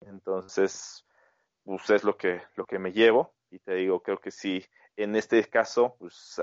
[0.00, 1.06] Entonces,
[1.64, 4.64] pues es lo que, lo que me llevo y te digo, creo que sí,
[4.96, 6.40] en este caso, pues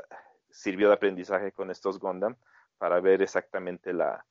[0.50, 2.36] sirvió de aprendizaje con estos Gundam
[2.78, 4.26] para ver exactamente la,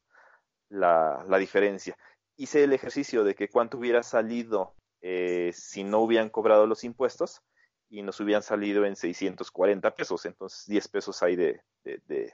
[0.69, 1.97] la, la diferencia.
[2.39, 7.43] Hice el ejercicio de que cuánto hubiera salido eh, si no hubieran cobrado los impuestos
[7.91, 12.33] y nos hubieran salido en 640 pesos, entonces 10 pesos hay de, de,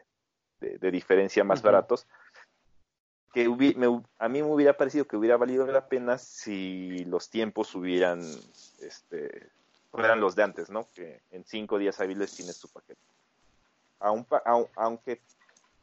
[0.61, 2.07] de, diferencia más baratos.
[3.33, 8.21] Que a mí me hubiera parecido que hubiera valido la pena si los tiempos hubieran,
[8.81, 9.51] este,
[9.91, 10.87] fueran los de antes, ¿no?
[10.95, 13.01] Que en cinco días hábiles tienes tu paquete.
[14.77, 15.21] aunque,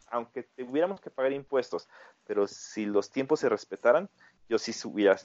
[0.08, 1.88] aunque tuviéramos que pagar impuestos,
[2.32, 4.10] pero si los tiempos se respetaran,
[4.48, 5.18] yo sí hubiera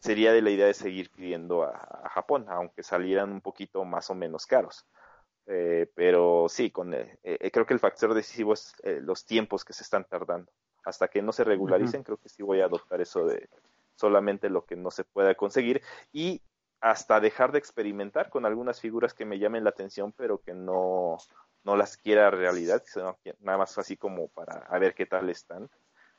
[0.00, 4.14] sería de la idea de seguir pidiendo a, Japón, aunque salieran un poquito más o
[4.14, 4.84] menos caros.
[5.46, 9.72] Eh, pero sí, con, eh, eh, creo que el factor decisivo es los tiempos que
[9.72, 10.52] se están tardando.
[10.84, 13.48] Hasta que no se regularicen, creo que sí voy a adoptar eso de
[13.94, 15.80] solamente lo que no se pueda conseguir
[16.12, 16.42] y
[16.82, 21.16] hasta dejar de experimentar con algunas figuras que me llamen la atención, pero que no,
[21.64, 25.70] no las quiera realidad, sino nada más así como para ver qué tal están.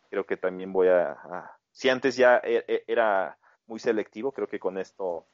[0.10, 5.28] Creo que también voy a si antes ya era muy selectivo, creo que con esto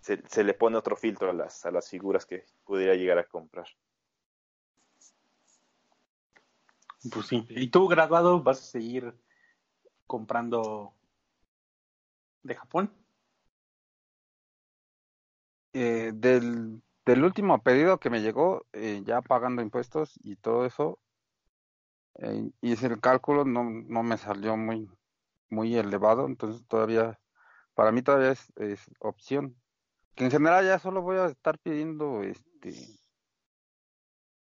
[0.00, 3.68] se, le pone otro filtro a las, a las figuras que pudiera llegar a comprar.
[7.12, 7.46] Pues sí.
[7.48, 9.14] ¿Y tú, graduado, vas a seguir
[10.08, 10.92] comprando
[12.42, 12.92] de Japón?
[15.74, 20.98] Eh, del, del, último pedido que me llegó, eh, ya pagando impuestos y todo eso,
[22.16, 24.90] eh, hice el cálculo, no, no me salió muy,
[25.50, 27.18] muy elevado, entonces todavía
[27.74, 29.56] para mí todavía es, opción.
[30.14, 32.72] Que en general ya solo voy a estar pidiendo este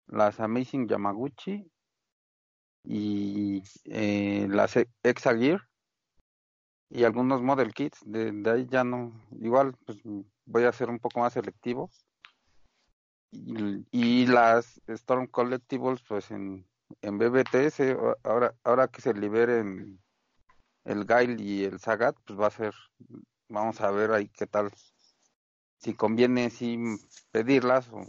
[0.08, 1.72] las Amazing Yamaguchi
[2.84, 5.68] y eh, las Exagear
[6.90, 8.00] y algunos model kits.
[8.06, 10.00] De, ahí ya no, igual pues
[10.46, 11.90] voy a ser un poco más selectivo.
[13.32, 16.68] Y, y las Storm Collectibles pues en,
[17.02, 20.00] en BBTS, ahora, ahora que se liberen
[20.86, 22.74] el Gail y el Sagat, pues va a ser,
[23.50, 24.72] vamos a ver ahí qué tal,
[25.78, 26.78] si conviene si
[27.32, 28.06] pedirlas o,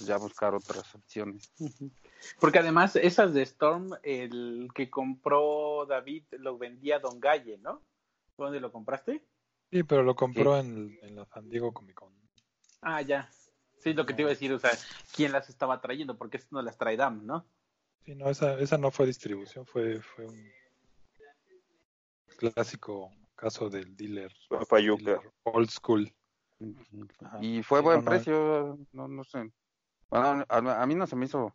[0.00, 1.52] ya buscar otras opciones.
[2.40, 7.82] Porque además esas de Storm, el que compró David lo vendía Don Galle, ¿no?
[8.36, 9.24] ¿Dónde lo compraste?
[9.70, 12.12] Sí, pero lo compró en, en la San Diego Comic Con.
[12.80, 13.30] Ah, ya.
[13.78, 14.70] Sí, lo que te iba a decir, o sea,
[15.14, 16.16] ¿quién las estaba trayendo?
[16.16, 17.46] Porque no las trae DAM, ¿no?
[18.04, 20.50] Sí, no, esa, esa no fue distribución, fue, fue un
[22.36, 24.32] clásico caso del dealer,
[25.44, 26.12] old school.
[27.40, 29.50] Y fue buen precio, no, no sé.
[30.10, 31.52] Bueno, a, mí no se me hizo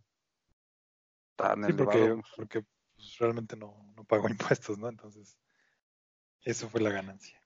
[1.36, 2.66] tan sí, porque, porque
[2.96, 4.90] pues, realmente no, no pagó impuestos, ¿no?
[4.90, 5.38] Entonces,
[6.44, 7.42] eso fue la ganancia.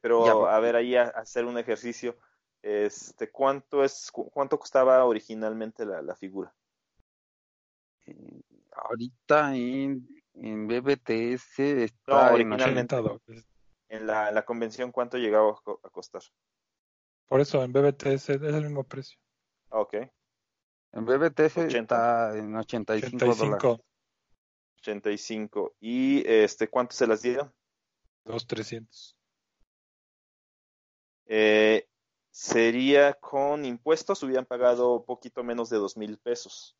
[0.00, 2.16] Pero, a ver, ahí a, hacer un ejercicio.
[2.62, 6.52] Este, ¿cuánto es, cuánto costaba originalmente la, la figura?
[8.06, 8.42] Eh,
[8.72, 10.06] ahorita en
[10.38, 12.52] en BBTS está en
[13.88, 15.50] En la, la convención, ¿cuánto llegaba
[15.82, 16.22] a costar?
[17.26, 19.18] Por eso, en BBTS es el mismo precio.
[19.70, 19.94] Ok.
[20.92, 23.34] En BBTS está en 85, 85.
[23.34, 23.84] dólares.
[24.80, 25.74] 85.
[25.80, 27.52] ¿Y este cuánto se las dieron?
[28.24, 29.16] Dos trescientos.
[31.26, 31.88] Eh,
[32.30, 36.76] sería con impuestos, hubieran pagado poquito menos de dos mil pesos.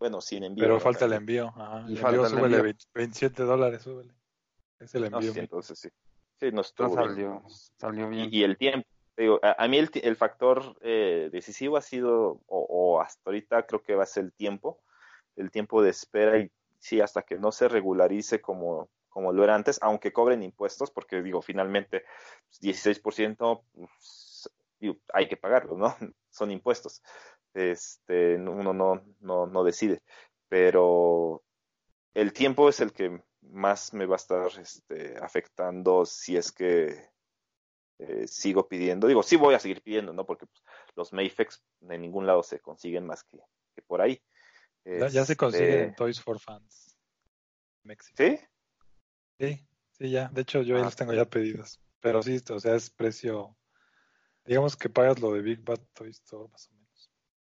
[0.00, 0.64] Bueno, sin envío.
[0.64, 1.52] Pero falta el envío.
[1.54, 1.86] Ajá.
[1.86, 4.14] El envío súbele 27 dólares, súbele.
[4.80, 5.32] Es el envío.
[5.36, 5.90] entonces sí.
[6.40, 7.42] Sí, nos salió,
[7.76, 8.30] salió bien.
[8.32, 8.88] Y, el tiempo.
[9.14, 13.94] Digo, a, mí el, el factor eh, decisivo ha sido, o, hasta ahorita creo que
[13.94, 14.80] va a ser el tiempo.
[15.36, 19.54] el tiempo de espera y sí, hasta que no se regularice como, como lo era
[19.54, 22.04] antes, aunque cobren impuestos, porque digo, finalmente
[22.62, 24.50] 16% pues,
[25.12, 25.94] hay que pagarlo, ¿no?
[26.30, 27.02] Son impuestos.
[27.54, 30.02] Este, uno no, no, no decide,
[30.48, 31.42] pero
[32.14, 37.10] el tiempo es el que más me va a estar este, afectando si es que
[37.98, 39.06] eh, sigo pidiendo.
[39.06, 40.24] Digo, sí voy a seguir pidiendo, ¿no?
[40.24, 40.62] Porque pues,
[40.96, 43.38] los Mayfex en ningún lado se consiguen más que,
[43.74, 44.22] que por ahí.
[44.84, 46.96] Ya, se consiguen este Toys for Fans.
[47.82, 48.14] México.
[48.16, 48.38] ¿Sí?
[49.38, 50.28] Sí, sí, ya.
[50.28, 51.80] De hecho, yo ya ah, los tengo ya pedidos.
[52.00, 53.56] Pero sí, o sea, es precio.
[54.44, 56.79] Digamos que pagas lo de Big Bad Toy Store, más o menos.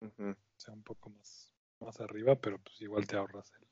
[0.00, 3.68] O sea, un poco más, más arriba, pero pues igual te ahorras el.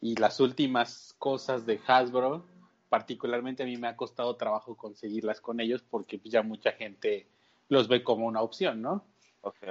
[0.00, 2.44] y las últimas cosas de Hasbro
[2.92, 7.26] particularmente a mí me ha costado trabajo conseguirlas con ellos porque ya mucha gente
[7.70, 9.06] los ve como una opción, ¿no?
[9.40, 9.64] Ok.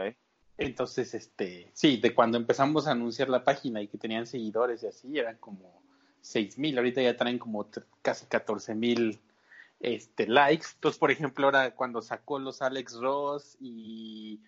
[0.57, 4.87] Entonces, este, sí, de cuando empezamos a anunciar la página y que tenían seguidores y
[4.87, 5.83] así, eran como
[6.19, 7.69] seis mil, ahorita ya traen como
[8.01, 9.21] casi catorce mil
[9.81, 10.69] este, likes.
[10.73, 14.41] Entonces, por ejemplo, ahora cuando sacó los Alex Ross y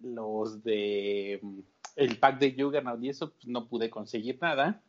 [0.00, 1.60] los de mm,
[1.94, 4.82] el pack de Juggernaut y eso, pues no pude conseguir nada.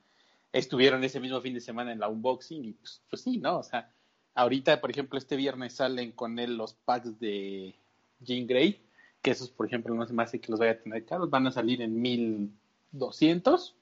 [0.52, 3.60] Estuvieron ese mismo fin de semana en la unboxing y pues, pues sí, ¿no?
[3.60, 3.92] O sea,
[4.34, 7.76] ahorita, por ejemplo, este viernes salen con él los packs de
[8.20, 8.82] Jean Grey,
[9.22, 11.48] que esos, por ejemplo, no se me hace que los vaya a tener caros, van
[11.48, 13.76] a salir en 1200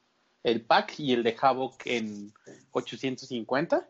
[0.44, 2.32] el pack y el de Havoc en
[2.72, 3.90] 850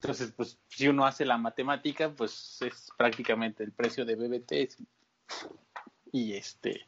[0.00, 4.80] entonces, pues si uno hace la matemática, pues es prácticamente el precio de BBT.
[6.12, 6.86] Y este,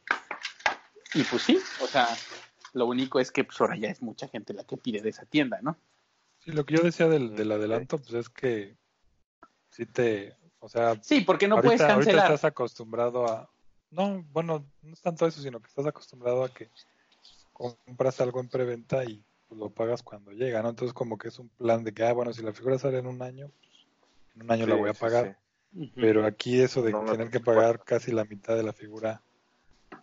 [1.14, 2.08] y pues sí, o sea,
[2.72, 5.24] lo único es que pues ahora ya es mucha gente la que pide de esa
[5.26, 5.76] tienda, ¿no?
[6.38, 8.76] Sí, lo que yo decía del, del adelanto, pues es que
[9.70, 11.96] sí te, o sea, sí, porque no puedes cancelar.
[11.96, 13.50] Ahorita estás acostumbrado a,
[13.90, 16.70] no, bueno, no es tanto eso, sino que estás acostumbrado a que
[17.52, 20.70] compras algo en preventa y pues, lo pagas cuando llega, ¿no?
[20.70, 23.06] Entonces como que es un plan de que, ah, bueno, si la figura sale en
[23.06, 23.86] un año, pues,
[24.36, 25.38] en un año la voy a pagar.
[25.94, 29.22] Pero aquí eso de tener que pagar casi la mitad de la figura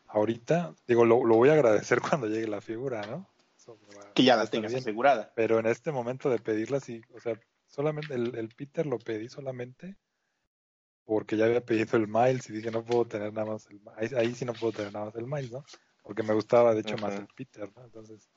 [0.08, 3.28] ahorita, digo, lo, lo voy a agradecer cuando llegue la figura, ¿no?
[4.14, 5.32] que ya la tengas asegurada.
[5.36, 9.30] Pero en este momento de pedirla, sí, o sea, solamente el, el Peter lo pedí
[9.30, 9.98] solamente
[11.06, 14.10] porque ya había pedido el Miles y dije no puedo tener nada más el ahí,
[14.18, 15.64] ahí sí no puedo tener nada más el Miles, ¿no?
[16.04, 17.84] Porque me gustaba de hecho más el Peter, ¿no?
[17.84, 18.30] Entonces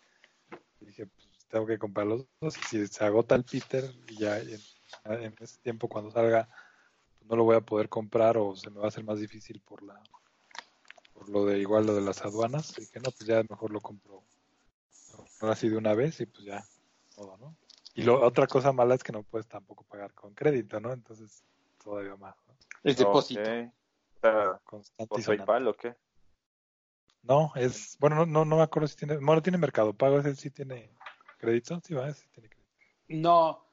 [0.80, 2.54] dije, pues tengo que comprar los dos.
[2.68, 3.84] Si se agota el Peter,
[4.18, 4.60] ya en,
[5.04, 6.48] en ese tiempo cuando salga,
[7.18, 9.60] pues, no lo voy a poder comprar o se me va a hacer más difícil
[9.60, 10.00] por la
[11.20, 12.74] por lo de igual lo de las aduanas.
[12.78, 14.22] Y que no, pues ya mejor lo compro
[15.40, 16.64] ahora sí de una vez y pues ya
[17.14, 17.56] todo, ¿no?
[17.94, 20.92] Y lo, otra cosa mala es que no puedes tampoco pagar con crédito, ¿no?
[20.92, 21.44] Entonces,
[21.82, 22.34] todavía más.
[22.46, 22.54] ¿no?
[22.82, 23.42] Es depósito.
[24.20, 25.94] ¿Por PayPal o qué?
[27.22, 30.34] No, es, bueno, no, no, no me acuerdo si tiene, bueno, tiene Mercado Pago, ese
[30.36, 30.90] sí tiene
[31.38, 32.70] crédito, sí va, sí tiene crédito.
[33.08, 33.66] No,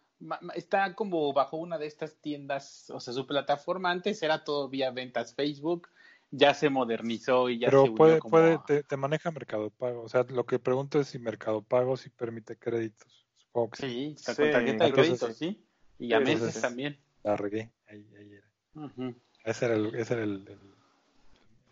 [0.53, 4.91] está como bajo una de estas tiendas, o sea, su plataforma antes era todo vía
[4.91, 5.87] ventas Facebook,
[6.31, 9.69] ya se modernizó y ya Pero se unió puede, como puede, te, te maneja Mercado
[9.69, 10.03] Pago.
[10.03, 13.25] O sea, lo que pregunto es si Mercado Pago sí permite créditos.
[13.35, 14.15] Supongo que sí.
[14.17, 15.63] Sí, con tarjeta de entonces crédito, sí.
[15.99, 16.99] Y a meses entonces- también.
[17.23, 17.71] La regué.
[17.89, 19.13] Ahí, ahí era.
[19.43, 20.73] Ese era el, ese era el, el- el-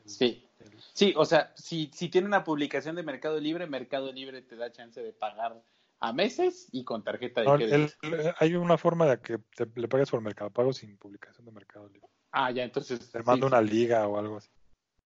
[0.05, 0.43] Sí.
[0.59, 4.55] el- Sí, o sea, si, si tiene una publicación de Mercado Libre, Mercado Libre te
[4.55, 5.61] da chance de pagar
[5.99, 7.75] a meses y con tarjeta de No, crédito.
[8.01, 11.45] el- el- hay una forma de que te, le pagues por Mercado Pago sin publicación
[11.45, 12.07] de Mercado Libre.
[12.37, 12.99] Ah, ya, entonces.
[12.99, 13.41] Te sí, sí.
[13.43, 14.49] una liga o algo así.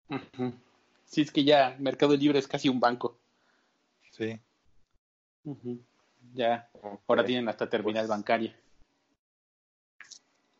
[0.10, 0.54] Ujú.
[1.04, 3.20] Sí, es que ya Mercado Libre es casi un banco.
[4.12, 4.40] Sí.
[5.44, 5.84] Ujú.
[6.34, 6.70] Ya,
[7.06, 8.58] ahora tienen hasta terminal Pues- bancaria.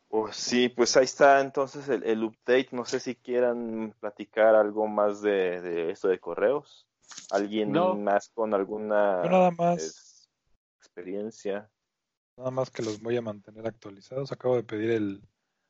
[0.10, 2.70] Pues sí, pues ahí está entonces el, el update.
[2.72, 6.86] No sé si quieran platicar algo más de, de esto de correos.
[7.32, 7.96] ¿Alguien No.
[7.96, 9.82] más con alguna Yo nada más.
[9.84, 10.30] es-
[10.80, 11.70] experiencia?
[12.38, 14.32] Nada más que los voy a mantener actualizados.
[14.32, 15.22] Acabo de pedir el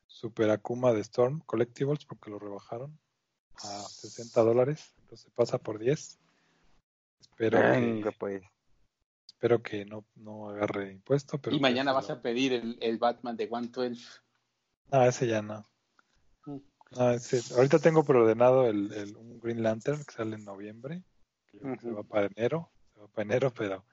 [0.08, 2.98] Super Akuma de Storm Collectibles porque lo rebajaron
[3.62, 4.92] a 60 dólares.
[5.02, 6.18] Entonces pasa por 10.
[7.20, 8.42] Espero Venga, que, pues.
[9.26, 11.38] espero que no, no agarre impuesto.
[11.38, 14.02] Pero y mañana pues, vas a pedir el, el Batman de 112.
[14.90, 15.68] No, ese ya no.
[16.46, 16.56] Mm.
[16.92, 21.02] No, ese- ahorita tengo preordenado el, el, un Green Lantern que sale en noviembre.
[21.46, 22.70] Que se va para enero.
[22.94, 23.84] Se va para enero, pero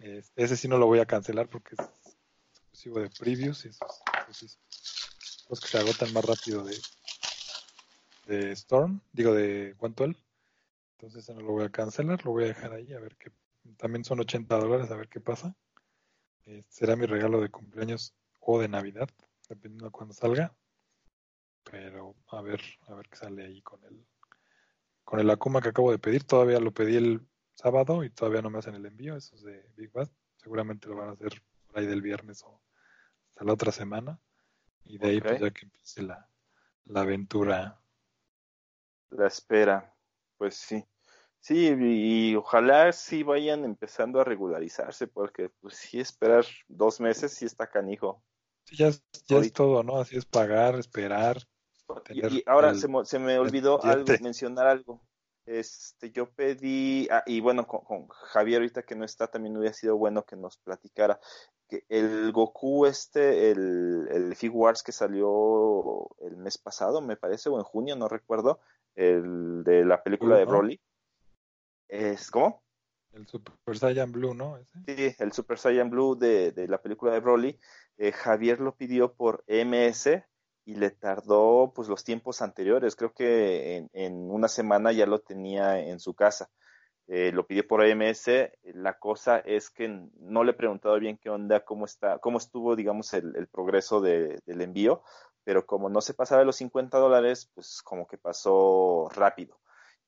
[0.00, 1.88] eh, ese sí no lo voy a cancelar porque es
[2.50, 3.88] exclusivo de previews y son
[5.48, 6.76] los que se agotan más rápido de,
[8.26, 10.18] de Storm, digo de 112.
[10.98, 13.30] Entonces no lo voy a cancelar, lo voy a dejar ahí a ver qué.
[13.76, 15.54] También son 80 dólares, a ver qué pasa.
[16.46, 19.08] Eh, será mi regalo de cumpleaños o de Navidad,
[19.48, 20.56] dependiendo de cuándo salga.
[21.70, 24.06] Pero a ver, a ver qué sale ahí con el
[25.06, 26.24] con el Akuma que acabo de pedir.
[26.24, 29.16] Todavía lo pedí el sábado y todavía no me hacen el envío.
[29.16, 30.08] Esos de Big Bad.
[30.36, 32.60] Seguramente lo van a hacer por ahí del viernes o
[33.30, 34.20] hasta la otra semana.
[34.86, 35.26] Y de ahí Ok.
[35.26, 36.28] pues ya que empiece la,
[36.86, 37.80] la aventura.
[39.10, 39.92] La espera,
[40.36, 40.84] pues sí.
[41.40, 47.32] Sí, y, y ojalá sí vayan empezando a regularizarse, porque pues sí esperar dos meses
[47.32, 48.22] sí está canijo.
[48.64, 49.98] Sí, ya es, ya es todo, ¿no?
[49.98, 51.38] Así es pagar, esperar.
[52.10, 55.02] Y, ahora el- se, mo- se me olvidó algo, mencionar algo.
[55.46, 59.74] Este, yo pedí, ah, y bueno, con, con Javier ahorita que no está, también hubiera
[59.74, 61.20] sido bueno que nos platicara
[61.88, 67.64] el Goku este, el, el Figuarts que salió el mes pasado, me parece, o en
[67.64, 68.60] junio, no recuerdo,
[68.94, 70.50] el de la película Blue, de ¿no?
[70.50, 70.80] Broly.
[71.88, 72.62] Es, ¿cómo?
[73.12, 74.58] El Super Saiyan Blue, ¿no?
[74.58, 74.80] Ese.
[74.86, 77.58] Sí, el Super Saiyan Blue de, de la película de Broly.
[77.96, 80.22] Eh, Javier lo pidió por MS
[80.66, 82.96] y le tardó pues los tiempos anteriores.
[82.96, 86.50] Creo que en, en una semana ya lo tenía en su casa.
[87.08, 88.52] Eh, lo pidió por MS.
[88.64, 89.88] La cosa es que
[90.18, 94.40] no le he preguntado bien qué onda, cómo está, cómo estuvo, digamos, el, progreso de-
[94.46, 95.02] del envío,
[95.44, 99.60] pero como no se pasaba los 50 dólares, pues como que pasó rápido.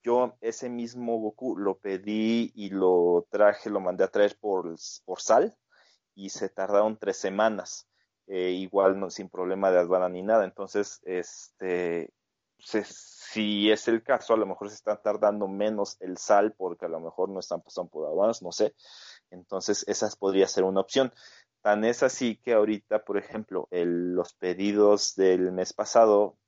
[0.03, 5.21] Yo ese mismo Goku lo pedí y lo traje, lo mandé a traer por, por
[5.21, 5.57] sal
[6.15, 7.89] y se tardaron tres semanas.
[8.27, 10.45] Eh, igual no, sin problema de aduana ni nada.
[10.45, 12.11] Entonces, este,
[12.59, 16.89] si es el caso, a lo mejor se está tardando menos el sal porque a
[16.89, 18.75] lo mejor no están pasando por aduanas, no sé.
[19.31, 21.13] Entonces, esa podría ser una opción.
[21.63, 26.39] Tan es así que ahorita, por ejemplo, el- los pedidos del mes pasado,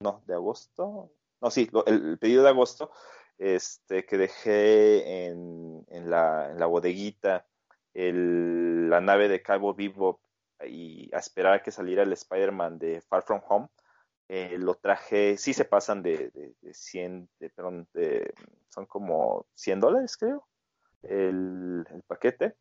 [0.00, 1.10] no, de agosto,
[1.40, 2.90] no, sí, lo- el, el pedido de agosto,
[3.38, 7.46] este, que dejé en, en la, en la bodeguita,
[7.94, 10.20] el- la nave de Cabo Vivo
[10.66, 13.68] y a esperar a que saliera el Spider-Man de Far From Home,
[14.28, 18.34] eh, lo traje, sí se pasan de, de, de 100, de,
[18.68, 20.46] son como 100 dólares creo,
[21.02, 22.56] el, paquete,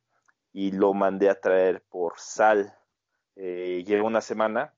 [0.52, 2.77] y lo mandé a traer por sal.
[3.35, 4.73] Eh, lleva una semana,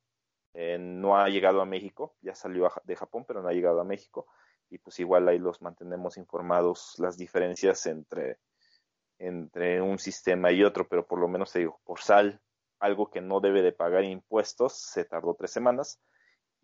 [0.54, 3.84] eh, no ha llegado a México, ya salió de Japón, pero no ha llegado a
[3.84, 4.28] México,
[4.70, 8.38] y pues igual ahí los mantenemos informados las diferencias entre,
[9.18, 12.42] entre un sistema y otro, pero por lo menos te digo, por sal,
[12.80, 16.00] algo que no debe de pagar impuestos, se tardó tres semanas,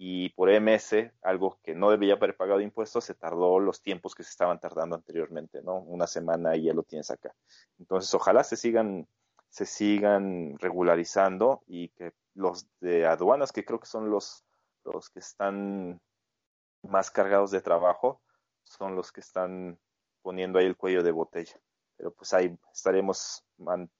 [0.04, 4.24] y por MS, algo que no debía haber pagado impuestos, se tardó los tiempos que
[4.24, 5.76] se estaban tardando anteriormente, ¿no?
[5.76, 7.36] Una semana y ya lo tienes acá.
[7.78, 9.08] Entonces, ojalá se sigan,
[9.50, 14.44] se sigan regularizando y que los de aduanas, que creo que son los,
[14.86, 16.02] los que están
[16.82, 18.24] más cargados de trabajo,
[18.64, 19.78] son los que están
[20.24, 21.62] poniendo ahí el cuello de botella.
[21.96, 23.46] Pero pues ahí estaremos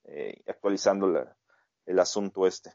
[0.06, 1.38] eh, actualizando la-
[1.86, 2.74] el asunto este.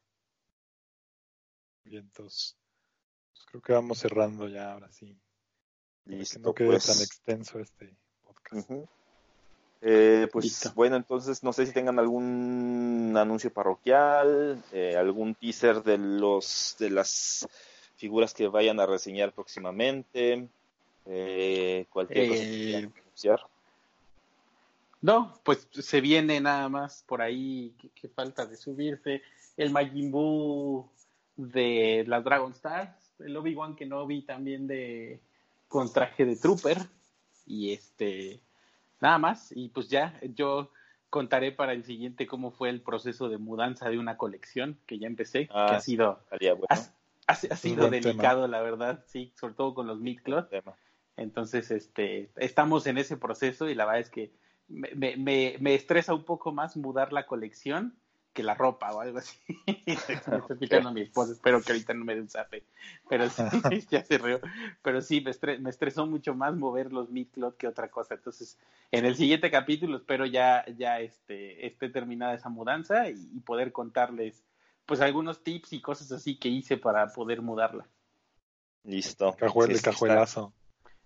[1.82, 2.56] Bien, entonces,
[3.36, 5.16] pues creo que vamos cerrando ya ahora sí.
[6.04, 6.86] Para que Listo, no quede pues.
[6.86, 7.94] tan extenso este
[8.24, 8.70] podcast.
[9.82, 10.72] Eh, pues Listo.
[10.74, 16.90] bueno, entonces no sé si tengan algún anuncio parroquial, eh, algún teaser de los de
[16.90, 17.46] las
[17.96, 20.48] figuras que vayan a reseñar próximamente.
[21.06, 23.40] Eh, cualquier cosa que quieran anunciar.
[25.02, 29.22] No, pues se viene nada más por ahí que, que falta de subirse
[29.56, 30.88] el Majin Buu
[31.36, 35.20] de las Dragon Stars, el Obi-Wan Kenobi también de
[35.68, 36.78] con traje de Trooper
[37.46, 38.40] y este
[39.00, 40.70] nada más y pues ya yo
[41.10, 45.06] contaré para el siguiente cómo fue el proceso de mudanza de una colección que ya
[45.06, 46.20] empecé, Ah, que ha sido
[46.54, 46.66] bueno.
[46.68, 48.12] ha, ha- ha sido buen tema.
[48.12, 50.76] delicado la verdad, sí, sobre todo con los tema.
[51.16, 54.32] Entonces, este, estamos en ese proceso y la verdad es que
[54.68, 57.94] me, me- me, me estresa un poco más mudar la colección
[58.36, 59.38] que la ropa o algo así.
[59.86, 62.64] me estoy picando a mi esposa, espero que ahorita no me dé un zape.
[63.08, 63.42] Pero sí,
[63.90, 64.40] ya se rió.
[64.82, 68.14] Pero sí, me, estre- me estresó mucho más mover los mid-cloth que otra cosa.
[68.14, 68.58] Entonces,
[68.92, 73.72] en el siguiente capítulo espero ya, ya este, esté terminada esa mudanza y, y poder
[73.72, 74.44] contarles
[74.84, 77.88] pues algunos tips y cosas así que hice para poder mudarla.
[78.84, 79.34] Listo.
[79.36, 80.52] Cajuel, Sí, el está- cajuelazo.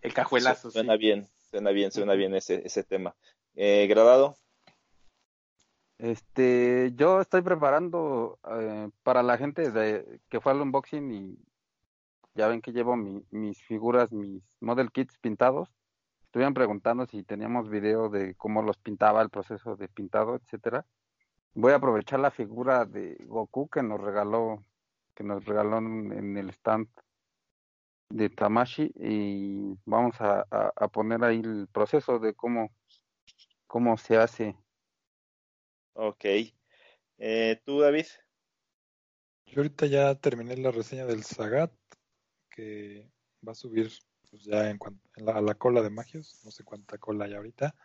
[0.02, 0.70] El cajuelazo.
[0.70, 0.98] Suena sí.
[0.98, 3.14] bien, suena bien, suena bien ese, ese tema.
[3.54, 4.36] Eh, ¿Gradado?
[6.02, 11.38] Este, yo estoy preparando eh, para la gente de, que fue al unboxing y
[12.34, 15.68] ya ven que llevo mi- mis figuras, mis model kits pintados.
[16.24, 20.86] Estuvieron preguntando si teníamos video de cómo los pintaba, el proceso de pintado, etcétera.
[21.52, 24.64] Voy a aprovechar la figura de Goku que nos regaló,
[25.14, 26.88] que nos regaló en, el stand
[28.08, 32.70] de Tamashi y vamos a- a poner ahí el proceso de cómo,
[33.66, 34.56] cómo se hace.
[36.02, 36.24] Ok.
[37.18, 38.06] Eh, ¿Tú, David?
[39.44, 41.74] Yo ahorita ya terminé la reseña del Sagat,
[42.48, 43.12] que
[43.46, 43.92] va a subir
[44.30, 44.78] pues, ya en,
[45.16, 47.76] en la, a la cola de Magios, no sé cuánta cola hay ahorita.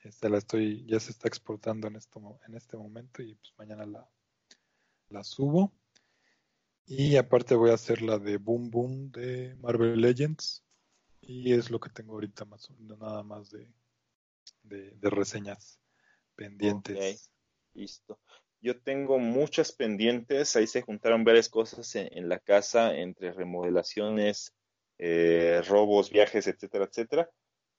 [0.00, 3.86] Este, la estoy, ya se está exportando en, esto, en este momento y pues mañana
[3.86, 4.06] la,
[5.08, 5.72] la subo.
[6.84, 10.62] Y aparte voy a hacer la de Boom Boom de Marvel Legends.
[11.22, 13.66] Y es lo que tengo ahorita más nada más de,
[14.62, 15.80] de, de reseñas
[16.34, 17.32] pendientes.
[17.76, 18.18] Listo.
[18.60, 24.52] Yo tengo muchas pendientes, ahí se juntaron varias cosas en, en la casa, entre remodelaciones,
[24.98, 27.30] eh, robos, viajes, etcétera, etcétera.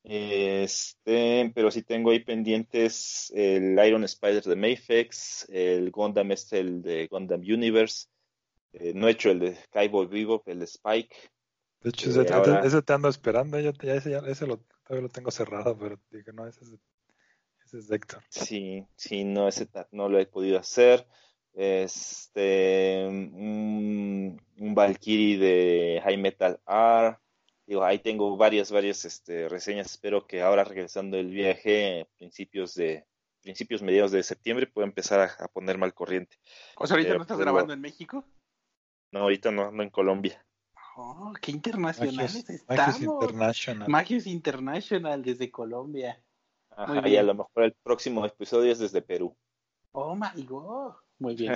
[0.04, 6.82] Este, pero sí tengo ahí pendientes el Iron Spider de Mayfex, el Gundam este, el
[6.82, 8.08] de Gundam Universe,
[8.74, 11.16] eh, no he hecho el de Skyboy Vivo, el de Spike.
[11.82, 14.60] De hecho, Eh, ese, ahora- ese te ando esperando, ya, ya ese, ya- ese lo,
[14.86, 16.76] todavía lo tengo cerrado, pero digo, no, ese es,
[17.68, 18.24] ese es de Héctor.
[18.30, 21.06] Sí, sí, no, ese no lo he podido hacer.
[21.54, 27.18] Este, un, un Valkyrie de High Metal R.
[27.66, 29.88] Digo, ahí tengo varias, varias este, reseñas.
[29.88, 33.06] Espero que ahora regresando el viaje, principios de,
[33.42, 36.38] principios mediados de septiembre, pueda empezar a, a ponerme al corriente.
[36.78, 38.24] O sea, ahorita Pero, no estás pues, grabando en México.
[39.12, 40.46] No, ahorita no, no en Colombia.
[40.96, 43.24] Oh, qué internacionales Magios, Magios estamos.
[43.24, 43.90] International.
[43.90, 46.24] Magios International desde Colombia.
[46.78, 49.36] Ajá, y a lo mejor el próximo episodio es desde Perú.
[49.92, 50.94] Oh my god.
[51.18, 51.56] Muy bien.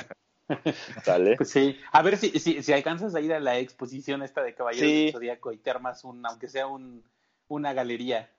[1.05, 1.37] ¿Sale?
[1.37, 1.77] Pues sí.
[1.91, 5.03] A ver si, si, si alcanzas a ir a la exposición esta de Caballeros Sí.
[5.05, 7.03] del Zodíaco y te armas un, aunque sea un,
[7.47, 8.31] una galería.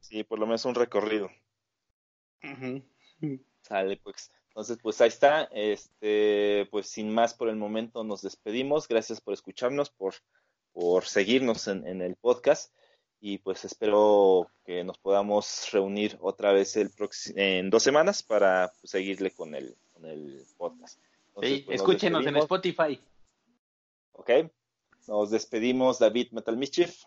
[0.00, 1.30] Sí, por lo menos un recorrido.
[3.62, 4.30] Sale, pues.
[4.48, 5.44] Entonces, pues ahí está.
[5.52, 8.86] Este, pues sin más por el momento nos despedimos.
[8.86, 10.14] Gracias por escucharnos, por,
[10.72, 12.72] por seguirnos en, en el podcast.
[13.20, 16.90] Y pues espero que nos podamos reunir otra vez el
[17.34, 20.98] en dos semanas para pues, seguirle con el, con el podcast.
[21.28, 23.00] Entonces, Sí, pues, nos escúchenos en Spotify.
[24.12, 24.30] ¿Ok?
[25.08, 27.02] Nos despedimos, David Metal Mischief,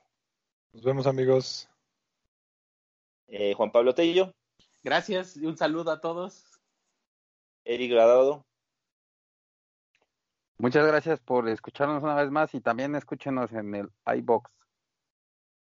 [0.73, 1.69] Nos vemos, amigos.
[3.27, 4.33] eh, Juan Pablo Tello,
[4.83, 6.43] Gracias y un saludo a todos.
[7.63, 8.43] Eric Gradado.
[10.57, 14.49] Muchas gracias por escucharnos una vez más y también escúchenos en el iBox.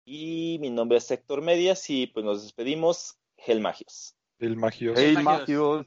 [0.05, 3.17] Y mi nombre es Héctor Medias y pues nos despedimos.
[3.37, 4.17] Gel Magios.
[4.39, 4.99] El Magios.
[4.99, 5.87] Hey, Magios.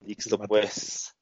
[0.00, 1.15] Listo, pues.